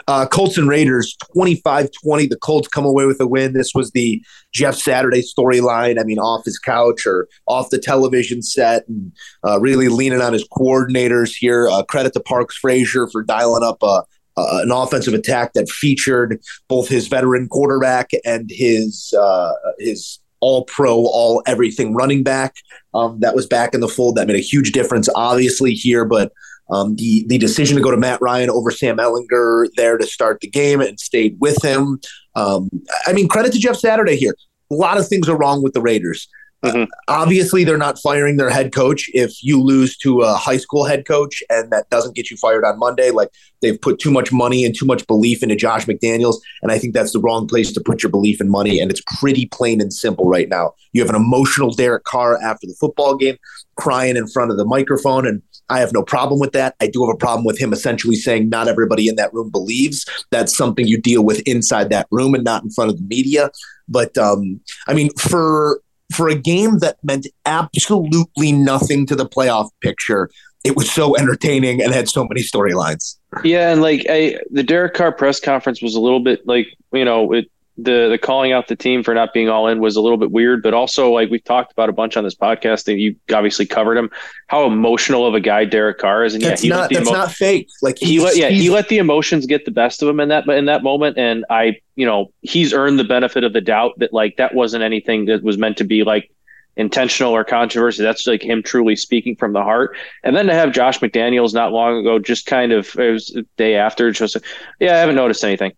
Uh, 0.07 0.25
Colts 0.25 0.57
and 0.57 0.67
Raiders 0.67 1.15
25 1.33 1.89
20. 2.03 2.27
The 2.27 2.37
Colts 2.37 2.67
come 2.67 2.85
away 2.85 3.05
with 3.05 3.19
a 3.21 3.27
win. 3.27 3.53
This 3.53 3.73
was 3.73 3.91
the 3.91 4.23
Jeff 4.53 4.75
Saturday 4.75 5.21
storyline. 5.21 5.99
I 5.99 6.03
mean, 6.03 6.19
off 6.19 6.45
his 6.45 6.59
couch 6.59 7.05
or 7.05 7.27
off 7.47 7.69
the 7.69 7.79
television 7.79 8.41
set 8.41 8.87
and 8.87 9.11
uh, 9.45 9.59
really 9.59 9.89
leaning 9.89 10.21
on 10.21 10.33
his 10.33 10.47
coordinators 10.49 11.33
here. 11.37 11.67
Uh, 11.67 11.83
credit 11.83 12.13
to 12.13 12.19
Parks 12.19 12.57
Frazier 12.57 13.07
for 13.07 13.23
dialing 13.23 13.63
up 13.63 13.81
uh, 13.83 14.01
uh, 14.37 14.61
an 14.63 14.71
offensive 14.71 15.13
attack 15.13 15.53
that 15.53 15.69
featured 15.69 16.41
both 16.67 16.87
his 16.87 17.07
veteran 17.07 17.47
quarterback 17.47 18.11
and 18.25 18.49
his 18.49 19.13
uh, 19.19 19.51
his 19.79 20.19
all 20.41 20.65
pro, 20.65 21.05
all 21.05 21.41
everything 21.45 21.93
running 21.93 22.23
back. 22.23 22.55
Um, 22.93 23.19
that 23.21 23.35
was 23.35 23.45
back 23.45 23.73
in 23.73 23.79
the 23.79 23.87
fold. 23.87 24.15
That 24.15 24.27
made 24.27 24.35
a 24.35 24.39
huge 24.39 24.71
difference, 24.71 25.07
obviously, 25.15 25.73
here, 25.73 26.03
but 26.03 26.33
um, 26.71 26.95
the 26.95 27.25
the 27.27 27.37
decision 27.37 27.75
to 27.77 27.83
go 27.83 27.91
to 27.91 27.97
Matt 27.97 28.21
Ryan 28.21 28.49
over 28.49 28.71
Sam 28.71 28.97
Ehlinger 28.97 29.67
there 29.75 29.97
to 29.97 30.07
start 30.07 30.39
the 30.41 30.49
game 30.49 30.81
and 30.81 30.99
stayed 30.99 31.37
with 31.39 31.61
him. 31.63 31.99
Um, 32.35 32.69
I 33.05 33.13
mean, 33.13 33.27
credit 33.27 33.51
to 33.53 33.59
Jeff 33.59 33.75
Saturday 33.75 34.15
here. 34.15 34.35
A 34.71 34.75
lot 34.75 34.97
of 34.97 35.07
things 35.07 35.27
are 35.27 35.37
wrong 35.37 35.61
with 35.61 35.73
the 35.73 35.81
Raiders. 35.81 36.27
Mhm. 36.63 36.87
obviously, 37.07 37.63
they're 37.63 37.75
not 37.75 37.97
firing 37.97 38.37
their 38.37 38.51
head 38.51 38.71
coach 38.71 39.09
if 39.15 39.33
you 39.41 39.59
lose 39.59 39.97
to 39.97 40.21
a 40.21 40.35
high 40.35 40.57
school 40.57 40.85
head 40.85 41.07
coach 41.07 41.41
and 41.49 41.71
that 41.71 41.89
doesn't 41.89 42.15
get 42.15 42.29
you 42.29 42.37
fired 42.37 42.63
on 42.63 42.77
Monday. 42.77 43.09
Like 43.09 43.29
they've 43.61 43.81
put 43.81 43.97
too 43.97 44.11
much 44.11 44.31
money 44.31 44.63
and 44.63 44.75
too 44.77 44.85
much 44.85 45.07
belief 45.07 45.41
into 45.41 45.55
Josh 45.55 45.87
McDaniels. 45.87 46.35
And 46.61 46.71
I 46.71 46.77
think 46.77 46.93
that's 46.93 47.13
the 47.13 47.19
wrong 47.19 47.47
place 47.47 47.71
to 47.73 47.81
put 47.81 48.03
your 48.03 48.11
belief 48.11 48.39
and 48.39 48.51
money. 48.51 48.79
And 48.79 48.91
it's 48.91 49.01
pretty 49.19 49.47
plain 49.47 49.81
and 49.81 49.91
simple 49.91 50.25
right 50.25 50.49
now. 50.49 50.73
You 50.93 51.01
have 51.01 51.09
an 51.09 51.15
emotional 51.15 51.71
Derek 51.71 52.03
Carr 52.03 52.39
after 52.43 52.67
the 52.67 52.75
football 52.79 53.15
game 53.15 53.37
crying 53.75 54.15
in 54.15 54.27
front 54.27 54.51
of 54.51 54.57
the 54.57 54.65
microphone. 54.65 55.25
And 55.25 55.41
I 55.71 55.79
have 55.79 55.93
no 55.93 56.03
problem 56.03 56.39
with 56.39 56.51
that. 56.51 56.75
I 56.81 56.87
do 56.87 57.05
have 57.05 57.15
a 57.15 57.17
problem 57.17 57.45
with 57.45 57.57
him 57.57 57.71
essentially 57.71 58.15
saying 58.15 58.49
not 58.49 58.67
everybody 58.67 59.07
in 59.07 59.15
that 59.15 59.33
room 59.33 59.49
believes. 59.49 60.05
That's 60.29 60.55
something 60.55 60.85
you 60.85 60.99
deal 60.99 61.23
with 61.23 61.39
inside 61.47 61.89
that 61.91 62.07
room 62.11 62.35
and 62.35 62.43
not 62.43 62.63
in 62.63 62.69
front 62.71 62.91
of 62.91 62.97
the 62.97 63.03
media. 63.03 63.49
But 63.87 64.17
um, 64.17 64.59
I 64.87 64.93
mean, 64.93 65.11
for 65.17 65.81
for 66.13 66.27
a 66.27 66.35
game 66.35 66.79
that 66.79 66.97
meant 67.03 67.25
absolutely 67.45 68.51
nothing 68.51 69.05
to 69.07 69.15
the 69.15 69.25
playoff 69.25 69.69
picture, 69.81 70.29
it 70.65 70.75
was 70.75 70.91
so 70.91 71.15
entertaining 71.15 71.81
and 71.81 71.93
had 71.93 72.09
so 72.09 72.27
many 72.27 72.41
storylines. 72.41 73.15
Yeah, 73.43 73.71
and 73.71 73.81
like 73.81 74.05
I, 74.09 74.39
the 74.51 74.63
Derek 74.63 74.93
Carr 74.93 75.13
press 75.13 75.39
conference 75.39 75.81
was 75.81 75.95
a 75.95 76.01
little 76.01 76.19
bit 76.19 76.45
like 76.45 76.67
you 76.91 77.05
know 77.05 77.31
it 77.31 77.49
the 77.77 78.09
the 78.09 78.17
calling 78.17 78.51
out 78.51 78.67
the 78.67 78.75
team 78.75 79.03
for 79.03 79.13
not 79.13 79.33
being 79.33 79.49
all 79.49 79.67
in 79.67 79.79
was 79.79 79.95
a 79.95 80.01
little 80.01 80.17
bit 80.17 80.31
weird, 80.31 80.61
but 80.61 80.73
also 80.73 81.11
like 81.11 81.29
we've 81.29 81.43
talked 81.43 81.71
about 81.71 81.89
a 81.89 81.93
bunch 81.93 82.17
on 82.17 82.23
this 82.23 82.35
podcast 82.35 82.85
that 82.85 82.95
you 82.95 83.15
obviously 83.33 83.65
covered 83.65 83.97
him 83.97 84.09
how 84.47 84.65
emotional 84.65 85.25
of 85.25 85.33
a 85.33 85.39
guy 85.39 85.65
Derek 85.65 85.97
Carr 85.97 86.25
is, 86.25 86.33
and 86.33 86.43
That's 86.43 86.63
yeah, 86.63 86.67
he 86.67 86.69
not 86.69 86.79
let 86.81 86.89
the 86.89 86.95
that's 86.95 87.09
emo- 87.09 87.17
not 87.17 87.31
fake. 87.31 87.69
Like 87.81 87.97
he 87.97 88.19
let 88.19 88.35
yeah 88.35 88.49
he 88.49 88.69
let 88.69 88.89
the 88.89 88.97
emotions 88.97 89.45
get 89.45 89.65
the 89.65 89.71
best 89.71 90.01
of 90.01 90.09
him 90.09 90.19
in 90.19 90.29
that 90.29 90.47
in 90.47 90.65
that 90.65 90.83
moment, 90.83 91.17
and 91.17 91.45
I 91.49 91.77
you 91.95 92.05
know 92.05 92.31
he's 92.41 92.73
earned 92.73 92.99
the 92.99 93.03
benefit 93.03 93.43
of 93.43 93.53
the 93.53 93.61
doubt 93.61 93.93
that 93.97 94.13
like 94.13 94.37
that 94.37 94.53
wasn't 94.53 94.83
anything 94.83 95.25
that 95.25 95.43
was 95.43 95.57
meant 95.57 95.77
to 95.77 95.83
be 95.83 96.03
like 96.03 96.29
intentional 96.77 97.33
or 97.33 97.43
controversy. 97.43 98.03
That's 98.03 98.25
like 98.27 98.43
him 98.43 98.63
truly 98.63 98.95
speaking 98.95 99.35
from 99.35 99.53
the 99.53 99.63
heart. 99.63 99.95
And 100.23 100.35
then 100.35 100.47
to 100.47 100.53
have 100.53 100.71
Josh 100.71 100.99
McDaniels 100.99 101.53
not 101.53 101.71
long 101.71 101.99
ago, 101.99 102.19
just 102.19 102.45
kind 102.45 102.71
of 102.71 102.95
it 102.97 103.11
was 103.11 103.27
the 103.27 103.45
day 103.57 103.75
after, 103.75 104.11
just 104.11 104.37
yeah, 104.79 104.95
I 104.95 104.97
haven't 104.97 105.15
noticed 105.15 105.43
anything. 105.43 105.73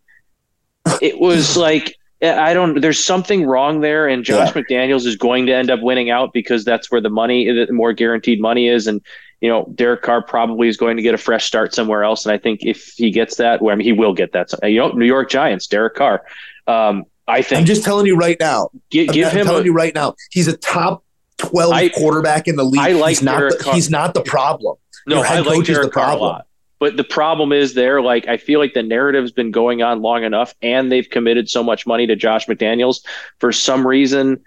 It 1.02 1.20
was 1.20 1.58
like 1.68 1.98
I 2.22 2.54
don't. 2.54 2.80
There's 2.80 3.04
something 3.04 3.46
wrong 3.46 3.82
there, 3.82 4.08
and 4.08 4.24
Josh 4.24 4.54
McDaniels 4.54 5.06
is 5.06 5.18
going 5.18 5.46
to 5.48 5.54
end 5.54 5.70
up 5.70 5.82
winning 5.82 6.10
out 6.10 6.32
because 6.32 6.64
that's 6.64 6.90
where 6.90 7.02
the 7.02 7.10
money, 7.10 7.46
the 7.52 7.72
more 7.74 7.92
guaranteed 7.92 8.40
money 8.40 8.70
is, 8.70 8.88
and 8.88 9.02
you 9.42 9.50
know 9.50 9.70
Derek 9.76 10.04
Carr 10.04 10.22
probably 10.22 10.70
is 10.70 10.78
going 10.78 10.96
to 10.96 11.04
get 11.04 11.14
a 11.14 11.18
fresh 11.18 11.46
start 11.46 11.74
somewhere 11.74 12.04
else. 12.06 12.26
And 12.26 12.32
I 12.32 12.38
think 12.38 12.62
if 12.64 12.94
he 12.96 13.12
gets 13.12 13.36
that, 13.38 13.62
well, 13.62 13.74
I 13.74 13.76
mean, 13.76 13.86
he 13.86 13.92
will 13.92 14.14
get 14.14 14.32
that. 14.32 14.54
You 14.64 14.80
know, 14.80 14.90
New 14.94 15.06
York 15.06 15.30
Giants, 15.30 15.68
Derek 15.68 15.96
Carr. 15.96 16.24
Um, 16.66 17.04
I 17.28 17.42
think 17.42 17.60
I'm 17.60 17.66
just 17.66 17.84
telling 17.84 18.06
you 18.06 18.16
right 18.16 18.38
now. 18.40 18.70
gi- 18.90 19.08
I'm 19.10 19.14
give 19.14 19.24
not- 19.26 19.34
him 19.34 19.46
telling 19.46 19.64
a, 19.64 19.66
you 19.66 19.74
right 19.74 19.94
now. 19.94 20.16
He's 20.32 20.48
a 20.48 20.56
top 20.56 21.04
12 21.40 21.74
I- 21.74 21.90
quarterback 21.90 22.48
in 22.48 22.56
the 22.56 22.64
league. 22.64 22.80
I 22.80 22.94
like 22.94 23.10
he's 23.10 23.22
not 23.24 23.40
the, 23.52 23.58
Carr. 23.62 23.74
he's 23.74 23.90
not 23.90 24.14
the 24.14 24.22
problem. 24.22 24.78
No, 25.08 25.18
Your 25.18 25.26
head 25.26 25.38
I 25.40 25.42
like 25.42 25.56
coach 25.58 25.70
is 25.70 25.78
the 25.78 25.90
Carr 25.90 26.04
a 26.04 26.08
problem. 26.18 26.42
But 26.84 26.98
the 26.98 27.04
problem 27.06 27.54
is 27.54 27.76
there, 27.76 28.02
like 28.02 28.28
I 28.28 28.36
feel 28.36 28.60
like 28.60 28.74
the 28.74 28.84
narrative's 28.84 29.32
been 29.32 29.52
going 29.52 29.82
on 29.82 30.02
long 30.02 30.26
enough 30.26 30.54
and 30.62 30.92
they've 30.92 31.10
committed 31.10 31.50
so 31.50 31.64
much 31.64 31.88
money 31.88 32.06
to 32.08 32.18
Josh 32.18 32.46
McDaniels. 32.48 33.06
For 33.40 33.54
some 33.54 33.88
reason, 33.88 34.44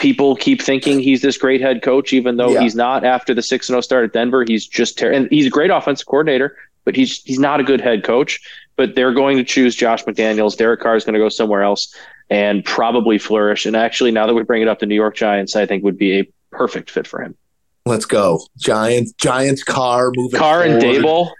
people 0.00 0.34
keep 0.34 0.60
thinking 0.60 0.98
he's 0.98 1.22
this 1.22 1.38
great 1.38 1.60
head 1.60 1.82
coach, 1.82 2.12
even 2.12 2.36
though 2.36 2.50
Yeah. 2.50 2.62
he's 2.62 2.74
not 2.74 3.04
after 3.04 3.32
the 3.32 3.42
six 3.42 3.68
and 3.68 3.78
oh 3.78 3.80
start 3.80 4.02
at 4.06 4.12
Denver. 4.12 4.44
He's 4.44 4.66
just 4.66 4.98
ter- 4.98 5.12
and 5.12 5.28
he's 5.30 5.46
a 5.46 5.50
great 5.50 5.70
offensive 5.70 6.08
coordinator, 6.08 6.56
but 6.84 6.96
he's 6.96 7.22
he's 7.22 7.38
not 7.38 7.60
a 7.60 7.62
good 7.62 7.80
head 7.80 8.02
coach. 8.02 8.40
But 8.74 8.96
they're 8.96 9.14
going 9.14 9.36
to 9.36 9.44
choose 9.44 9.76
Josh 9.76 10.02
McDaniels. 10.02 10.56
Derek 10.56 10.80
Carr 10.80 10.96
is 10.96 11.04
going 11.04 11.14
to 11.14 11.20
go 11.20 11.28
somewhere 11.28 11.62
else 11.62 11.94
and 12.28 12.64
probably 12.64 13.18
flourish. 13.18 13.66
And 13.66 13.76
actually, 13.76 14.10
now 14.10 14.26
that 14.26 14.34
we 14.34 14.42
bring 14.42 14.62
it 14.62 14.66
up, 14.68 14.80
the 14.80 14.86
New 14.86 14.96
York 14.96 15.14
Giants, 15.14 15.54
I 15.54 15.64
think, 15.64 15.84
would 15.84 15.96
be 15.96 16.18
a 16.18 16.28
perfect 16.50 16.90
fit 16.90 17.06
for 17.06 17.22
him. 17.22 17.36
Let's 17.86 18.04
go. 18.04 18.40
Giants, 18.58 19.12
Giants, 19.12 19.62
Carr 19.62 20.10
moving. 20.16 20.40
Carr 20.40 20.64
and. 20.64 20.82
Daboll. 20.82 21.30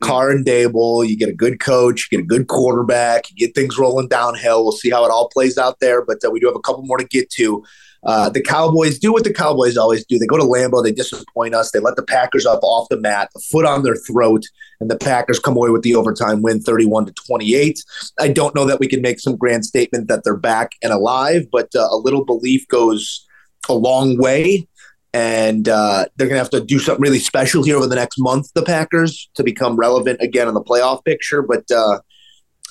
Carr 0.00 0.30
and 0.30 0.46
Daboll. 0.46 1.06
You 1.06 1.16
get 1.16 1.28
a 1.28 1.34
good 1.34 1.60
coach, 1.60 2.08
you 2.10 2.18
get 2.18 2.24
a 2.24 2.26
good 2.26 2.46
quarterback, 2.46 3.30
you 3.30 3.36
get 3.36 3.54
things 3.54 3.78
rolling 3.78 4.08
downhill. 4.08 4.62
We'll 4.62 4.72
see 4.72 4.90
how 4.90 5.04
it 5.04 5.10
all 5.10 5.28
plays 5.28 5.58
out 5.58 5.80
there, 5.80 6.04
but 6.04 6.18
uh, 6.24 6.30
we 6.30 6.40
do 6.40 6.46
have 6.46 6.56
a 6.56 6.60
couple 6.60 6.84
more 6.84 6.98
to 6.98 7.04
get 7.04 7.30
to. 7.30 7.64
Uh, 8.04 8.30
the 8.30 8.40
Cowboys 8.40 8.96
do 8.96 9.12
what 9.12 9.24
the 9.24 9.32
Cowboys 9.32 9.76
always 9.76 10.06
do. 10.06 10.20
They 10.20 10.26
go 10.26 10.36
to 10.36 10.44
Lambeau, 10.44 10.84
they 10.84 10.92
disappoint 10.92 11.52
us. 11.52 11.72
They 11.72 11.80
let 11.80 11.96
the 11.96 12.04
Packers 12.04 12.46
up 12.46 12.60
off 12.62 12.88
the 12.88 12.96
mat, 12.96 13.28
a 13.34 13.40
foot 13.40 13.66
on 13.66 13.82
their 13.82 13.96
throat, 13.96 14.44
and 14.78 14.88
the 14.88 14.96
Packers 14.96 15.40
come 15.40 15.56
away 15.56 15.70
with 15.70 15.82
the 15.82 15.96
overtime 15.96 16.40
win, 16.40 16.60
thirty-one 16.60 17.06
to 17.06 17.12
twenty-eight. 17.12 17.82
I 18.20 18.28
don't 18.28 18.54
know 18.54 18.66
that 18.66 18.78
we 18.78 18.86
can 18.86 19.02
make 19.02 19.18
some 19.18 19.34
grand 19.34 19.66
statement 19.66 20.06
that 20.06 20.22
they're 20.22 20.36
back 20.36 20.72
and 20.80 20.92
alive, 20.92 21.46
but 21.50 21.74
uh, 21.74 21.88
a 21.90 21.96
little 21.96 22.24
belief 22.24 22.68
goes 22.68 23.26
a 23.68 23.74
long 23.74 24.16
way 24.16 24.68
and 25.14 25.68
uh, 25.68 26.06
they're 26.16 26.26
going 26.28 26.36
to 26.36 26.42
have 26.42 26.50
to 26.50 26.60
do 26.64 26.78
something 26.78 27.02
really 27.02 27.18
special 27.18 27.62
here 27.64 27.76
over 27.76 27.86
the 27.86 27.94
next 27.96 28.18
month, 28.18 28.52
the 28.54 28.62
Packers, 28.62 29.28
to 29.34 29.42
become 29.42 29.76
relevant 29.76 30.20
again 30.20 30.48
in 30.48 30.54
the 30.54 30.62
playoff 30.62 31.04
picture. 31.04 31.42
But 31.42 31.70
uh, 31.70 32.00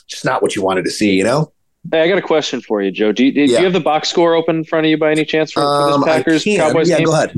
just 0.08 0.24
not 0.26 0.42
what 0.42 0.56
you 0.56 0.62
wanted 0.62 0.86
to 0.86 0.92
see, 0.92 1.12
you 1.12 1.24
know. 1.24 1.52
Hey, 1.92 2.02
I 2.02 2.08
got 2.10 2.18
a 2.18 2.22
question 2.22 2.60
for 2.62 2.82
you, 2.82 2.92
Joe. 2.92 3.12
Do 3.12 3.24
you, 3.26 3.32
do 3.32 3.42
Yeah. 3.42 3.60
you 3.60 3.64
have 3.64 3.74
the 3.74 3.80
box 3.80 4.10
score 4.10 4.34
open 4.36 4.58
in 4.58 4.64
front 4.66 4.86
of 4.86 4.90
you 4.90 4.98
by 4.98 5.12
any 5.12 5.24
chance 5.26 5.52
for, 5.52 5.62
for 5.62 5.90
Um, 5.90 6.04
I 6.04 6.18
Packers. 6.18 6.44
Cowboys 6.44 6.90
yeah, 6.90 6.98
game? 6.98 7.06
go 7.06 7.14
ahead. 7.14 7.34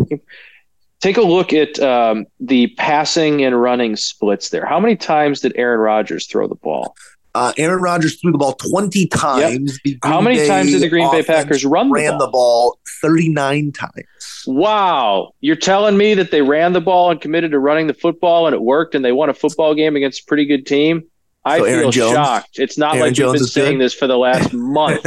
Take 1.01 1.17
a 1.17 1.21
look 1.21 1.53
at 1.53 1.79
um, 1.79 2.25
the 2.41 2.67
passing 2.77 3.43
and 3.43 3.59
running 3.59 3.95
splits 3.95 4.49
there. 4.49 4.65
How 4.65 4.79
many 4.81 4.95
times 4.97 5.39
did 5.39 5.53
Aaron 5.55 5.79
Rodgers 5.79 6.25
throw 6.27 6.47
the 6.47 6.55
ball? 6.55 6.95
Uh, 7.35 7.53
Aaron 7.57 7.81
Rodgers 7.81 8.19
threw 8.19 8.31
the 8.31 8.37
ball 8.39 8.53
20 8.53 9.05
times. 9.07 9.79
The 9.85 9.97
How 10.03 10.19
many 10.19 10.37
Bay 10.37 10.47
times 10.47 10.71
did 10.71 10.81
the 10.81 10.89
Green 10.89 11.09
Bay 11.11 11.23
Packers 11.23 11.63
run 11.63 11.87
the 11.89 11.93
ran 11.93 12.11
ball? 12.11 12.19
the 12.19 12.27
ball 12.31 12.78
39 13.01 13.71
times. 13.71 14.43
Wow. 14.47 15.33
You're 15.41 15.55
telling 15.55 15.97
me 15.97 16.13
that 16.15 16.31
they 16.31 16.41
ran 16.41 16.73
the 16.73 16.81
ball 16.81 17.11
and 17.11 17.19
committed 17.21 17.51
to 17.51 17.59
running 17.59 17.87
the 17.87 17.93
football 17.93 18.47
and 18.47 18.53
it 18.53 18.61
worked 18.61 18.95
and 18.95 19.03
they 19.03 19.11
won 19.11 19.29
a 19.29 19.33
football 19.33 19.73
game 19.75 19.95
against 19.95 20.21
a 20.21 20.25
pretty 20.25 20.45
good 20.45 20.65
team? 20.65 21.03
I 21.45 21.57
So 21.59 21.65
feel 21.65 21.91
Jones- 21.91 22.13
shocked. 22.15 22.59
It's 22.59 22.77
not 22.77 22.95
Aaron 22.95 23.07
like 23.09 23.17
you've 23.17 23.33
been 23.33 23.43
saying 23.45 23.77
good? 23.77 23.85
this 23.85 23.93
for 23.93 24.07
the 24.07 24.17
last 24.17 24.53
month. 24.53 25.03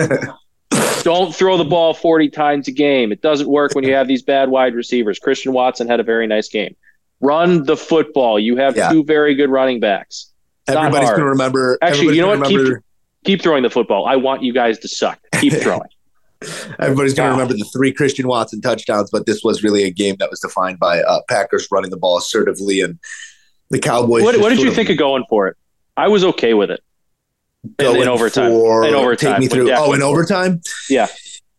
Don't 1.03 1.34
throw 1.34 1.57
the 1.59 1.64
ball 1.64 1.95
40 1.95 2.28
times 2.30 2.68
a 2.68 2.72
game. 2.72 3.12
It 3.12 3.20
doesn't 3.20 3.49
work 3.49 3.74
when 3.74 3.84
you 3.84 3.93
have 3.95 4.07
these 4.09 4.22
bad 4.22 4.49
wide 4.51 4.74
receivers. 4.74 5.18
Christian 5.18 5.53
Watson 5.53 5.88
had 5.88 6.01
a 6.01 6.05
very 6.05 6.26
nice 6.26 6.49
game. 6.49 6.74
Run 7.20 7.64
the 7.64 7.76
football. 7.76 8.38
You 8.38 8.57
have 8.57 8.76
Yeah. 8.76 8.90
two 8.93 9.05
very 9.05 9.34
good 9.34 9.51
running 9.51 9.80
backs. 9.80 10.30
It's 10.68 10.76
Everybody's 10.76 11.11
going 11.11 11.20
to 11.22 11.26
remember. 11.26 11.76
Actually, 11.82 12.16
you 12.16 12.22
know 12.22 12.36
what? 12.36 12.47
Keep- 12.49 12.78
Keep 13.24 13.40
throwing 13.43 13.62
the 13.62 13.70
football. 13.70 14.05
I 14.05 14.16
want 14.16 14.43
you 14.43 14.53
guys 14.53 14.80
to 14.80 14.88
suck. 14.88 15.16
Keep 15.34 15.53
throwing. 15.62 15.88
Everybody's 16.78 17.14
going 17.14 17.28
to 17.28 17.32
Wow. 17.34 17.40
remember 17.40 17.55
the 17.55 17.68
three 17.72 17.93
Christian 17.93 18.26
Watson 18.28 18.61
touchdowns, 18.61 19.11
but 19.11 19.26
this 19.26 19.43
was 19.43 19.62
really 19.62 19.84
a 19.84 19.90
game 19.90 20.16
that 20.18 20.30
was 20.30 20.40
defined 20.40 20.78
by 20.78 21.01
uh, 21.03 21.20
Packers 21.28 21.68
running 21.70 21.90
the 21.90 21.97
ball 21.97 22.16
assertively 22.18 22.80
and 22.80 22.99
the 23.70 23.78
Cowboys. 23.78 24.22
what, 24.22 24.38
what 24.38 24.49
did 24.51 24.61
you 24.61 24.68
of 24.68 24.74
think 24.74 24.90
of 24.90 24.99
going 24.99 25.24
for 25.28 25.49
it? 25.49 25.57
I 25.97 26.09
was 26.09 26.24
okay 26.24 26.55
with 26.55 26.70
it. 26.70 26.80
In, 27.64 27.74
going 27.78 28.03
in 28.03 28.09
overtime. 28.09 28.51
for- 28.51 28.84
in 28.84 28.95
overtime. 28.95 29.32
Take 29.32 29.40
me 29.40 29.47
through. 29.49 29.70
Oh, 29.72 29.90
went 29.90 29.95
in 29.95 30.01
for 30.01 30.07
it. 30.07 30.11
overtime. 30.11 30.61
Yeah. 30.90 31.07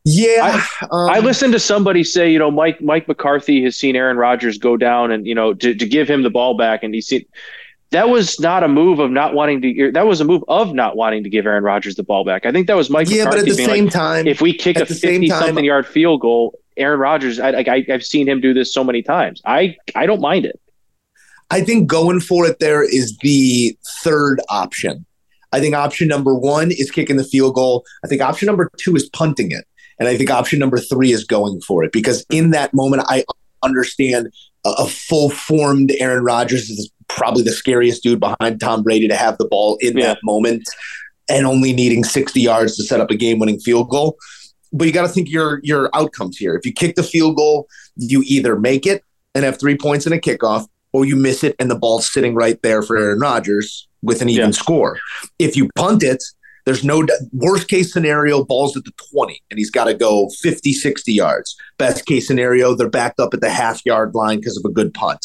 Yeah. 0.06 0.62
um, 0.92 1.10
I 1.10 1.20
listened 1.20 1.54
to 1.54 1.60
somebody 1.60 2.04
say, 2.04 2.30
you 2.30 2.38
know, 2.38 2.52
Mike 2.52 2.82
Mike 2.82 3.08
McCarthy 3.08 3.64
has 3.64 3.78
seen 3.78 3.96
Aaron 3.96 4.18
Rodgers 4.18 4.58
go 4.58 4.76
down 4.76 5.12
and 5.12 5.26
you 5.26 5.34
know 5.34 5.54
to, 5.54 5.74
to 5.74 5.86
give 5.88 6.10
him 6.10 6.24
the 6.24 6.30
ball 6.30 6.58
back, 6.58 6.84
and 6.84 6.94
he 6.94 7.00
seen 7.00 7.24
that 7.94 8.10
was 8.10 8.40
not 8.40 8.64
a 8.64 8.68
move 8.68 9.00
of 9.00 9.12
not 9.12 9.34
wanting 9.34 9.62
to. 9.62 9.92
That 9.92 10.06
was 10.06 10.20
a 10.20 10.26
move 10.26 10.44
of 10.48 10.74
not 10.74 10.96
wanting 10.96 11.24
to 11.24 11.30
give 11.30 11.46
Aaron 11.46 11.64
Rodgers 11.64 11.96
the 11.96 12.04
ball 12.04 12.26
back. 12.26 12.46
I 12.46 12.52
think 12.52 12.68
that 12.68 12.76
was 12.76 12.90
Mike 12.90 13.10
Yeah, 13.10 13.26
but 13.26 13.36
McCarthy 13.36 13.52
at 13.52 13.58
the 13.58 13.64
same 13.64 13.86
like, 13.86 13.94
time, 13.94 14.28
if 14.28 14.42
we 14.42 14.54
kick 14.54 14.78
a 14.78 14.86
fifty-something 14.86 15.64
yard 15.64 15.88
field 15.88 16.22
goal, 16.22 16.60
Aaron 16.76 17.00
Rodgers, 17.00 17.40
I, 17.40 17.52
I 17.52 17.86
I've 17.90 18.04
seen 18.04 18.28
him 18.28 18.42
do 18.42 18.54
this 18.54 18.74
so 18.74 18.84
many 18.84 19.02
times. 19.02 19.42
I 19.46 19.78
I 19.96 20.06
don't 20.06 20.22
mind 20.22 20.46
it. 20.46 20.60
I 21.50 21.62
think 21.62 21.88
going 21.88 22.20
for 22.20 22.46
it 22.48 22.60
there 22.60 22.84
is 22.84 23.18
the 23.20 23.78
third 24.04 24.42
option. 24.50 25.06
I 25.52 25.60
think 25.60 25.76
option 25.76 26.08
number 26.08 26.34
one 26.34 26.72
is 26.72 26.90
kicking 26.90 27.18
the 27.18 27.24
field 27.24 27.54
goal. 27.54 27.86
I 28.04 28.08
think 28.08 28.22
option 28.22 28.48
number 28.48 28.72
two 28.78 28.96
is 28.96 29.08
punting 29.10 29.52
it. 29.52 29.66
And 30.00 30.10
I 30.10 30.18
think 30.18 30.32
option 30.32 30.58
number 30.58 30.80
three 30.80 31.12
is 31.12 31.24
going 31.24 31.62
for 31.62 31.84
it 31.84 31.92
because 31.92 32.26
in 32.32 32.50
that 32.52 32.74
moment, 32.74 33.04
I 33.08 33.24
understand 33.62 34.34
a, 34.66 34.70
a 34.80 34.88
full 34.88 35.30
formed 35.30 35.92
Aaron 36.00 36.24
Rodgers 36.24 36.72
is 36.72 36.90
probably 37.08 37.44
the 37.44 37.52
scariest 37.52 38.04
dude 38.04 38.20
behind 38.20 38.60
Tom 38.60 38.84
Brady 38.84 39.08
to 39.08 39.16
have 39.16 39.38
the 39.38 39.48
ball 39.48 39.78
in 39.82 39.98
Yeah. 39.98 40.08
that 40.08 40.20
moment 40.24 40.64
and 41.30 41.46
only 41.46 41.74
needing 41.74 42.04
60 42.04 42.42
yards 42.42 42.76
to 42.78 42.84
set 42.84 43.00
up 43.00 43.10
a 43.12 43.16
game 43.16 43.40
winning 43.40 43.60
field 43.60 43.90
goal. 43.90 44.18
But 44.72 44.86
you 44.88 44.92
got 44.94 45.04
to 45.04 45.08
think 45.08 45.30
your 45.30 45.60
your 45.64 45.90
outcomes 45.94 46.38
here. 46.38 46.56
If 46.56 46.66
you 46.66 46.74
kick 46.74 46.96
the 46.96 47.04
field 47.04 47.36
goal, 47.38 47.68
you 47.96 48.24
either 48.26 48.58
make 48.60 48.86
it 48.86 49.04
and 49.36 49.46
have 49.46 49.60
three 49.60 49.78
points 49.78 50.06
in 50.08 50.14
a 50.14 50.18
kickoff, 50.18 50.68
or 50.94 51.06
you 51.06 51.16
miss 51.16 51.44
it 51.44 51.56
and 51.60 51.70
the 51.72 51.76
ball's 51.76 52.12
sitting 52.12 52.36
right 52.36 52.60
there 52.64 52.82
for 52.82 52.98
Aaron 52.98 53.20
Rodgers 53.20 53.88
with 54.02 54.22
an 54.22 54.30
even 54.30 54.48
Yeah. 54.48 54.52
score. 54.52 54.98
If 55.40 55.56
you 55.56 55.70
punt 55.76 56.04
it, 56.04 56.24
there's 56.66 56.84
no 56.84 57.06
worst 57.34 57.68
case 57.68 57.92
scenario, 57.94 58.44
balls 58.46 58.76
at 58.78 58.84
the 58.86 58.92
20, 59.12 59.42
and 59.52 59.58
he's 59.58 59.70
got 59.70 59.86
to 59.86 59.94
go 59.94 60.30
50, 60.42 60.72
60 60.74 61.12
yards. 61.14 61.56
Best 61.78 62.06
case 62.06 62.26
scenario, 62.26 62.74
they're 62.74 62.90
backed 62.90 63.20
up 63.20 63.34
at 63.34 63.42
the 63.42 63.50
half 63.50 63.82
yard 63.86 64.16
line 64.16 64.40
because 64.40 64.58
of 64.58 64.64
a 64.66 64.74
good 64.74 64.94
punt. 64.94 65.20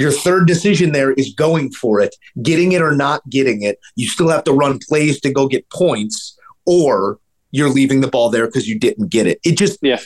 Your 0.00 0.12
third 0.12 0.46
decision 0.46 0.92
there 0.92 1.12
is 1.12 1.32
going 1.34 1.70
for 1.72 2.00
it, 2.00 2.14
getting 2.42 2.72
it 2.72 2.82
or 2.82 2.94
not 2.96 3.28
getting 3.28 3.62
it. 3.62 3.78
You 3.96 4.08
still 4.08 4.28
have 4.28 4.44
to 4.44 4.52
run 4.52 4.78
plays 4.88 5.20
to 5.20 5.32
go 5.32 5.46
get 5.46 5.68
points, 5.70 6.36
or 6.66 7.18
you're 7.50 7.68
leaving 7.68 8.00
the 8.00 8.08
ball 8.08 8.30
there 8.30 8.46
because 8.46 8.68
you 8.68 8.78
didn't 8.78 9.08
get 9.08 9.26
it. 9.26 9.40
It 9.44 9.56
just 9.58 9.78
Yeah. 9.82 10.00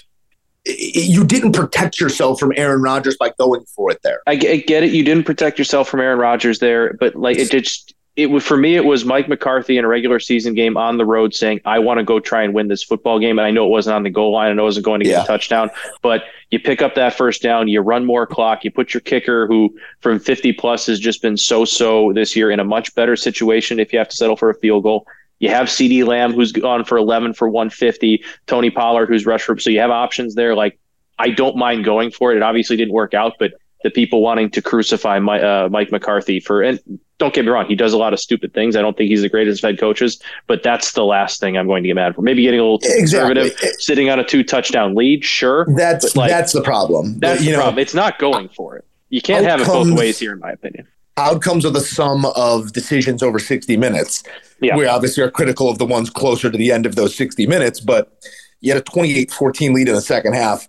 you 0.66 1.24
didn't 1.24 1.53
protect 1.53 2.01
yourself 2.01 2.40
from 2.40 2.53
Aaron 2.57 2.82
Rodgers 2.82 3.16
by 3.18 3.32
going 3.38 3.64
for 3.76 3.90
it 3.90 4.01
there. 4.03 4.20
I, 4.26 4.32
I 4.32 4.57
get 4.66 4.82
it. 4.82 4.92
You 4.92 5.05
didn't 5.05 5.24
protect 5.24 5.59
yourself 5.59 5.88
from 5.88 6.01
Aaron 6.01 6.18
Rodgers 6.18 6.59
there, 6.59 6.95
but 6.99 7.14
like 7.14 7.36
it 7.38 7.51
just 7.51 7.93
it 8.17 8.27
was 8.27 8.45
for 8.45 8.57
me. 8.57 8.77
It 8.77 8.85
was 8.85 9.05
Mike 9.05 9.29
McCarthy 9.29 9.77
in 9.77 9.85
a 9.85 9.89
regular 9.89 10.21
season 10.21 10.55
game 10.55 10.77
on 10.77 10.99
the 10.99 11.05
road 11.05 11.35
saying, 11.35 11.61
"I 11.65 11.81
want 11.81 11.99
to 11.99 12.05
go 12.05 12.21
try 12.21 12.43
and 12.45 12.55
win 12.55 12.69
this 12.69 12.83
football 12.83 13.19
game." 13.19 13.39
And 13.39 13.47
I 13.47 13.51
know 13.51 13.67
it 13.67 13.71
wasn't 13.71 13.97
on 13.97 14.03
the 14.05 14.11
goal 14.11 14.33
line. 14.33 14.51
I 14.51 14.55
know 14.55 14.62
it 14.62 14.67
wasn't 14.67 14.87
going 14.87 15.01
to 15.01 15.05
get 15.05 15.12
Yeah. 15.12 15.25
a 15.25 15.27
touchdown, 15.27 15.71
but 16.01 16.25
you 16.51 16.61
pick 16.61 16.81
up 16.81 16.95
that 16.95 17.15
first 17.15 17.43
down, 17.43 17.67
you 17.67 17.81
run 17.81 18.05
more 18.05 18.27
clock, 18.27 18.65
you 18.65 18.71
put 18.71 18.95
your 18.95 19.01
kicker, 19.01 19.47
who 19.49 19.75
from 20.01 20.21
50 20.21 20.53
plus 20.53 20.87
has 20.87 21.01
just 21.01 21.23
been 21.23 21.37
so 21.37 21.65
so 21.65 22.12
this 22.12 22.37
year, 22.37 22.51
in 22.51 22.61
a 22.61 22.65
much 22.65 22.95
better 22.95 23.17
situation 23.17 23.81
if 23.81 23.93
you 23.93 23.99
have 23.99 24.09
to 24.09 24.17
settle 24.17 24.37
for 24.37 24.51
a 24.51 24.55
field 24.55 24.85
goal. 24.85 25.07
You 25.41 25.49
have 25.49 25.67
CeeDee 25.67 26.07
Lamb, 26.07 26.33
who's 26.33 26.53
gone 26.53 26.85
for 26.85 26.97
11 26.97 27.35
for 27.35 27.49
150, 27.49 28.23
Tony 28.47 28.71
Pollard, 28.71 29.07
who's 29.09 29.27
rushed 29.27 29.47
for. 29.47 29.59
So 29.59 29.69
you 29.71 29.81
have 29.81 29.91
options 29.91 30.37
there. 30.37 30.55
Like, 30.55 30.79
I 31.19 31.31
don't 31.31 31.57
mind 31.57 31.85
going 31.85 32.12
for 32.12 32.33
it. 32.33 32.37
It 32.37 32.43
obviously 32.43 32.77
didn't 32.77 32.95
work 32.95 33.15
out, 33.15 33.35
but 33.41 33.55
the 33.85 33.91
people 33.91 34.20
wanting 34.22 34.51
to 34.51 34.61
crucify 34.61 35.20
my, 35.20 35.41
uh, 35.41 35.68
Mike 35.68 35.93
McCarthy 35.93 36.41
for, 36.41 36.62
and 36.62 36.80
don't 37.18 37.32
get 37.32 37.45
me 37.45 37.51
wrong, 37.53 37.66
he 37.66 37.76
does 37.76 37.93
a 37.93 37.97
lot 37.97 38.12
of 38.12 38.18
stupid 38.18 38.53
things. 38.53 38.74
I 38.74 38.82
don't 38.82 38.97
think 38.97 39.11
he's 39.11 39.22
the 39.22 39.28
greatest 39.28 39.62
head 39.62 39.78
coaches, 39.78 40.20
but 40.49 40.64
that's 40.64 40.93
the 40.93 41.05
last 41.05 41.39
thing 41.39 41.57
I'm 41.57 41.68
going 41.68 41.85
to 41.85 41.87
get 41.87 41.95
mad 41.95 42.16
for. 42.16 42.22
Maybe 42.22 42.43
getting 42.43 42.59
a 42.59 42.64
little 42.64 42.80
too 42.80 42.89
Exactly. 42.93 43.35
conservative, 43.35 43.80
sitting 43.80 44.11
on 44.11 44.18
a 44.18 44.24
two 44.24 44.43
touchdown 44.43 44.97
lead, 44.97 45.24
sure. 45.24 45.66
That's 45.76 46.16
like, 46.16 46.30
that's 46.30 46.53
the 46.53 46.62
problem. 46.62 47.20
That's 47.20 47.41
you 47.43 47.53
the 47.53 47.59
know, 47.59 47.62
problem. 47.62 47.78
It's 47.78 47.95
not 47.95 48.18
going 48.18 48.49
for 48.49 48.76
it. 48.76 48.85
You 49.11 49.20
can't 49.22 49.47
have 49.47 49.61
it 49.61 49.68
both 49.68 49.97
ways 49.97 50.18
here, 50.18 50.32
in 50.32 50.41
my 50.41 50.51
opinion. 50.51 50.89
outcomes 51.16 51.64
are 51.64 51.70
the 51.70 51.80
sum 51.80 52.24
of 52.35 52.72
decisions 52.72 53.22
over 53.22 53.39
60 53.39 53.76
minutes. 53.76 54.24
Yeah. 54.61 54.76
We 54.76 54.87
obviously 54.87 55.22
are 55.22 55.30
critical 55.30 55.68
of 55.68 55.78
the 55.78 55.87
ones 55.87 56.11
closer 56.11 56.51
to 56.51 56.57
the 56.59 56.72
end 56.72 56.87
of 56.87 56.97
those 56.97 57.14
60 57.14 57.47
minutes, 57.47 57.78
but 57.78 58.12
you 58.61 58.72
had 58.72 58.80
a 58.80 58.85
28 58.85 59.30
14 59.30 59.74
lead 59.74 59.89
in 59.89 59.95
the 59.95 60.01
second 60.01 60.32
half. 60.32 60.66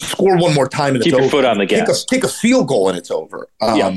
Score 0.00 0.36
one 0.36 0.54
more 0.54 0.68
time 0.68 0.94
and 0.94 1.02
Keep 1.02 1.12
it's 1.14 1.18
your 1.18 1.22
over. 1.22 1.30
foot 1.30 1.44
on 1.44 1.58
the 1.58 1.66
gas. 1.66 2.04
a, 2.04 2.06
kick 2.06 2.22
a 2.24 2.28
field 2.28 2.68
goal 2.68 2.88
and 2.88 2.98
it's 2.98 3.10
over. 3.10 3.48
Um, 3.60 3.76
Yeah. 3.78 3.88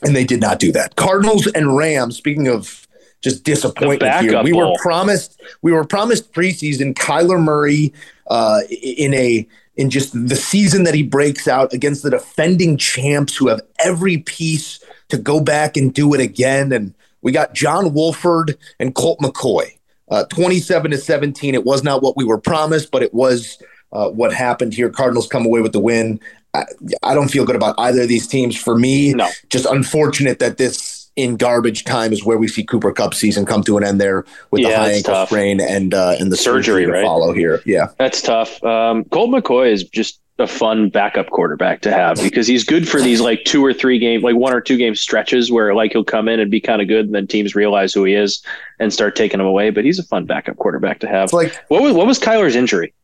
And 0.00 0.14
they 0.14 0.24
did 0.24 0.40
not 0.40 0.58
do 0.60 0.70
that. 0.72 0.94
Cardinals 0.96 1.48
and 1.48 1.76
Rams, 1.76 2.16
speaking 2.16 2.46
of 2.46 2.86
just 3.20 3.42
disappointment 3.42 4.14
here, 4.20 4.42
we 4.44 4.52
were 4.52 4.72
promised 4.80 5.40
we 5.62 5.72
were 5.72 5.84
promised 5.84 6.32
preseason 6.32 6.94
Kyler 6.94 7.42
Murray 7.42 7.92
uh, 8.28 8.60
in 8.70 9.12
a 9.14 9.46
in 9.76 9.90
just 9.90 10.12
the 10.28 10.36
season 10.36 10.84
that 10.84 10.94
he 10.94 11.02
breaks 11.02 11.48
out 11.48 11.72
against 11.72 12.02
the 12.04 12.10
defending 12.10 12.76
champs 12.76 13.36
who 13.36 13.48
have 13.48 13.60
every 13.80 14.18
piece 14.18 14.78
to 15.08 15.16
go 15.18 15.40
back 15.40 15.76
and 15.76 15.92
do 15.94 16.14
it 16.14 16.20
again. 16.20 16.72
And 16.72 16.94
we 17.22 17.32
got 17.32 17.54
John 17.54 17.92
Wolford 17.94 18.56
and 18.78 18.94
Colt 18.94 19.18
McCoy. 19.20 19.78
Uh, 20.10 20.24
27 20.26 20.90
to 20.92 20.96
17. 20.98 21.54
It 21.54 21.64
was 21.64 21.82
not 21.84 22.02
what 22.02 22.16
we 22.16 22.24
were 22.24 22.38
promised, 22.38 22.90
but 22.90 23.02
it 23.02 23.12
was 23.12 23.58
uh, 23.92 24.08
what 24.10 24.32
happened 24.32 24.74
here. 24.74 24.88
Cardinals 24.90 25.26
come 25.26 25.44
away 25.46 25.60
with 25.60 25.72
the 25.72 25.80
win. 25.80 26.20
I, 26.54 26.64
I 27.02 27.14
don't 27.14 27.28
feel 27.28 27.44
good 27.44 27.56
about 27.56 27.74
either 27.78 28.02
of 28.02 28.08
these 28.08 28.26
teams. 28.26 28.56
For 28.56 28.76
me, 28.76 29.12
No. 29.14 29.28
just 29.50 29.66
unfortunate 29.66 30.38
that 30.38 30.56
this 30.58 31.10
in 31.16 31.36
garbage 31.36 31.84
time 31.84 32.12
is 32.12 32.24
where 32.24 32.38
we 32.38 32.46
see 32.48 32.62
Cooper 32.64 32.92
Kupp 32.92 33.12
season 33.12 33.44
come 33.44 33.62
to 33.64 33.76
an 33.76 33.84
end 33.84 34.00
there 34.00 34.24
with 34.50 34.62
the 34.62 34.70
high 34.70 34.92
ankle 34.92 35.14
tough. 35.14 35.28
sprain 35.28 35.60
and 35.60 35.92
uh, 35.92 36.14
and 36.18 36.30
the 36.32 36.36
surgery, 36.36 36.62
Surgery, 36.62 36.86
to 36.86 36.92
right? 36.92 37.04
follow 37.04 37.32
here. 37.32 37.60
Yeah, 37.66 37.88
That's 37.98 38.22
tough. 38.22 38.62
Um, 38.62 39.04
Colt 39.06 39.30
McCoy 39.30 39.72
is 39.72 39.84
just 39.84 40.20
a 40.40 40.46
fun 40.46 40.88
backup 40.88 41.28
quarterback 41.30 41.80
to 41.80 41.90
have 41.90 42.16
because 42.22 42.46
he's 42.46 42.62
good 42.62 42.88
for 42.88 43.00
these 43.00 43.20
like 43.20 43.42
two 43.44 43.64
or 43.64 43.74
three 43.74 43.98
game, 43.98 44.20
like 44.22 44.36
one 44.36 44.52
or 44.54 44.60
two 44.60 44.76
game 44.76 44.94
stretches 44.94 45.50
where 45.50 45.74
like 45.74 45.90
he'll 45.92 46.04
come 46.04 46.28
in 46.28 46.38
and 46.38 46.48
be 46.52 46.60
kind 46.60 46.80
of 46.80 46.86
good, 46.86 47.06
and 47.06 47.14
then 47.14 47.26
teams 47.26 47.56
realize 47.56 47.92
who 47.92 48.04
he 48.04 48.14
is 48.14 48.40
and 48.78 48.92
start 48.92 49.16
taking 49.16 49.40
him 49.40 49.46
away. 49.46 49.70
But 49.70 49.84
he's 49.84 49.98
a 49.98 50.04
fun 50.04 50.24
backup 50.24 50.56
quarterback 50.56 51.00
to 51.00 51.08
have. 51.08 51.24
it's 51.24 51.32
like 51.32 51.52
What 51.66 51.82
was 51.82 51.92
what 51.94 52.06
was 52.06 52.20
Kyler's 52.20 52.54
injury? 52.54 52.94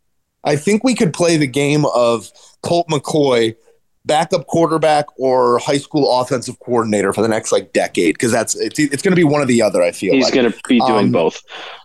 I 0.44 0.56
think 0.56 0.84
we 0.84 0.94
could 0.94 1.12
play 1.12 1.36
the 1.36 1.46
game 1.46 1.84
of 1.94 2.30
Colt 2.62 2.86
McCoy, 2.88 3.56
backup 4.04 4.46
quarterback 4.46 5.06
or 5.18 5.58
high 5.58 5.78
school 5.78 6.20
offensive 6.20 6.58
coordinator 6.60 7.12
for 7.12 7.22
the 7.22 7.28
next 7.28 7.52
like 7.52 7.72
decade 7.72 8.14
because 8.14 8.30
that's 8.32 8.54
it's, 8.60 8.78
it's 8.78 9.02
going 9.02 9.12
to 9.12 9.16
be 9.16 9.24
one 9.24 9.40
or 9.40 9.46
the 9.46 9.62
other. 9.62 9.82
I 9.82 9.92
feel 9.92 10.12
He's 10.14 10.24
like. 10.24 10.34
going 10.34 10.50
to 10.52 10.58
be 10.68 10.78
doing 10.80 11.06
Um, 11.06 11.12
both. 11.12 11.42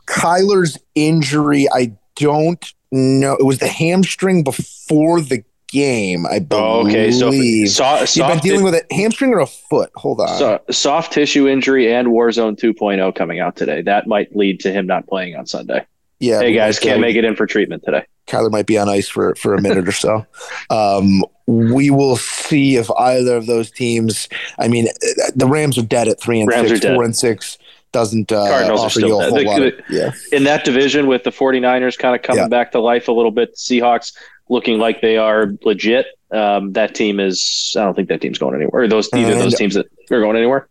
Kyler's 0.07 0.77
injury, 0.95 1.67
I 1.73 1.93
don't 2.15 2.73
know. 2.91 3.35
It 3.39 3.45
was 3.45 3.59
the 3.59 3.67
hamstring 3.67 4.43
before 4.43 5.21
the 5.21 5.43
game, 5.71 6.25
I 6.25 6.39
believe. 6.39 6.63
Oh, 6.63 6.87
okay, 6.87 7.11
so 7.11 7.31
so- 7.65 8.05
You've 8.21 8.27
been 8.27 8.39
dealing 8.39 8.63
with 8.63 8.73
a 8.73 8.83
hamstring 8.93 9.31
or 9.33 9.39
a 9.39 9.45
foot? 9.47 9.91
Hold 9.95 10.19
on. 10.21 10.37
so- 10.37 10.59
soft 10.71 11.13
tissue 11.13 11.47
injury 11.47 11.93
and 11.93 12.07
Warzone 12.09 12.57
2.0 12.59 13.13
coming 13.15 13.39
out 13.39 13.55
today. 13.55 13.81
That 13.83 14.07
might 14.07 14.35
lead 14.35 14.59
to 14.61 14.71
him 14.71 14.87
not 14.87 15.07
playing 15.07 15.35
on 15.35 15.45
Sunday. 15.45 15.85
yeah, 16.19 16.39
Hey 16.39 16.53
guys, 16.53 16.79
can't 16.79 16.99
make 16.99 17.15
it 17.15 17.23
in 17.23 17.35
for 17.35 17.45
treatment 17.45 17.83
today. 17.85 18.05
Kyler 18.29 18.51
might 18.51 18.65
be 18.67 18.77
on 18.77 18.87
ice 18.87 19.07
for 19.07 19.35
for 19.35 19.53
a 19.53 19.61
minute 19.61 19.87
or 19.87 19.91
so. 19.91 20.25
Um, 20.71 21.23
we 21.47 21.89
will 21.89 22.15
see 22.15 22.75
if 22.75 22.91
either 22.91 23.35
of 23.35 23.47
those 23.47 23.71
teams. 23.71 24.29
I 24.59 24.67
mean, 24.67 24.87
the 25.35 25.47
Rams 25.47 25.77
are 25.79 25.83
dead 25.83 26.07
at 26.07 26.21
three 26.21 26.39
and 26.39 26.47
Rams 26.47 26.69
six. 26.69 26.85
Four 26.85 27.03
and 27.03 27.15
six 27.15 27.57
doesn't 27.91 28.31
uh, 28.31 28.47
Cardinals 28.47 28.81
offer 28.81 28.99
you 28.99 29.19
a 29.19 29.29
whole 29.29 29.43
lot. 29.43 29.63
Of, 29.63 29.73
yeah, 29.89 30.11
in 30.31 30.43
that 30.43 30.63
division 30.63 31.07
with 31.07 31.23
the 31.23 31.31
49ers 31.31 31.97
kind 31.97 32.15
of 32.15 32.21
coming 32.21 32.43
Yeah. 32.43 32.47
back 32.49 32.71
to 32.73 32.79
life 32.79 33.07
a 33.07 33.11
little 33.11 33.31
bit, 33.31 33.55
Seahawks 33.55 34.13
looking 34.47 34.77
like 34.77 35.01
they 35.01 35.17
are 35.17 35.47
legit. 35.63 36.05
Um, 36.31 36.73
that 36.73 36.93
team 36.93 37.19
is, 37.19 37.73
I 37.75 37.81
don't 37.81 37.95
think 37.95 38.09
that 38.09 38.21
team's 38.21 38.37
going 38.37 38.53
anywhere. 38.55 38.83
Or 38.83 38.87
those 38.87 39.09
either 39.13 39.33
of 39.33 39.39
those 39.39 39.55
teams 39.55 39.73
that 39.73 39.87
are 40.11 40.21
going 40.21 40.37
anywhere. 40.37 40.67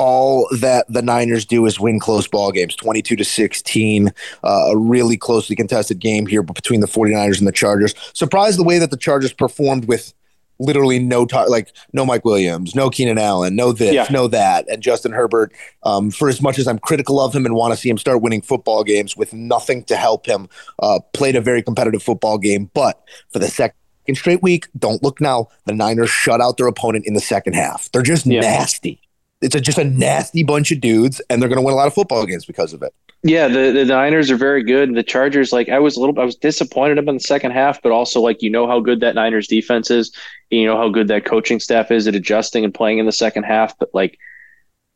All 0.00 0.48
that 0.60 0.86
the 0.88 1.02
Niners 1.02 1.44
do 1.44 1.66
is 1.66 1.78
win 1.78 2.00
close 2.00 2.26
ball 2.26 2.50
games, 2.52 2.74
22 2.74 3.16
to 3.16 3.24
16. 3.24 4.08
Uh, 4.42 4.48
a 4.70 4.76
really 4.76 5.16
closely 5.18 5.54
contested 5.54 5.98
game 5.98 6.26
here 6.26 6.42
between 6.42 6.80
the 6.80 6.86
49ers 6.86 7.38
and 7.38 7.46
the 7.46 7.52
Chargers. 7.52 7.94
Surprised 8.14 8.58
the 8.58 8.64
way 8.64 8.78
that 8.78 8.90
the 8.90 8.96
Chargers 8.96 9.32
performed 9.32 9.84
with 9.86 10.14
literally 10.58 10.98
no 10.98 11.24
tar- 11.24 11.48
like 11.48 11.72
no 11.92 12.04
Mike 12.04 12.24
Williams, 12.24 12.74
no 12.74 12.90
Keenan 12.90 13.18
Allen, 13.18 13.56
no 13.56 13.72
this, 13.72 13.94
Yeah. 13.94 14.06
no 14.10 14.26
that, 14.28 14.66
and 14.68 14.82
Justin 14.82 15.12
Herbert. 15.12 15.52
Um, 15.84 16.10
for 16.10 16.28
as 16.28 16.40
much 16.42 16.58
as 16.58 16.66
I'm 16.66 16.78
critical 16.78 17.20
of 17.20 17.34
him 17.34 17.44
and 17.46 17.54
want 17.54 17.72
to 17.74 17.80
see 17.80 17.88
him 17.88 17.96
start 17.98 18.20
winning 18.22 18.42
football 18.42 18.84
games 18.84 19.16
with 19.16 19.32
nothing 19.32 19.84
to 19.84 19.96
help 19.96 20.26
him, 20.26 20.48
uh, 20.82 21.00
played 21.14 21.36
a 21.36 21.40
very 21.40 21.62
competitive 21.62 22.02
football 22.02 22.36
game. 22.38 22.70
But 22.74 23.00
for 23.32 23.38
the 23.38 23.48
second 23.48 23.74
straight 24.14 24.42
week, 24.42 24.66
don't 24.78 25.02
look 25.02 25.20
now. 25.20 25.48
The 25.66 25.72
Niners 25.74 26.10
shut 26.10 26.40
out 26.40 26.56
their 26.56 26.66
opponent 26.66 27.04
in 27.06 27.14
the 27.14 27.20
second 27.20 27.54
half. 27.54 27.88
They're 27.92 28.02
just 28.02 28.26
Yeah. 28.26 28.40
nasty. 28.40 29.00
It's 29.40 29.54
a, 29.54 29.60
just 29.60 29.78
a 29.78 29.84
nasty 29.84 30.42
bunch 30.42 30.70
of 30.70 30.80
dudes, 30.80 31.20
and 31.30 31.40
they're 31.40 31.48
going 31.48 31.58
to 31.58 31.62
win 31.62 31.72
a 31.72 31.76
lot 31.76 31.86
of 31.86 31.94
football 31.94 32.26
games 32.26 32.44
because 32.44 32.72
of 32.72 32.82
it. 32.82 32.94
Yeah, 33.22 33.48
the, 33.48 33.72
the 33.72 33.84
Niners 33.84 34.30
are 34.30 34.36
very 34.36 34.62
good. 34.62 34.94
The 34.94 35.02
Chargers, 35.02 35.52
like 35.52 35.68
I 35.68 35.78
was 35.78 35.96
a 35.96 36.00
little, 36.00 36.18
I 36.18 36.24
was 36.24 36.36
disappointed 36.36 36.98
in 36.98 37.04
the 37.04 37.20
second 37.20 37.50
half, 37.50 37.82
but 37.82 37.92
also 37.92 38.20
like 38.20 38.42
you 38.42 38.50
know 38.50 38.66
how 38.66 38.80
good 38.80 39.00
that 39.00 39.14
Niners 39.14 39.46
defense 39.46 39.90
is, 39.90 40.14
you 40.50 40.64
know 40.64 40.76
how 40.76 40.88
good 40.88 41.08
that 41.08 41.26
coaching 41.26 41.60
staff 41.60 41.90
is 41.90 42.06
at 42.06 42.14
adjusting 42.14 42.64
and 42.64 42.72
playing 42.72 42.98
in 42.98 43.06
the 43.06 43.12
second 43.12 43.42
half. 43.42 43.78
But 43.78 43.90
like, 43.92 44.18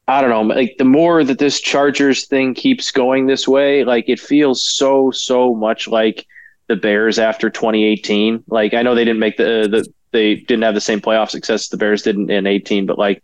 I 0.08 0.22
don't 0.22 0.30
know, 0.30 0.42
like 0.42 0.76
the 0.78 0.84
more 0.84 1.22
that 1.22 1.38
this 1.38 1.60
Chargers 1.60 2.26
thing 2.26 2.54
keeps 2.54 2.90
going 2.90 3.26
this 3.26 3.46
way, 3.46 3.84
like 3.84 4.08
it 4.08 4.20
feels 4.20 4.66
so 4.66 5.10
so 5.10 5.54
much 5.54 5.86
like 5.86 6.26
the 6.68 6.76
Bears 6.76 7.18
after 7.18 7.50
2018. 7.50 8.44
Like 8.46 8.72
I 8.72 8.80
know 8.82 8.94
they 8.94 9.04
didn't 9.04 9.20
make 9.20 9.36
the 9.36 9.68
the 9.70 9.86
they 10.12 10.36
didn't 10.36 10.62
have 10.62 10.74
the 10.74 10.80
same 10.80 11.00
playoff 11.00 11.28
success 11.28 11.68
the 11.68 11.76
Bears 11.76 12.02
didn't 12.02 12.30
in 12.30 12.46
18, 12.46 12.86
but 12.86 12.98
like 12.98 13.22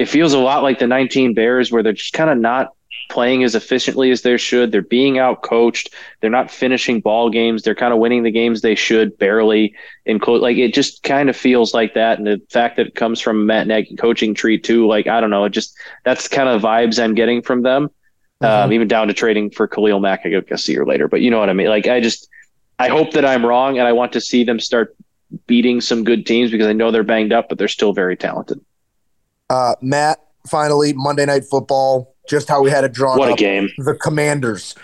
it 0.00 0.08
feels 0.08 0.32
a 0.32 0.38
lot 0.38 0.62
like 0.62 0.78
the 0.78 0.86
19 0.86 1.34
Bears 1.34 1.70
where 1.70 1.82
they're 1.82 1.92
just 1.92 2.14
kind 2.14 2.30
of 2.30 2.38
not 2.38 2.68
playing 3.10 3.44
as 3.44 3.54
efficiently 3.54 4.10
as 4.10 4.22
they 4.22 4.38
should. 4.38 4.72
They're 4.72 4.80
being 4.80 5.18
out 5.18 5.42
coached. 5.42 5.94
They're 6.20 6.30
not 6.30 6.50
finishing 6.50 7.00
ball 7.00 7.28
games. 7.28 7.62
They're 7.62 7.74
kind 7.74 7.92
of 7.92 7.98
winning 7.98 8.22
the 8.22 8.30
games 8.30 8.62
they 8.62 8.74
should 8.74 9.18
barely. 9.18 9.74
In 10.06 10.18
close, 10.18 10.40
like 10.40 10.56
it 10.56 10.72
just 10.72 11.02
kind 11.02 11.28
of 11.28 11.36
feels 11.36 11.74
like 11.74 11.92
that. 11.94 12.16
And 12.16 12.26
the 12.26 12.40
fact 12.48 12.78
that 12.78 12.86
it 12.86 12.94
comes 12.94 13.20
from 13.20 13.44
Matt 13.44 13.66
Nagy 13.66 13.94
coaching 13.96 14.32
tree 14.32 14.58
too, 14.58 14.86
like 14.86 15.06
I 15.06 15.20
don't 15.20 15.28
know, 15.28 15.44
it 15.44 15.50
just 15.50 15.76
that's 16.02 16.28
kind 16.28 16.48
of 16.48 16.62
vibes 16.62 17.02
I'm 17.02 17.14
getting 17.14 17.42
from 17.42 17.60
them. 17.60 17.90
Um, 18.40 18.72
even 18.72 18.88
down 18.88 19.08
to 19.08 19.12
trading 19.12 19.50
for 19.50 19.68
Khalil 19.68 20.00
Mack, 20.00 20.24
I 20.24 20.30
guess 20.40 20.66
a 20.66 20.72
year 20.72 20.86
later. 20.86 21.08
But 21.08 21.20
you 21.20 21.30
know 21.30 21.38
what 21.38 21.50
I 21.50 21.52
mean? 21.52 21.68
Like 21.68 21.86
I 21.88 22.00
just 22.00 22.26
I 22.78 22.88
hope 22.88 23.12
that 23.12 23.26
I'm 23.26 23.44
wrong, 23.44 23.78
and 23.78 23.86
I 23.86 23.92
want 23.92 24.14
to 24.14 24.20
see 24.22 24.44
them 24.44 24.58
start 24.58 24.96
beating 25.46 25.82
some 25.82 26.04
good 26.04 26.24
teams 26.24 26.50
because 26.50 26.68
I 26.68 26.72
know 26.72 26.90
they're 26.90 27.02
banged 27.02 27.34
up, 27.34 27.50
but 27.50 27.58
they're 27.58 27.68
still 27.68 27.92
very 27.92 28.16
talented. 28.16 28.58
Uh, 29.50 29.74
Matt, 29.82 30.24
finally, 30.48 30.92
Monday 30.94 31.26
Night 31.26 31.44
Football, 31.44 32.14
just 32.28 32.48
how 32.48 32.62
we 32.62 32.70
had 32.70 32.84
it 32.84 32.92
drawn 32.92 33.18
What 33.18 33.28
a 33.28 33.32
up. 33.32 33.38
game! 33.38 33.68
The 33.78 33.94
Commanders 33.94 34.74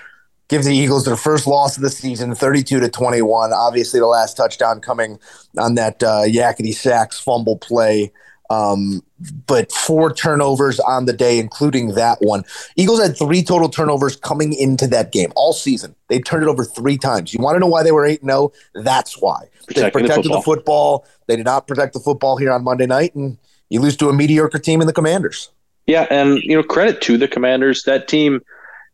give 0.49 0.65
the 0.65 0.75
Eagles 0.77 1.05
their 1.05 1.17
first 1.17 1.47
loss 1.47 1.77
of 1.77 1.83
the 1.83 1.91
season, 1.91 2.35
32 2.35 2.81
to 2.81 2.89
21. 2.89 3.53
Obviously, 3.53 4.01
the 4.01 4.07
last 4.07 4.37
touchdown 4.37 4.81
coming 4.81 5.19
on 5.57 5.77
that 5.77 6.03
uh, 6.03 6.23
Yakety 6.25 6.75
Sax 6.75 7.19
fumble 7.19 7.57
play. 7.57 8.13
Um, 8.49 9.03
but 9.47 9.73
four 9.73 10.13
turnovers 10.13 10.79
on 10.79 11.07
the 11.07 11.13
day, 11.13 11.39
including 11.41 11.95
that 11.95 12.19
one. 12.21 12.45
Eagles 12.77 13.01
had 13.01 13.17
three 13.19 13.43
total 13.43 13.69
turnovers 13.69 14.15
coming 14.15 14.53
into 14.53 14.87
that 14.89 15.11
game 15.11 15.33
all 15.35 15.53
season. 15.53 15.97
They 16.09 16.21
turned 16.21 16.45
it 16.45 16.49
over 16.49 16.65
three 16.65 16.97
times. 16.97 17.35
You 17.35 17.41
want 17.43 17.57
to 17.57 17.61
know 17.61 17.67
why 17.67 17.83
they 17.83 17.91
were 17.91 18.07
8 18.07 18.21
0? 18.25 18.53
That's 18.75 19.21
why. 19.21 19.49
they 19.67 19.75
Protecting 19.75 20.03
the 20.03 20.09
protected 20.09 20.33
the 20.33 20.43
football. 20.43 21.07
They 21.27 21.35
did 21.35 21.45
not 21.45 21.67
protect 21.67 21.95
the 21.95 22.01
football 22.01 22.37
here 22.37 22.53
on 22.53 22.63
Monday 22.63 22.87
night, 22.87 23.17
and 23.17 23.37
you 23.69 23.81
lose 23.81 23.97
to 23.97 24.09
a 24.09 24.13
mediocre 24.13 24.59
team 24.59 24.81
in 24.81 24.87
the 24.87 24.93
Commanders. 24.93 25.51
Yeah, 25.87 26.07
and 26.11 26.39
you 26.39 26.57
know, 26.57 26.63
credit 26.63 27.01
to 27.03 27.17
the 27.17 27.29
Commanders. 27.29 27.85
That 27.85 28.09
team 28.09 28.41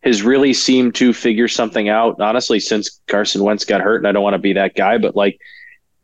has 0.03 0.23
really 0.23 0.53
seemed 0.53 0.95
to 0.97 1.13
figure 1.13 1.49
something 1.49 1.89
out. 1.89 2.21
Honestly, 2.21 2.61
since 2.61 3.01
Carson 3.07 3.43
Wentz 3.43 3.65
got 3.65 3.81
hurt, 3.81 3.97
and 3.97 4.07
I 4.07 4.13
don't 4.13 4.23
want 4.23 4.35
to 4.35 4.39
be 4.39 4.53
that 4.55 4.75
guy, 4.75 4.99
but 4.99 5.17
like 5.17 5.41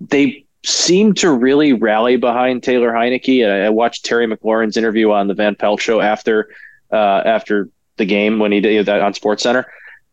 they 0.00 0.44
seem 0.64 1.14
to 1.14 1.30
really 1.30 1.72
rally 1.72 2.16
behind 2.16 2.62
Taylor 2.62 2.90
Heinicke. 2.90 3.46
I, 3.46 3.66
I 3.66 3.70
watched 3.70 4.04
Terry 4.04 4.26
McLaurin's 4.26 4.76
interview 4.76 5.10
on 5.12 5.28
the 5.28 5.34
Van 5.34 5.54
Pelt 5.54 5.80
show 5.80 6.00
after 6.00 6.48
uh, 6.90 7.22
after 7.24 7.68
the 7.96 8.06
game 8.06 8.38
when 8.38 8.52
he 8.52 8.60
did 8.60 8.86
that 8.86 9.00
on 9.00 9.14
Sports 9.14 9.42
Center, 9.42 9.66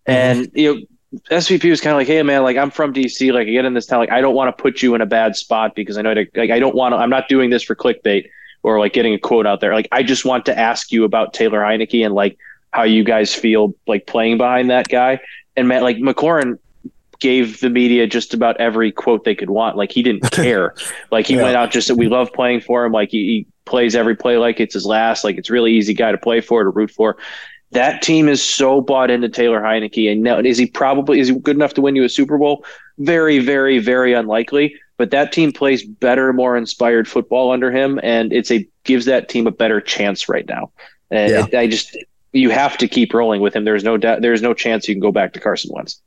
and 0.06 0.50
you 0.54 0.76
know. 0.76 0.82
SVP 1.32 1.70
was 1.70 1.80
kind 1.80 1.94
of 1.94 1.98
like, 1.98 2.08
"Hey 2.08 2.22
man, 2.24 2.44
like 2.44 2.58
I'm 2.58 2.70
from 2.70 2.94
DC, 2.94 3.32
like 3.32 3.48
I 3.48 3.52
get 3.52 3.64
in 3.64 3.74
this 3.74 3.86
town, 3.86 4.00
like 4.00 4.12
I 4.12 4.20
don't 4.20 4.36
want 4.36 4.56
to 4.56 4.62
put 4.62 4.82
you 4.82 4.96
in 4.96 5.02
a 5.02 5.06
bad 5.06 5.38
spot 5.38 5.74
because 5.74 5.98
I 5.98 6.02
know 6.02 6.14
that, 6.14 6.28
like 6.36 6.50
I 6.50 6.60
don't 6.60 6.76
want 6.76 6.92
to. 6.92 6.98
I'm 6.98 7.10
not 7.10 7.30
doing 7.30 7.50
this 7.50 7.64
for 7.64 7.74
clickbait 7.74 8.26
or 8.66 8.80
like 8.80 8.94
getting 8.94 9.14
a 9.14 9.20
quote 9.20 9.46
out 9.46 9.62
there. 9.62 9.74
Like 9.74 9.88
I 9.92 10.02
just 10.02 10.26
want 10.26 10.46
to 10.48 10.58
ask 10.58 10.92
you 10.92 11.04
about 11.04 11.34
Taylor 11.34 11.60
Heinicke 11.60 12.04
and 12.04 12.14
like 12.16 12.38
how 12.72 12.84
you 12.84 13.04
guys 13.04 13.34
feel 13.34 13.74
like 13.88 14.08
playing 14.08 14.38
behind 14.38 14.70
that 14.72 14.88
guy. 14.90 15.20
And 15.56 15.68
Matt, 15.68 15.84
like 15.84 15.98
McLaurin 15.98 16.58
gave 17.20 17.60
the 17.62 17.70
media 17.70 18.08
just 18.08 18.34
about 18.34 18.58
every 18.60 18.92
quote 18.92 19.24
they 19.24 19.36
could 19.36 19.50
want. 19.52 19.78
Like 19.78 19.92
he 19.92 20.02
didn't 20.04 20.30
care. 20.32 20.74
like 21.12 21.28
he 21.28 21.36
Yeah. 21.36 21.44
went 21.44 21.56
out 21.56 21.72
just 21.72 21.88
said, 21.88 21.98
we 21.98 22.08
love 22.10 22.34
playing 22.34 22.62
for 22.62 22.84
him. 22.84 22.92
Like 22.92 23.10
he, 23.12 23.18
he 23.20 23.48
plays 23.66 23.96
every 23.96 24.16
play 24.16 24.38
like 24.38 24.60
it's 24.60 24.74
his 24.74 24.86
last. 24.86 25.24
Like 25.24 25.38
it's 25.38 25.50
really 25.50 25.72
easy 25.74 25.94
guy 25.94 26.12
to 26.12 26.18
play 26.18 26.42
for 26.42 26.64
to 26.64 26.70
root 26.70 26.92
for. 26.92 27.18
That 27.72 28.02
team 28.02 28.28
is 28.30 28.42
so 28.44 28.82
bought 28.82 29.12
into 29.12 29.28
Taylor 29.30 29.60
Heinicke, 29.62 30.10
and 30.12 30.22
now 30.24 30.40
is 30.40 30.58
he 30.58 30.66
probably 30.68 31.20
is 31.20 31.28
he 31.30 31.36
good 31.40 31.56
enough 31.56 31.74
to 31.76 31.82
win 31.82 31.96
you 31.96 32.04
a 32.04 32.10
Super 32.10 32.38
Bowl? 32.38 32.64
Very, 33.00 33.40
very, 33.40 33.80
very 33.80 34.14
unlikely. 34.14 34.76
But 34.98 35.12
that 35.12 35.32
team 35.32 35.52
plays 35.52 35.84
better, 35.84 36.32
more 36.32 36.56
inspired 36.56 37.08
football 37.08 37.52
under 37.52 37.72
him, 37.72 38.00
and 38.02 38.32
it's 38.32 38.52
a 38.52 38.68
gives 38.84 39.06
that 39.06 39.28
team 39.30 39.48
a 39.48 39.52
better 39.52 39.82
chance 39.82 40.30
right 40.30 40.48
now. 40.48 40.72
And 41.12 41.32
Yeah. 41.32 41.46
it- 41.48 41.56
I 41.56 41.68
just 41.68 41.98
you 42.32 42.50
have 42.50 42.78
to 42.80 42.88
keep 42.88 43.14
rolling 43.14 43.42
with 43.42 43.56
him. 43.56 43.64
There's 43.64 43.84
no 43.84 43.96
doubt. 43.98 44.22
There's 44.22 44.42
no 44.42 44.54
chance 44.54 44.88
you 44.88 44.94
can 44.94 45.00
go 45.02 45.12
back 45.12 45.34
to 45.34 45.40
Carson 45.40 45.72
Wentz. 45.74 46.02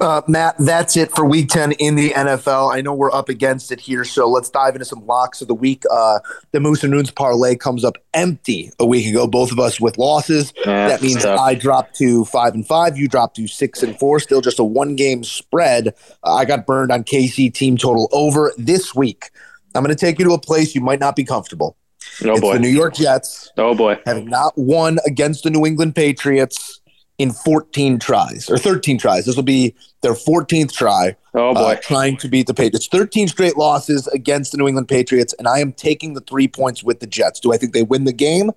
Uh, 0.00 0.22
Matt, 0.26 0.56
that's 0.58 0.96
it 0.96 1.10
for 1.12 1.24
week 1.24 1.48
10 1.48 1.72
in 1.72 1.94
the 1.94 2.10
NFL. 2.10 2.74
I 2.74 2.80
know 2.80 2.92
we're 2.92 3.12
up 3.12 3.28
against 3.28 3.70
it 3.70 3.80
here, 3.80 4.04
so 4.04 4.28
let's 4.28 4.50
dive 4.50 4.74
into 4.74 4.84
some 4.84 5.06
locks 5.06 5.40
of 5.40 5.48
the 5.48 5.54
week. 5.54 5.84
Uh, 5.90 6.18
the 6.52 6.60
Moose 6.60 6.82
and 6.82 6.92
Runes 6.92 7.10
parlay 7.10 7.54
comes 7.54 7.84
up 7.84 7.96
empty 8.12 8.70
a 8.78 8.86
week 8.86 9.06
ago, 9.06 9.26
both 9.26 9.52
of 9.52 9.58
us 9.58 9.80
with 9.80 9.96
losses. 9.96 10.52
Yeah, 10.66 10.88
that 10.88 11.00
means 11.00 11.22
tough. 11.22 11.38
I 11.38 11.54
dropped 11.54 11.94
to 11.96 12.24
five 12.24 12.54
and 12.54 12.66
five. 12.66 12.98
You 12.98 13.08
dropped 13.08 13.36
to 13.36 13.46
six 13.46 13.82
and 13.82 13.98
four. 13.98 14.20
Still 14.20 14.40
just 14.40 14.58
a 14.58 14.64
one 14.64 14.96
game 14.96 15.22
spread. 15.24 15.94
Uh, 16.24 16.34
I 16.34 16.44
got 16.44 16.66
burned 16.66 16.90
on 16.90 17.04
KC 17.04 17.52
team 17.54 17.76
total 17.76 18.08
over 18.12 18.52
this 18.58 18.94
week. 18.94 19.30
I'm 19.74 19.82
going 19.82 19.94
to 19.94 20.00
take 20.00 20.18
you 20.18 20.24
to 20.26 20.32
a 20.32 20.40
place 20.40 20.74
you 20.74 20.80
might 20.80 21.00
not 21.00 21.16
be 21.16 21.24
comfortable. 21.24 21.76
Oh 22.24 22.32
it's 22.32 22.40
boy. 22.40 22.54
the 22.54 22.60
New 22.60 22.68
York 22.68 22.94
Jets 22.94 23.50
oh 23.56 23.74
boy. 23.74 23.98
having 24.06 24.26
not 24.26 24.52
won 24.56 24.98
against 25.06 25.44
the 25.44 25.50
New 25.50 25.64
England 25.64 25.94
Patriots 25.94 26.80
in 27.18 27.30
14 27.32 27.98
tries 28.00 28.50
or 28.50 28.58
13 28.58 28.98
tries. 28.98 29.24
This 29.24 29.36
will 29.36 29.42
be 29.44 29.74
their 30.02 30.14
14th 30.14 30.72
try 30.72 31.14
Oh 31.34 31.54
boy. 31.54 31.60
uh, 31.60 31.74
trying 31.76 32.16
to 32.18 32.28
beat 32.28 32.46
the 32.46 32.54
Patriots. 32.54 32.86
13 32.88 33.28
straight 33.28 33.56
losses 33.56 34.06
against 34.08 34.52
the 34.52 34.58
New 34.58 34.66
England 34.68 34.88
Patriots, 34.88 35.32
and 35.38 35.46
I 35.48 35.58
am 35.60 35.72
taking 35.72 36.14
the 36.14 36.20
three 36.22 36.48
points 36.48 36.82
with 36.82 37.00
the 37.00 37.06
Jets. 37.06 37.38
Do 37.40 37.52
I 37.52 37.56
think 37.56 37.72
they 37.72 37.82
win 37.84 38.04
the 38.04 38.12
game? 38.12 38.50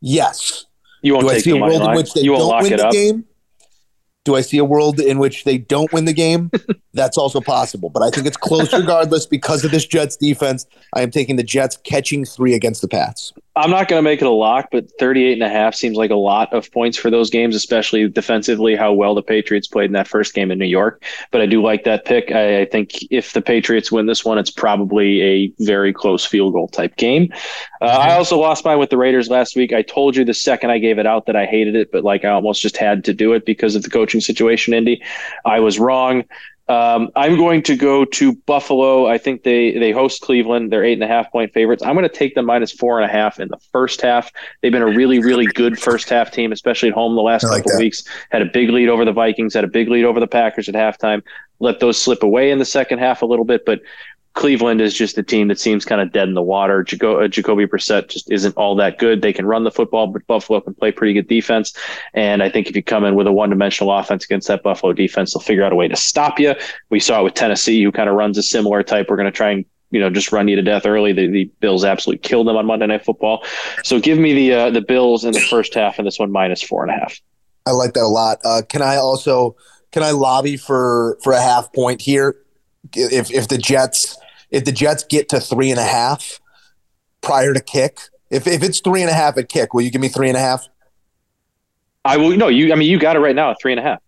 Yes. 0.00 0.66
you 1.02 1.14
won't 1.14 1.24
Do 1.26 1.30
I 1.30 1.34
take 1.34 1.44
see 1.44 1.50
the 1.52 1.58
a 1.58 1.60
world 1.62 1.82
in 1.82 1.94
which 1.94 2.14
they 2.14 2.22
You 2.22 2.36
don't 2.36 2.62
win 2.62 2.76
the 2.76 2.86
up. 2.86 2.92
game? 2.92 3.24
Do 4.26 4.36
I 4.36 4.42
see 4.42 4.58
a 4.58 4.64
world 4.64 5.00
in 5.00 5.18
which 5.18 5.44
they 5.44 5.56
don't 5.58 5.90
win 5.92 6.04
the 6.04 6.12
game? 6.12 6.50
That's 6.94 7.16
also 7.16 7.40
possible, 7.40 7.88
but 7.88 8.02
I 8.02 8.10
think 8.10 8.26
it's 8.26 8.36
close 8.36 8.72
regardless 8.72 9.24
because 9.26 9.64
of 9.64 9.70
this 9.70 9.86
Jets 9.86 10.16
defense. 10.16 10.66
I 10.94 11.00
am 11.00 11.10
taking 11.10 11.36
the 11.36 11.42
Jets 11.42 11.76
catching 11.78 12.24
three 12.26 12.54
against 12.54 12.82
the 12.82 12.88
Pats. 12.88 13.32
I'm 13.56 13.70
not 13.70 13.88
going 13.88 13.98
to 13.98 14.02
make 14.02 14.22
it 14.22 14.26
a 14.26 14.30
lock, 14.30 14.68
but 14.70 14.86
38 14.98 15.32
and 15.32 15.42
a 15.42 15.48
half 15.48 15.74
seems 15.74 15.96
like 15.96 16.12
a 16.12 16.16
lot 16.16 16.52
of 16.52 16.70
points 16.70 16.96
for 16.96 17.10
those 17.10 17.30
games, 17.30 17.56
especially 17.56 18.08
defensively, 18.08 18.76
how 18.76 18.92
well 18.92 19.14
the 19.14 19.22
Patriots 19.22 19.66
played 19.66 19.86
in 19.86 19.92
that 19.94 20.06
first 20.06 20.34
game 20.34 20.52
in 20.52 20.58
New 20.58 20.66
York. 20.66 21.02
But 21.32 21.40
I 21.40 21.46
do 21.46 21.60
like 21.60 21.82
that 21.84 22.04
pick. 22.04 22.30
I, 22.30 22.60
I 22.60 22.64
think 22.64 22.92
if 23.10 23.32
the 23.32 23.42
Patriots 23.42 23.90
win 23.90 24.06
this 24.06 24.24
one, 24.24 24.38
it's 24.38 24.52
probably 24.52 25.20
a 25.20 25.52
very 25.58 25.92
close 25.92 26.24
field 26.24 26.52
goal 26.52 26.68
type 26.68 26.94
game. 26.96 27.32
Uh, 27.80 27.86
I 27.86 28.12
also 28.14 28.38
lost 28.38 28.64
mine 28.64 28.78
with 28.78 28.90
the 28.90 28.98
Raiders 28.98 29.28
last 29.28 29.56
week. 29.56 29.72
I 29.72 29.82
told 29.82 30.14
you 30.14 30.24
the 30.24 30.34
second 30.34 30.70
I 30.70 30.78
gave 30.78 30.98
it 30.98 31.06
out 31.06 31.26
that 31.26 31.34
I 31.34 31.46
hated 31.46 31.74
it, 31.74 31.90
but 31.90 32.04
like 32.04 32.24
I 32.24 32.28
almost 32.28 32.62
just 32.62 32.76
had 32.76 33.04
to 33.04 33.12
do 33.12 33.32
it 33.32 33.44
because 33.44 33.74
of 33.74 33.82
the 33.82 33.90
coaching 33.90 34.20
situation, 34.20 34.74
Indy. 34.74 35.02
I 35.44 35.58
was 35.58 35.80
wrong. 35.80 36.24
Um, 36.70 37.10
I'm 37.16 37.36
going 37.36 37.62
to 37.64 37.74
go 37.74 38.04
to 38.04 38.32
Buffalo. 38.32 39.08
I 39.08 39.18
think 39.18 39.42
they 39.42 39.72
they 39.72 39.90
host 39.90 40.20
Cleveland. 40.20 40.70
They're 40.70 40.84
eight 40.84 40.92
and 40.92 41.02
a 41.02 41.08
half 41.08 41.28
point 41.32 41.52
favorites. 41.52 41.82
I'm 41.82 41.96
going 41.96 42.08
to 42.08 42.14
take 42.14 42.36
them 42.36 42.46
minus 42.46 42.70
four 42.70 43.00
and 43.00 43.10
a 43.10 43.12
half 43.12 43.40
in 43.40 43.48
the 43.48 43.58
first 43.72 44.00
half. 44.00 44.30
They've 44.62 44.70
been 44.70 44.80
a 44.80 44.86
really 44.86 45.18
really 45.18 45.46
good 45.46 45.80
first 45.80 46.08
half 46.08 46.30
team, 46.30 46.52
especially 46.52 46.90
at 46.90 46.94
home 46.94 47.16
the 47.16 47.22
last 47.22 47.42
like 47.42 47.64
couple 47.64 47.72
that. 47.72 47.78
weeks. 47.80 48.04
Had 48.30 48.42
a 48.42 48.46
big 48.46 48.70
lead 48.70 48.88
over 48.88 49.04
the 49.04 49.12
Vikings. 49.12 49.54
Had 49.54 49.64
a 49.64 49.68
big 49.68 49.88
lead 49.88 50.04
over 50.04 50.20
the 50.20 50.28
Packers 50.28 50.68
at 50.68 50.76
halftime. 50.76 51.22
Let 51.58 51.80
those 51.80 52.00
slip 52.00 52.22
away 52.22 52.52
in 52.52 52.60
the 52.60 52.64
second 52.64 53.00
half 53.00 53.22
a 53.22 53.26
little 53.26 53.44
bit, 53.44 53.64
but. 53.66 53.80
Cleveland 54.34 54.80
is 54.80 54.94
just 54.94 55.18
a 55.18 55.22
team 55.22 55.48
that 55.48 55.58
seems 55.58 55.84
kind 55.84 56.00
of 56.00 56.12
dead 56.12 56.28
in 56.28 56.34
the 56.34 56.42
water. 56.42 56.84
Jaco- 56.84 57.24
uh, 57.24 57.28
Jacoby 57.28 57.66
Brissett 57.66 58.08
just 58.08 58.30
isn't 58.30 58.56
all 58.56 58.76
that 58.76 58.98
good. 58.98 59.22
They 59.22 59.32
can 59.32 59.44
run 59.44 59.64
the 59.64 59.70
football, 59.70 60.06
but 60.06 60.26
Buffalo 60.26 60.60
can 60.60 60.74
play 60.74 60.92
pretty 60.92 61.14
good 61.14 61.28
defense. 61.28 61.76
And 62.14 62.42
I 62.42 62.48
think 62.48 62.68
if 62.68 62.76
you 62.76 62.82
come 62.82 63.04
in 63.04 63.16
with 63.16 63.26
a 63.26 63.32
one-dimensional 63.32 63.92
offense 63.92 64.24
against 64.24 64.48
that 64.48 64.62
Buffalo 64.62 64.92
defense, 64.92 65.34
they'll 65.34 65.42
figure 65.42 65.64
out 65.64 65.72
a 65.72 65.76
way 65.76 65.88
to 65.88 65.96
stop 65.96 66.38
you. 66.38 66.54
We 66.90 67.00
saw 67.00 67.20
it 67.20 67.24
with 67.24 67.34
Tennessee, 67.34 67.82
who 67.82 67.90
kind 67.90 68.08
of 68.08 68.14
runs 68.14 68.38
a 68.38 68.42
similar 68.42 68.82
type. 68.82 69.06
We're 69.10 69.16
going 69.16 69.26
to 69.26 69.32
try 69.32 69.50
and 69.50 69.64
you 69.90 69.98
know 70.00 70.08
just 70.08 70.32
run 70.32 70.48
you 70.48 70.56
to 70.56 70.62
death 70.62 70.86
early. 70.86 71.12
The, 71.12 71.26
the 71.26 71.50
Bills 71.60 71.84
absolutely 71.84 72.20
killed 72.20 72.46
them 72.46 72.56
on 72.56 72.66
Monday 72.66 72.86
Night 72.86 73.04
Football. 73.04 73.44
So 73.84 74.00
give 74.00 74.18
me 74.18 74.32
the 74.32 74.54
uh, 74.54 74.70
the 74.70 74.80
Bills 74.80 75.24
in 75.24 75.32
the 75.32 75.40
first 75.40 75.74
half, 75.74 75.98
and 75.98 76.06
this 76.06 76.18
one 76.18 76.30
minus 76.30 76.62
four 76.62 76.84
and 76.84 76.92
a 76.92 76.98
half. 76.98 77.20
I 77.66 77.72
like 77.72 77.94
that 77.94 78.04
a 78.04 78.06
lot. 78.06 78.38
Uh, 78.44 78.62
can 78.68 78.82
I 78.82 78.96
also 78.96 79.56
can 79.92 80.02
I 80.02 80.12
lobby 80.12 80.56
for 80.56 81.18
for 81.22 81.32
a 81.32 81.40
half 81.40 81.72
point 81.72 82.00
here? 82.00 82.36
If 82.94 83.30
if 83.30 83.48
the 83.48 83.58
Jets 83.58 84.16
if 84.50 84.64
the 84.64 84.72
Jets 84.72 85.04
get 85.04 85.28
to 85.30 85.40
three 85.40 85.70
and 85.70 85.78
a 85.78 85.84
half 85.84 86.40
prior 87.20 87.54
to 87.54 87.60
kick, 87.60 87.98
if 88.30 88.46
if 88.46 88.62
it's 88.62 88.80
three 88.80 89.02
and 89.02 89.10
a 89.10 89.14
half 89.14 89.36
at 89.38 89.48
kick, 89.48 89.74
will 89.74 89.82
you 89.82 89.90
give 89.90 90.00
me 90.00 90.08
three 90.08 90.28
and 90.28 90.36
a 90.36 90.40
half? 90.40 90.66
I 92.04 92.16
will. 92.16 92.36
No, 92.36 92.48
you. 92.48 92.72
I 92.72 92.76
mean, 92.76 92.90
you 92.90 92.98
got 92.98 93.16
it 93.16 93.20
right 93.20 93.36
now 93.36 93.50
at 93.50 93.58
three 93.60 93.72
and 93.72 93.78
a 93.78 93.82
half. 93.82 94.00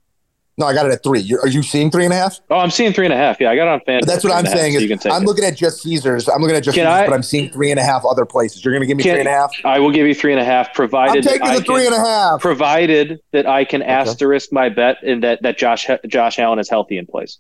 No, 0.59 0.67
I 0.67 0.75
got 0.75 0.85
it 0.87 0.93
at 0.93 1.03
three. 1.03 1.21
You're, 1.21 1.41
are 1.41 1.49
you 1.49 1.63
seeing 1.63 1.91
three 1.91 2.05
and 2.05 2.13
a 2.13 2.17
half? 2.17 2.39
Oh, 2.51 2.57
I'm 2.59 2.71
seeing 2.71 2.93
three 2.93 3.07
and 3.07 3.13
a 3.13 3.17
half. 3.17 3.41
Yeah, 3.41 3.51
I 3.51 3.57
got 3.57 3.69
it 3.69 3.73
on 3.73 3.81
fan. 3.87 4.01
But 4.01 4.09
that's 4.09 4.23
what 4.25 4.35
I'm 4.35 4.45
saying. 4.47 4.73
so 4.73 4.77
Is 4.77 4.83
you 4.83 4.89
can 4.89 4.99
take 4.99 5.13
I'm 5.13 5.23
it. 5.23 5.27
looking 5.27 5.45
at 5.45 5.57
just 5.57 5.83
Caesars. 5.83 6.29
I'm 6.29 6.43
looking 6.43 6.57
at 6.57 6.63
just 6.63 6.75
Can 6.75 6.85
Caesars, 6.87 7.01
I- 7.03 7.07
but 7.07 7.15
I'm 7.15 7.23
seeing 7.23 7.51
three 7.51 7.71
and 7.71 7.81
a 7.81 7.83
half 7.83 8.05
other 8.05 8.27
places. 8.27 8.63
You're 8.65 8.73
going 8.73 8.83
to 8.83 8.87
give 8.87 8.97
me 8.97 9.03
Can- 9.03 9.13
three 9.15 9.21
and 9.21 9.29
a 9.29 9.33
half. 9.33 9.51
I 9.65 9.79
will 9.79 9.91
give 9.91 10.07
you 10.07 10.15
three 10.15 10.33
and 10.33 10.41
a 10.41 10.45
half, 10.45 10.75
provided 10.75 11.27
I'm 11.27 11.33
taking 11.33 11.47
I 11.49 11.59
the 11.59 11.65
three 11.65 11.85
can- 11.85 11.95
and 11.95 12.03
a 12.03 12.07
half. 12.07 12.41
provided 12.41 13.21
that 13.33 13.47
I 13.47 13.65
can 13.65 13.83
asterisk 13.83 14.53
my 14.53 14.69
bet 14.69 14.99
and 15.03 15.23
that 15.23 15.43
that 15.43 15.57
Josh 15.59 15.89
Josh 16.07 16.39
Allen 16.39 16.59
is 16.59 16.69
healthy 16.69 16.99
in 16.99 17.07
place. 17.07 17.39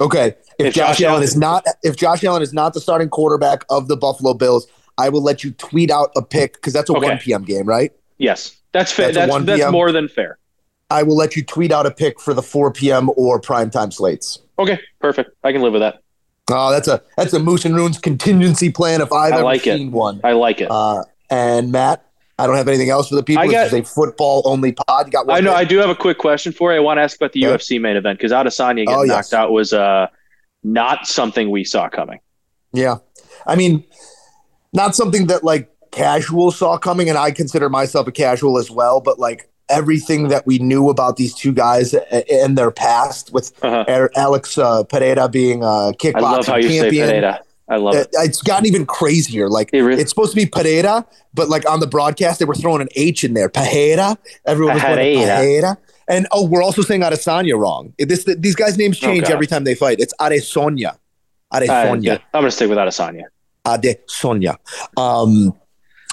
Okay. 0.00 0.34
If, 0.58 0.66
If 0.68 0.74
Josh, 0.74 0.98
Josh 0.98 1.02
Allen 1.02 1.12
Allen- 1.14 1.22
is 1.24 1.36
not 1.36 1.66
if 1.82 1.96
Josh 1.96 2.24
Allen 2.24 2.42
is 2.42 2.52
not 2.52 2.74
the 2.74 2.80
starting 2.80 3.08
quarterback 3.08 3.64
of 3.70 3.88
the 3.88 3.96
Buffalo 3.96 4.34
Bills, 4.34 4.66
I 4.96 5.08
will 5.08 5.22
let 5.22 5.44
you 5.44 5.52
tweet 5.52 5.90
out 5.90 6.10
a 6.16 6.22
pick 6.22 6.54
because 6.54 6.72
that's 6.72 6.90
a 6.90 6.96
Okay. 6.96 7.08
1 7.08 7.18
p.m. 7.18 7.44
game, 7.44 7.66
right? 7.66 7.92
Yes, 8.18 8.56
that's 8.72 8.90
fair. 8.92 9.12
That's 9.12 9.32
That's 9.32 9.44
that's, 9.60 9.72
more 9.72 9.92
than 9.92 10.08
fair. 10.08 10.38
I 10.90 11.02
will 11.02 11.16
let 11.16 11.36
you 11.36 11.44
tweet 11.44 11.70
out 11.70 11.86
a 11.86 11.90
pick 11.90 12.18
for 12.20 12.32
the 12.34 12.42
4 12.42 12.72
p.m. 12.72 13.10
or 13.16 13.40
primetime 13.40 13.92
slates. 13.92 14.38
Okay, 14.58 14.80
perfect. 15.00 15.30
I 15.44 15.52
can 15.52 15.60
live 15.62 15.72
with 15.72 15.82
that. 15.82 16.00
Oh, 16.50 16.70
that's 16.72 16.88
a 16.88 17.02
that's 17.16 17.32
a 17.34 17.38
Moose 17.38 17.64
and 17.66 17.76
Runes 17.76 17.98
contingency 17.98 18.70
plan 18.72 19.00
if 19.02 19.12
I've 19.12 19.32
I 19.32 19.36
ever 19.36 19.44
like 19.44 19.66
it. 19.66 19.76
seen 19.76 19.92
one. 19.92 20.20
I 20.24 20.32
like 20.32 20.60
it. 20.62 20.70
Uh, 20.70 21.04
and 21.30 21.70
Matt, 21.70 22.04
I 22.38 22.46
don't 22.46 22.56
have 22.56 22.68
anything 22.68 22.90
else 22.90 23.08
for 23.08 23.16
the 23.16 23.22
people. 23.22 23.42
I 23.42 23.48
got- 23.48 23.66
is 23.66 23.72
a 23.74 23.82
football 23.82 24.42
only 24.44 24.72
pod. 24.72 25.06
You 25.06 25.12
got 25.12 25.26
I 25.30 25.40
know. 25.40 25.50
pick? 25.50 25.58
I 25.58 25.64
do 25.64 25.78
have 25.78 25.90
a 25.90 25.94
quick 25.96 26.18
question 26.18 26.52
for 26.52 26.72
you. 26.72 26.76
I 26.78 26.80
want 26.80 26.98
to 26.98 27.02
ask 27.02 27.16
about 27.16 27.32
the 27.32 27.44
Okay. 27.46 27.54
UFC 27.56 27.80
main 27.80 27.96
event 27.96 28.18
because 28.18 28.32
Adesanya 28.32 28.76
getting 28.86 28.94
Oh, 28.94 29.02
yes. 29.02 29.32
knocked 29.32 29.34
out 29.34 29.50
was 29.50 29.72
uh, 29.72 30.06
not 30.62 31.06
something 31.06 31.50
we 31.50 31.64
saw 31.64 31.88
coming. 31.88 32.20
Yeah. 32.72 32.96
I 33.46 33.56
mean, 33.56 33.84
not 34.72 34.94
something 34.94 35.26
that 35.26 35.42
like 35.42 35.68
casual 35.90 36.50
saw 36.52 36.78
coming, 36.78 37.08
and 37.08 37.18
I 37.18 37.30
consider 37.32 37.68
myself 37.68 38.06
a 38.06 38.12
casual 38.12 38.58
as 38.58 38.70
well, 38.70 39.00
but 39.00 39.18
like 39.18 39.48
everything 39.68 40.28
that 40.28 40.46
we 40.46 40.58
knew 40.58 40.88
about 40.90 41.16
these 41.16 41.34
two 41.34 41.52
guys 41.52 41.92
a- 41.92 42.44
in 42.44 42.54
their 42.54 42.70
past 42.70 43.32
with 43.32 43.52
Uh-huh. 43.64 44.08
Alex 44.16 44.56
uh, 44.58 44.84
Pereira 44.84 45.28
being 45.28 45.62
a 45.62 45.92
kickboxing 45.98 46.14
I 46.16 46.20
love 46.20 46.46
how 46.46 46.56
you 46.56 46.68
say 46.68 46.78
champion. 46.90 47.36
Pereira. 47.68 47.80
I 47.80 47.84
love 47.84 47.94
Uh, 47.94 47.98
it. 47.98 48.08
It's 48.28 48.42
gotten 48.42 48.66
even 48.66 48.86
crazier. 48.86 49.48
Like 49.48 49.70
It 49.72 49.80
really- 49.82 50.00
it's 50.00 50.10
supposed 50.10 50.30
to 50.32 50.36
be 50.36 50.46
Pereira, 50.46 51.04
but 51.34 51.48
like 51.48 51.68
on 51.68 51.80
the 51.80 51.86
broadcast 51.86 52.38
they 52.38 52.44
were 52.44 52.54
throwing 52.54 52.80
an 52.82 52.88
H 52.96 53.24
in 53.24 53.34
there. 53.34 53.48
Pereira. 53.48 54.16
Everyone 54.46 54.74
was 54.74 54.82
going 54.82 54.96
Pereira. 54.96 55.36
Pereira. 55.36 55.78
And 56.08 56.26
oh, 56.32 56.46
we're 56.46 56.62
also 56.62 56.80
saying 56.82 57.02
Adesanya 57.02 57.58
wrong. 57.58 57.92
This 57.98 58.24
these 58.38 58.54
guys' 58.56 58.78
names 58.78 58.98
Oh, 59.02 59.06
change 59.06 59.24
God. 59.24 59.32
every 59.32 59.46
time 59.46 59.64
they 59.64 59.74
fight. 59.74 60.00
It's 60.00 60.14
Adesanya. 60.20 60.96
Uh, 61.50 61.60
Adesanya. 61.60 62.02
yeah, 62.04 62.12
I'm 62.34 62.40
going 62.40 62.44
to 62.46 62.50
stick 62.50 62.68
with 62.68 62.78
Adesanya. 62.78 63.24
Adesanya. 63.66 64.56
Um, 64.96 65.54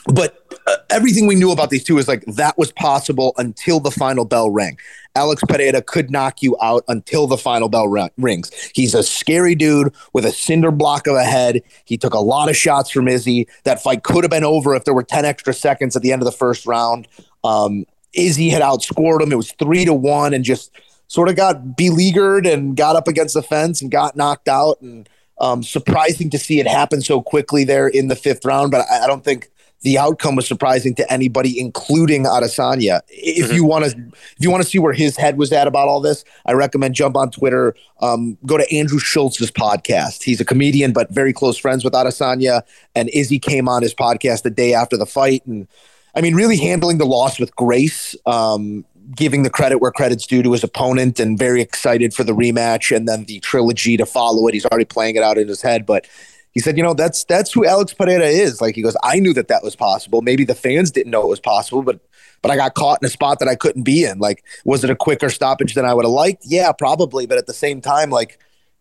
but 0.08 0.38
uh, 0.68 0.76
everything 0.90 1.28
we 1.28 1.36
knew 1.36 1.52
about 1.52 1.70
these 1.70 1.84
two 1.84 1.98
is 1.98 2.08
like 2.08 2.24
that 2.26 2.58
was 2.58 2.72
possible 2.74 3.34
until 3.38 3.80
the 3.80 3.92
final 3.92 4.26
bell 4.26 4.50
rang. 4.50 4.78
Alex 5.16 5.42
Pereira 5.48 5.82
could 5.82 6.12
knock 6.12 6.42
you 6.42 6.58
out 6.62 6.84
until 6.88 7.28
the 7.28 7.38
final 7.38 7.70
bell 7.70 7.88
ra- 7.88 8.10
rings. 8.18 8.52
He's 8.74 8.94
a 8.94 9.04
scary 9.04 9.56
dude 9.56 9.94
with 10.14 10.26
a 10.26 10.32
cinder 10.32 10.72
block 10.72 11.08
of 11.08 11.16
a 11.16 11.24
head. 11.24 11.62
He 11.86 11.98
took 11.98 12.14
a 12.14 12.20
lot 12.20 12.50
of 12.50 12.58
shots 12.58 12.90
from 12.92 13.08
Izzy. 13.08 13.48
That 13.64 13.82
fight 13.82 14.04
could 14.04 14.24
have 14.24 14.32
been 14.32 14.44
over 14.44 14.76
if 14.76 14.84
there 14.84 14.94
were 14.94 15.04
10 15.04 15.26
extra 15.26 15.54
seconds 15.54 15.96
at 15.96 16.02
the 16.02 16.12
end 16.12 16.22
of 16.22 16.26
the 16.26 16.32
first 16.32 16.66
round. 16.66 17.08
Um, 17.44 17.86
Izzy 18.14 18.50
had 18.50 18.62
outscored 18.62 19.22
him. 19.22 19.32
It 19.32 19.36
was 19.36 19.52
three 19.54 19.86
to 19.86 19.94
one, 19.94 20.34
and 20.34 20.44
just 20.44 20.72
sort 21.08 21.30
of 21.30 21.36
got 21.36 21.78
beleaguered 21.78 22.46
and 22.48 22.76
got 22.76 22.96
up 22.96 23.08
against 23.08 23.34
the 23.34 23.44
fence 23.44 23.82
and 23.82 23.92
got 23.92 24.16
knocked 24.16 24.48
out. 24.48 24.82
And 24.82 25.08
um, 25.40 25.64
surprising 25.64 26.30
to 26.32 26.38
see 26.38 26.60
it 26.60 26.68
happen 26.68 27.02
so 27.02 27.22
quickly 27.22 27.64
there 27.64 27.88
in 27.88 28.08
the 28.08 28.16
fifth 28.16 28.46
round, 28.46 28.72
but 28.72 28.86
I, 28.90 29.04
I 29.04 29.08
don't 29.08 29.24
think 29.24 29.50
the 29.86 29.98
outcome 30.00 30.36
was 30.36 30.48
surprising 30.48 30.96
to 30.96 31.14
anybody, 31.14 31.60
including 31.60 32.26
Adesanya. 32.26 33.02
If 33.10 33.46
Mm-hmm. 33.46 33.56
you 33.56 33.64
want 33.66 33.86
to, 33.86 33.92
if 33.92 34.40
you 34.40 34.50
want 34.50 34.64
to 34.64 34.70
see 34.70 34.80
where 34.80 34.94
his 34.94 35.16
head 35.16 35.38
was 35.38 35.52
at 35.54 35.68
about 35.68 35.88
all 35.88 36.02
this, 36.02 36.26
I 36.46 36.54
recommend 36.54 36.96
jump 36.96 37.16
on 37.16 37.30
Twitter, 37.30 37.76
um, 38.02 38.38
go 38.46 38.58
to 38.58 38.66
Andrew 38.76 39.00
Schulz's 39.00 39.52
podcast. 39.52 40.24
He's 40.24 40.42
a 40.42 40.46
comedian, 40.46 40.92
but 40.92 41.12
very 41.12 41.34
close 41.34 41.58
friends 41.58 41.84
with 41.84 41.94
Adesanya, 41.94 42.64
and 42.96 43.10
Izzy 43.10 43.38
came 43.40 43.70
on 43.70 43.84
his 43.84 43.94
podcast 43.94 44.42
the 44.42 44.50
day 44.50 44.74
after 44.74 44.98
the 44.98 45.06
fight, 45.06 45.46
and 45.46 45.68
I 46.16 46.22
mean, 46.22 46.34
really 46.34 46.58
handling 46.58 46.98
the 46.98 47.06
loss 47.06 47.40
with 47.40 47.56
grace. 47.56 48.16
Um, 48.26 48.86
giving 49.16 49.44
the 49.44 49.52
credit 49.52 49.78
where 49.78 49.92
credit's 49.92 50.26
due 50.26 50.42
to 50.42 50.52
his 50.52 50.64
opponent 50.64 51.20
and 51.20 51.38
very 51.38 51.62
excited 51.62 52.12
for 52.12 52.24
the 52.24 52.32
rematch 52.32 52.96
and 52.96 53.08
then 53.08 53.24
the 53.26 53.40
trilogy 53.42 53.98
to 53.98 54.06
follow 54.06 54.48
it. 54.48 54.56
He's 54.56 54.66
already 54.66 54.86
playing 54.86 55.16
it 55.16 55.22
out 55.22 55.38
in 55.38 55.48
his 55.48 55.62
head, 55.62 55.86
but 55.86 56.08
he 56.56 56.62
said, 56.62 56.78
you 56.78 56.84
know, 56.84 56.94
that's 56.94 57.26
that's 57.26 57.52
who 57.52 57.66
Alex 57.66 57.94
Pereira 57.94 58.26
is. 58.26 58.62
Like 58.62 58.76
he 58.76 58.82
goes, 58.82 58.96
I 59.04 59.20
knew 59.20 59.34
that 59.34 59.50
that 59.50 59.62
was 59.62 59.76
possible. 59.76 60.22
Maybe 60.22 60.46
the 60.46 60.56
fans 60.56 60.90
didn't 60.90 61.12
know 61.12 61.22
it 61.22 61.28
was 61.28 61.42
possible, 61.42 61.84
but 61.84 62.00
but 62.42 62.50
I 62.50 62.56
got 62.56 62.76
caught 62.76 63.00
in 63.02 63.06
a 63.06 63.10
spot 63.10 63.40
that 63.40 63.50
I 63.50 63.56
couldn't 63.56 63.84
be 63.84 64.06
in. 64.06 64.20
Like, 64.20 64.44
was 64.64 64.84
it 64.84 64.90
a 64.90 64.96
quicker 64.96 65.30
stoppage 65.30 65.74
than 65.74 65.86
I 65.86 65.94
would 65.94 66.06
have 66.06 66.12
liked? 66.12 66.44
Yeah, 66.46 66.72
probably. 66.72 67.26
But 67.26 67.38
at 67.38 67.46
the 67.46 67.54
same 67.54 67.82
time, 67.82 68.10
like 68.10 68.40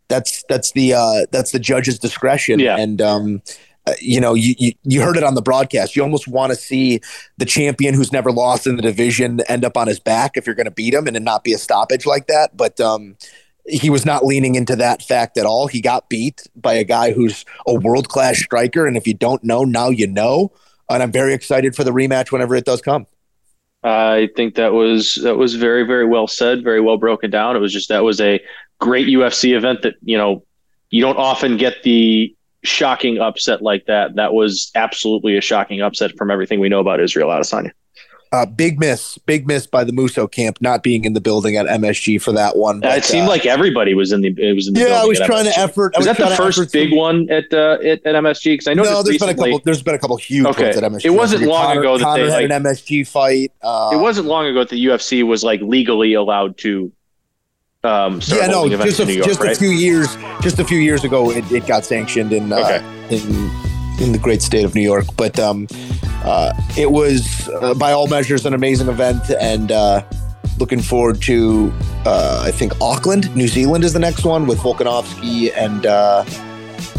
that's 0.09 0.45
that's 0.49 0.70
the 0.72 0.95
uh, 0.95 1.27
that's 1.33 1.51
the 1.51 1.59
judge's 1.59 1.99
discretion. 1.99 2.61
Yeah. 2.61 2.77
And 2.77 3.03
um, 3.03 3.43
uh, 3.87 3.95
you 4.01 4.20
know, 4.20 4.35
you, 4.35 4.55
you 4.57 4.72
you 4.85 5.03
heard 5.03 5.16
it 5.16 5.25
on 5.25 5.35
the 5.35 5.43
broadcast. 5.43 5.97
You 5.97 6.03
almost 6.03 6.29
want 6.29 6.53
to 6.53 6.57
see 6.57 7.01
the 7.39 7.45
champion 7.45 7.95
who's 7.95 8.12
never 8.12 8.31
lost 8.31 8.68
in 8.68 8.77
the 8.77 8.83
division 8.83 9.41
end 9.49 9.64
up 9.64 9.77
on 9.77 9.89
his 9.89 9.99
back 9.99 10.37
if 10.37 10.47
you're 10.47 10.55
going 10.55 10.64
to 10.66 10.70
beat 10.70 10.95
him 10.95 11.09
and 11.09 11.16
it 11.16 11.22
not 11.22 11.43
be 11.43 11.53
a 11.53 11.59
stoppage 11.59 12.07
like 12.07 12.29
that. 12.29 12.57
But 12.57 12.79
um, 12.81 13.16
he 13.67 13.91
was 13.91 14.05
not 14.05 14.25
leaning 14.25 14.55
into 14.55 14.77
that 14.77 15.03
fact 15.03 15.39
at 15.39 15.47
all. 15.47 15.67
He 15.67 15.81
got 15.81 16.09
beat 16.09 16.47
by 16.55 16.75
a 16.75 16.85
guy 16.85 17.12
who's 17.12 17.45
a 17.67 17.75
world 17.75 18.09
class 18.09 18.39
striker, 18.39 18.87
and 18.87 18.97
if 18.97 19.07
you 19.07 19.15
don't 19.15 19.43
know, 19.43 19.65
now 19.65 19.89
you 19.89 20.07
know. 20.07 20.53
And 20.91 21.03
I'm 21.03 21.12
very 21.12 21.33
excited 21.33 21.75
for 21.75 21.83
the 21.83 21.91
rematch 21.91 22.31
whenever 22.31 22.55
it 22.55 22.65
does 22.65 22.83
come. 22.83 23.07
I 23.83 24.29
think 24.35 24.55
that 24.55 24.73
was 24.73 25.15
that 25.23 25.37
was 25.37 25.55
very 25.55 25.85
very 25.85 26.07
well 26.07 26.27
said, 26.27 26.62
very 26.62 26.81
well 26.81 26.97
broken 26.97 27.31
down. 27.31 27.57
It 27.57 27.61
was 27.61 27.73
just 27.73 27.89
that 27.91 28.03
was 28.03 28.21
a 28.21 28.41
great 28.81 29.07
UFC 29.07 29.57
event 29.57 29.83
that 29.83 29.95
you 30.03 30.17
know 30.17 30.45
you 30.91 31.01
don't 31.01 31.19
often 31.19 31.57
get 31.57 31.83
the 31.83 32.35
shocking 32.62 33.19
upset 33.19 33.62
like 33.62 33.87
that. 33.87 34.17
That 34.17 34.33
was 34.33 34.71
absolutely 34.75 35.37
a 35.37 35.41
shocking 35.41 35.81
upset 35.83 36.17
from 36.17 36.31
everything 36.31 36.61
we 36.61 36.69
know 36.69 36.81
about 36.81 37.01
Israel 37.01 37.29
Adesanya. 37.29 37.73
Uh, 38.35 38.45
big 38.45 38.80
miss, 38.80 39.16
big 39.18 39.47
miss 39.47 39.64
by 39.64 39.85
the 39.85 39.93
Musso 39.93 40.26
camp 40.26 40.59
not 40.61 40.82
being 40.82 41.05
in 41.05 41.12
the 41.12 41.20
building 41.20 41.57
at 41.57 41.66
MSG 41.66 42.20
for 42.20 42.32
that 42.32 42.57
one. 42.57 42.78
Uh, 42.78 42.89
but, 42.89 42.99
it 42.99 43.05
seemed 43.05 43.26
uh, 43.26 43.30
like 43.30 43.47
everybody 43.47 43.95
was 43.95 44.11
in 44.11 44.22
the 44.22 44.35
it 44.39 44.55
was 44.55 44.66
in 44.66 44.74
the 44.74 44.80
yeah, 44.80 45.01
I 45.01 45.05
was 45.05 45.20
trying 45.20 45.45
to 45.45 45.57
effort. 45.57 45.95
I 45.95 46.01
Was 46.01 46.07
that 46.07 46.16
the 46.16 46.30
first 46.30 46.72
big 46.72 46.89
some- 46.91 46.99
one 46.99 47.30
at 47.30 47.45
uh, 47.55 47.78
at, 47.85 48.05
at 48.05 48.14
MSG? 48.16 48.45
Because 48.55 48.66
I 48.66 48.74
know 48.74 48.82
No, 48.82 49.05
there's 49.05 49.18
been 49.18 49.28
a 49.28 49.35
couple. 49.35 49.61
There's 49.64 49.82
been 49.85 49.95
a 49.95 49.99
couple 50.01 50.16
huge 50.16 50.47
Okay. 50.47 50.64
ones 50.64 50.76
at 50.76 50.82
MSG. 50.82 51.05
It 51.05 51.11
wasn't 51.11 51.43
long 51.45 51.66
Connor- 51.66 51.80
ago 51.80 51.99
that 51.99 52.05
Connor 52.05 52.26
they, 52.26 52.30
had 52.32 52.51
like- 52.51 52.51
an 52.51 52.62
MSG 52.64 53.07
fight. 53.07 53.53
Uh, 53.62 53.91
It 53.93 53.99
wasn't 53.99 54.26
long 54.26 54.47
ago 54.47 54.61
that 54.61 54.70
the 54.70 54.85
UFC 54.87 55.22
was 55.22 55.45
like 55.45 55.61
legally 55.61 56.14
allowed 56.14 56.57
to 56.59 56.91
um, 57.85 58.20
yeah, 58.28 58.47
no, 58.47 58.66
just 58.68 58.99
a, 58.99 59.12
York, 59.12 59.26
just 59.28 59.41
right? 59.41 59.53
a 59.55 59.59
few 59.59 59.68
years, 59.68 60.16
just 60.41 60.59
a 60.59 60.64
few 60.64 60.78
years 60.78 61.05
ago, 61.05 61.30
it, 61.30 61.45
it 61.53 61.66
got 61.66 61.85
sanctioned 61.85 62.32
in 62.32 62.51
uh, 62.51 62.57
Okay. 62.57 63.16
in 63.16 63.51
in 64.01 64.13
the 64.13 64.19
great 64.19 64.43
state 64.43 64.65
of 64.65 64.75
New 64.75 64.83
York. 64.83 65.07
But 65.17 65.39
um, 65.39 65.67
uh, 66.25 66.53
it 66.77 66.91
was, 66.91 67.49
uh, 67.49 67.75
by 67.75 67.93
all 67.93 68.07
measures, 68.09 68.47
an 68.47 68.55
amazing 68.55 68.89
event, 68.89 69.23
and 69.41 69.73
uh, 69.73 70.03
looking 70.59 70.81
forward 70.81 71.21
to. 71.23 71.73
Uh, 72.07 72.43
I 72.45 72.51
think 72.51 72.79
Auckland, 72.81 73.35
New 73.35 73.49
Zealand, 73.49 73.83
is 73.83 73.93
the 73.93 73.99
next 73.99 74.25
one 74.25 74.47
with 74.47 74.59
Volkanovski 74.59 75.53
and. 75.57 75.87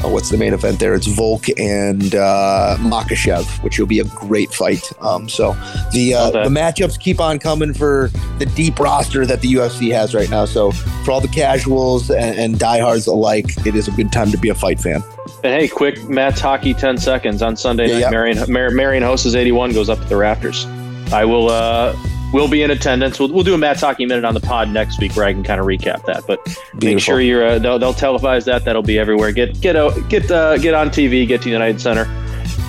Uh, 0.06 0.10
what's 0.10 0.30
the 0.30 0.38
main 0.38 0.54
event 0.54 0.80
there? 0.80 0.94
It's 0.94 1.08
Volk 1.08 1.46
and 1.58 2.14
uh, 2.16 2.78
Makhachev, 2.80 3.46
which 3.64 3.80
will 3.80 3.88
be 3.88 4.00
a 4.00 4.04
great 4.04 4.54
fight. 4.54 4.84
Um, 5.02 5.28
so 5.28 5.54
the 5.94 6.14
uh, 6.14 6.30
the 6.32 6.50
matchups 6.50 7.00
keep 7.00 7.20
on 7.20 7.40
coming 7.40 7.74
for 7.74 8.10
the 8.38 8.46
deep 8.46 8.80
roster 8.80 9.26
that 9.26 9.42
the 9.42 9.54
UFC 9.54 9.92
has 9.94 10.14
right 10.14 10.30
now. 10.30 10.46
So 10.46 10.72
for 10.72 11.12
all 11.12 11.22
the 11.22 11.28
casuals 11.28 12.10
and, 12.12 12.38
and 12.40 12.60
diehards 12.60 13.08
alike, 13.08 13.46
it 13.66 13.76
is 13.76 13.88
a 13.88 13.92
good 13.92 14.12
time 14.12 14.32
to 14.32 14.38
be 14.38 14.50
a 14.50 14.56
fight 14.56 14.80
fan. 14.80 15.04
And 15.44 15.54
hey, 15.62 15.68
quick 15.68 16.04
Matt's 16.10 16.40
hockey 16.42 16.74
10 16.74 16.98
seconds 16.98 17.42
on 17.42 17.56
Sunday 17.56 17.88
Yeah, 17.88 17.94
night. 17.94 18.00
yeah. 18.02 18.10
Marion, 18.12 18.52
Mar- 18.52 18.72
Marian 18.72 19.04
Hossa's 19.04 19.36
81 19.36 19.74
goes 19.74 19.90
up 19.90 20.00
to 20.00 20.06
the 20.06 20.16
Rafters. 20.16 20.66
I 21.12 21.24
will 21.26 21.50
uh 21.50 21.96
will 22.36 22.50
be 22.50 22.62
in 22.62 22.70
attendance. 22.70 23.18
We'll, 23.20 23.32
we'll 23.32 23.44
do 23.46 23.54
a 23.54 23.58
Matt's 23.58 23.80
hockey 23.82 24.06
minute 24.06 24.26
on 24.26 24.34
the 24.34 24.42
pod 24.42 24.70
next 24.70 25.00
week 25.00 25.16
where 25.16 25.26
I 25.26 25.32
can 25.32 25.42
kind 25.44 25.60
of 25.62 25.66
recap 25.66 26.06
that. 26.06 26.26
But 26.28 26.40
make 26.84 27.00
sure 27.00 27.22
you're 27.22 27.46
uh, 27.46 27.60
they'll, 27.60 27.80
they'll 27.80 27.94
televise 27.94 28.44
that. 28.46 28.66
That'll 28.66 28.84
be 28.84 29.00
everywhere. 29.00 29.32
Get 29.32 29.60
get 29.62 29.76
out, 29.78 29.94
get 30.10 30.30
uh, 30.30 30.58
get 30.58 30.74
on 30.74 30.90
TV. 30.90 31.26
Get 31.26 31.42
to 31.44 31.50
United 31.50 31.80
Center. 31.80 32.06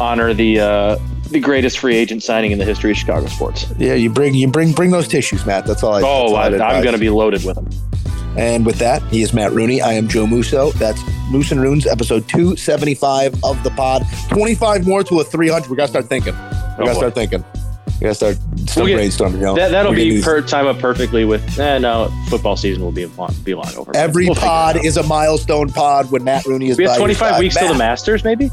Honor 0.00 0.32
the 0.32 0.60
uh, 0.60 0.96
the 1.30 1.40
greatest 1.40 1.78
free 1.80 1.96
agent 1.96 2.22
signing 2.22 2.52
in 2.52 2.58
the 2.58 2.64
history 2.64 2.92
of 2.92 2.96
Chicago 2.96 3.26
sports. 3.26 3.66
Yeah, 3.78 3.94
you 3.94 4.08
bring 4.08 4.34
you 4.34 4.46
bring 4.48 4.72
bring 4.72 4.90
those 4.92 5.08
tissues, 5.08 5.44
Matt. 5.44 5.66
That's 5.66 5.82
all 5.82 5.94
I. 5.94 6.00
Oh, 6.02 6.04
all 6.04 6.36
I, 6.36 6.46
I'm 6.46 6.82
going 6.82 6.94
to 6.94 7.00
be 7.00 7.10
loaded 7.10 7.44
with 7.44 7.56
them. 7.56 7.68
And 8.38 8.64
with 8.66 8.76
that, 8.76 9.02
he 9.04 9.22
is 9.22 9.32
Matt 9.32 9.52
Rooney. 9.52 9.80
I 9.80 9.94
am 9.94 10.08
Joe 10.08 10.26
Musso. 10.26 10.70
That's 10.72 11.00
Moose 11.30 11.52
and 11.52 11.60
Runes, 11.60 11.86
episode 11.86 12.28
275 12.28 13.42
of 13.42 13.62
the 13.64 13.70
pod. 13.70 14.04
25 14.28 14.86
more 14.86 15.02
to 15.04 15.20
a 15.20 15.24
300. 15.24 15.70
We 15.70 15.76
got 15.76 15.84
to 15.84 15.88
start 15.88 16.06
thinking. 16.06 16.34
We 16.34 16.40
Oh, 16.40 16.44
got 16.44 16.76
to 16.78 16.84
boy. 16.86 16.94
start 16.94 17.14
thinking. 17.14 17.44
We 17.98 18.04
got 18.04 18.08
to 18.08 18.14
start, 18.14 18.36
start 18.68 18.76
We'll 18.76 18.86
get- 18.86 18.98
brainstorming. 18.98 19.34
You 19.34 19.40
know? 19.40 19.54
That, 19.54 19.70
that'll 19.70 19.92
We're 19.92 19.96
be 19.96 20.10
these- 20.10 20.24
per 20.24 20.42
time 20.42 20.66
up 20.66 20.78
perfectly 20.78 21.24
with. 21.24 21.58
Eh, 21.58 21.78
no, 21.78 22.12
football 22.28 22.56
season 22.56 22.82
will 22.82 22.92
be 22.92 23.06
long, 23.06 23.34
be 23.44 23.54
long 23.54 23.72
over. 23.76 23.90
Every 23.96 24.26
We'll 24.26 24.34
pod 24.34 24.84
is 24.84 24.96
a 24.98 25.02
milestone 25.02 25.70
pod 25.70 26.10
when 26.10 26.22
Matt 26.24 26.44
Rooney 26.44 26.68
is 26.68 26.76
We 26.78 26.84
by 26.84 26.90
have 26.90 26.98
25 26.98 27.30
side. 27.32 27.38
weeks 27.40 27.56
till 27.56 27.68
the 27.68 27.74
Masters, 27.78 28.22
maybe. 28.24 28.50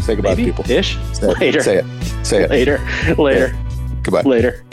Say 0.00 0.14
goodbye 0.14 0.30
Maybe 0.36 0.44
people. 0.44 0.70
ish. 0.70 0.96
Say 1.12 1.28
it. 1.30 1.38
Later. 1.40 1.60
Say 1.62 1.76
it. 1.78 1.84
Say 2.26 2.42
it. 2.44 2.50
Later. 2.50 2.80
Later. 3.18 3.56
Goodbye. 4.02 4.22
Later. 4.22 4.64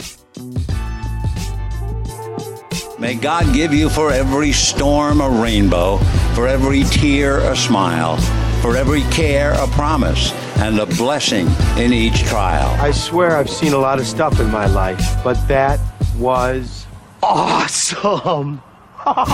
May 2.98 3.14
God 3.16 3.52
give 3.52 3.74
you 3.74 3.90
for 3.90 4.10
every 4.12 4.52
storm 4.52 5.20
a 5.20 5.28
rainbow, 5.28 5.98
for 6.34 6.46
every 6.48 6.84
tear 6.84 7.38
a 7.40 7.56
smile, 7.56 8.16
for 8.62 8.76
every 8.76 9.02
care 9.10 9.52
a 9.52 9.66
promise, 9.68 10.30
and 10.56 10.78
a 10.78 10.86
blessing 10.86 11.46
in 11.76 11.92
each 11.92 12.24
trial. 12.24 12.68
I 12.80 12.90
swear 12.90 13.36
I've 13.36 13.50
seen 13.50 13.72
a 13.72 13.78
lot 13.78 13.98
of 13.98 14.06
stuff 14.06 14.40
in 14.40 14.50
my 14.50 14.66
life, 14.66 15.02
but 15.22 15.36
that 15.48 15.80
was 16.18 16.86
awesome. 17.22 18.62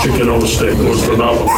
Chicken 0.03 0.29
on 0.29 0.41
the 0.41 0.49
steak 0.49 0.79
was 0.79 1.05
phenomenal. 1.05 1.49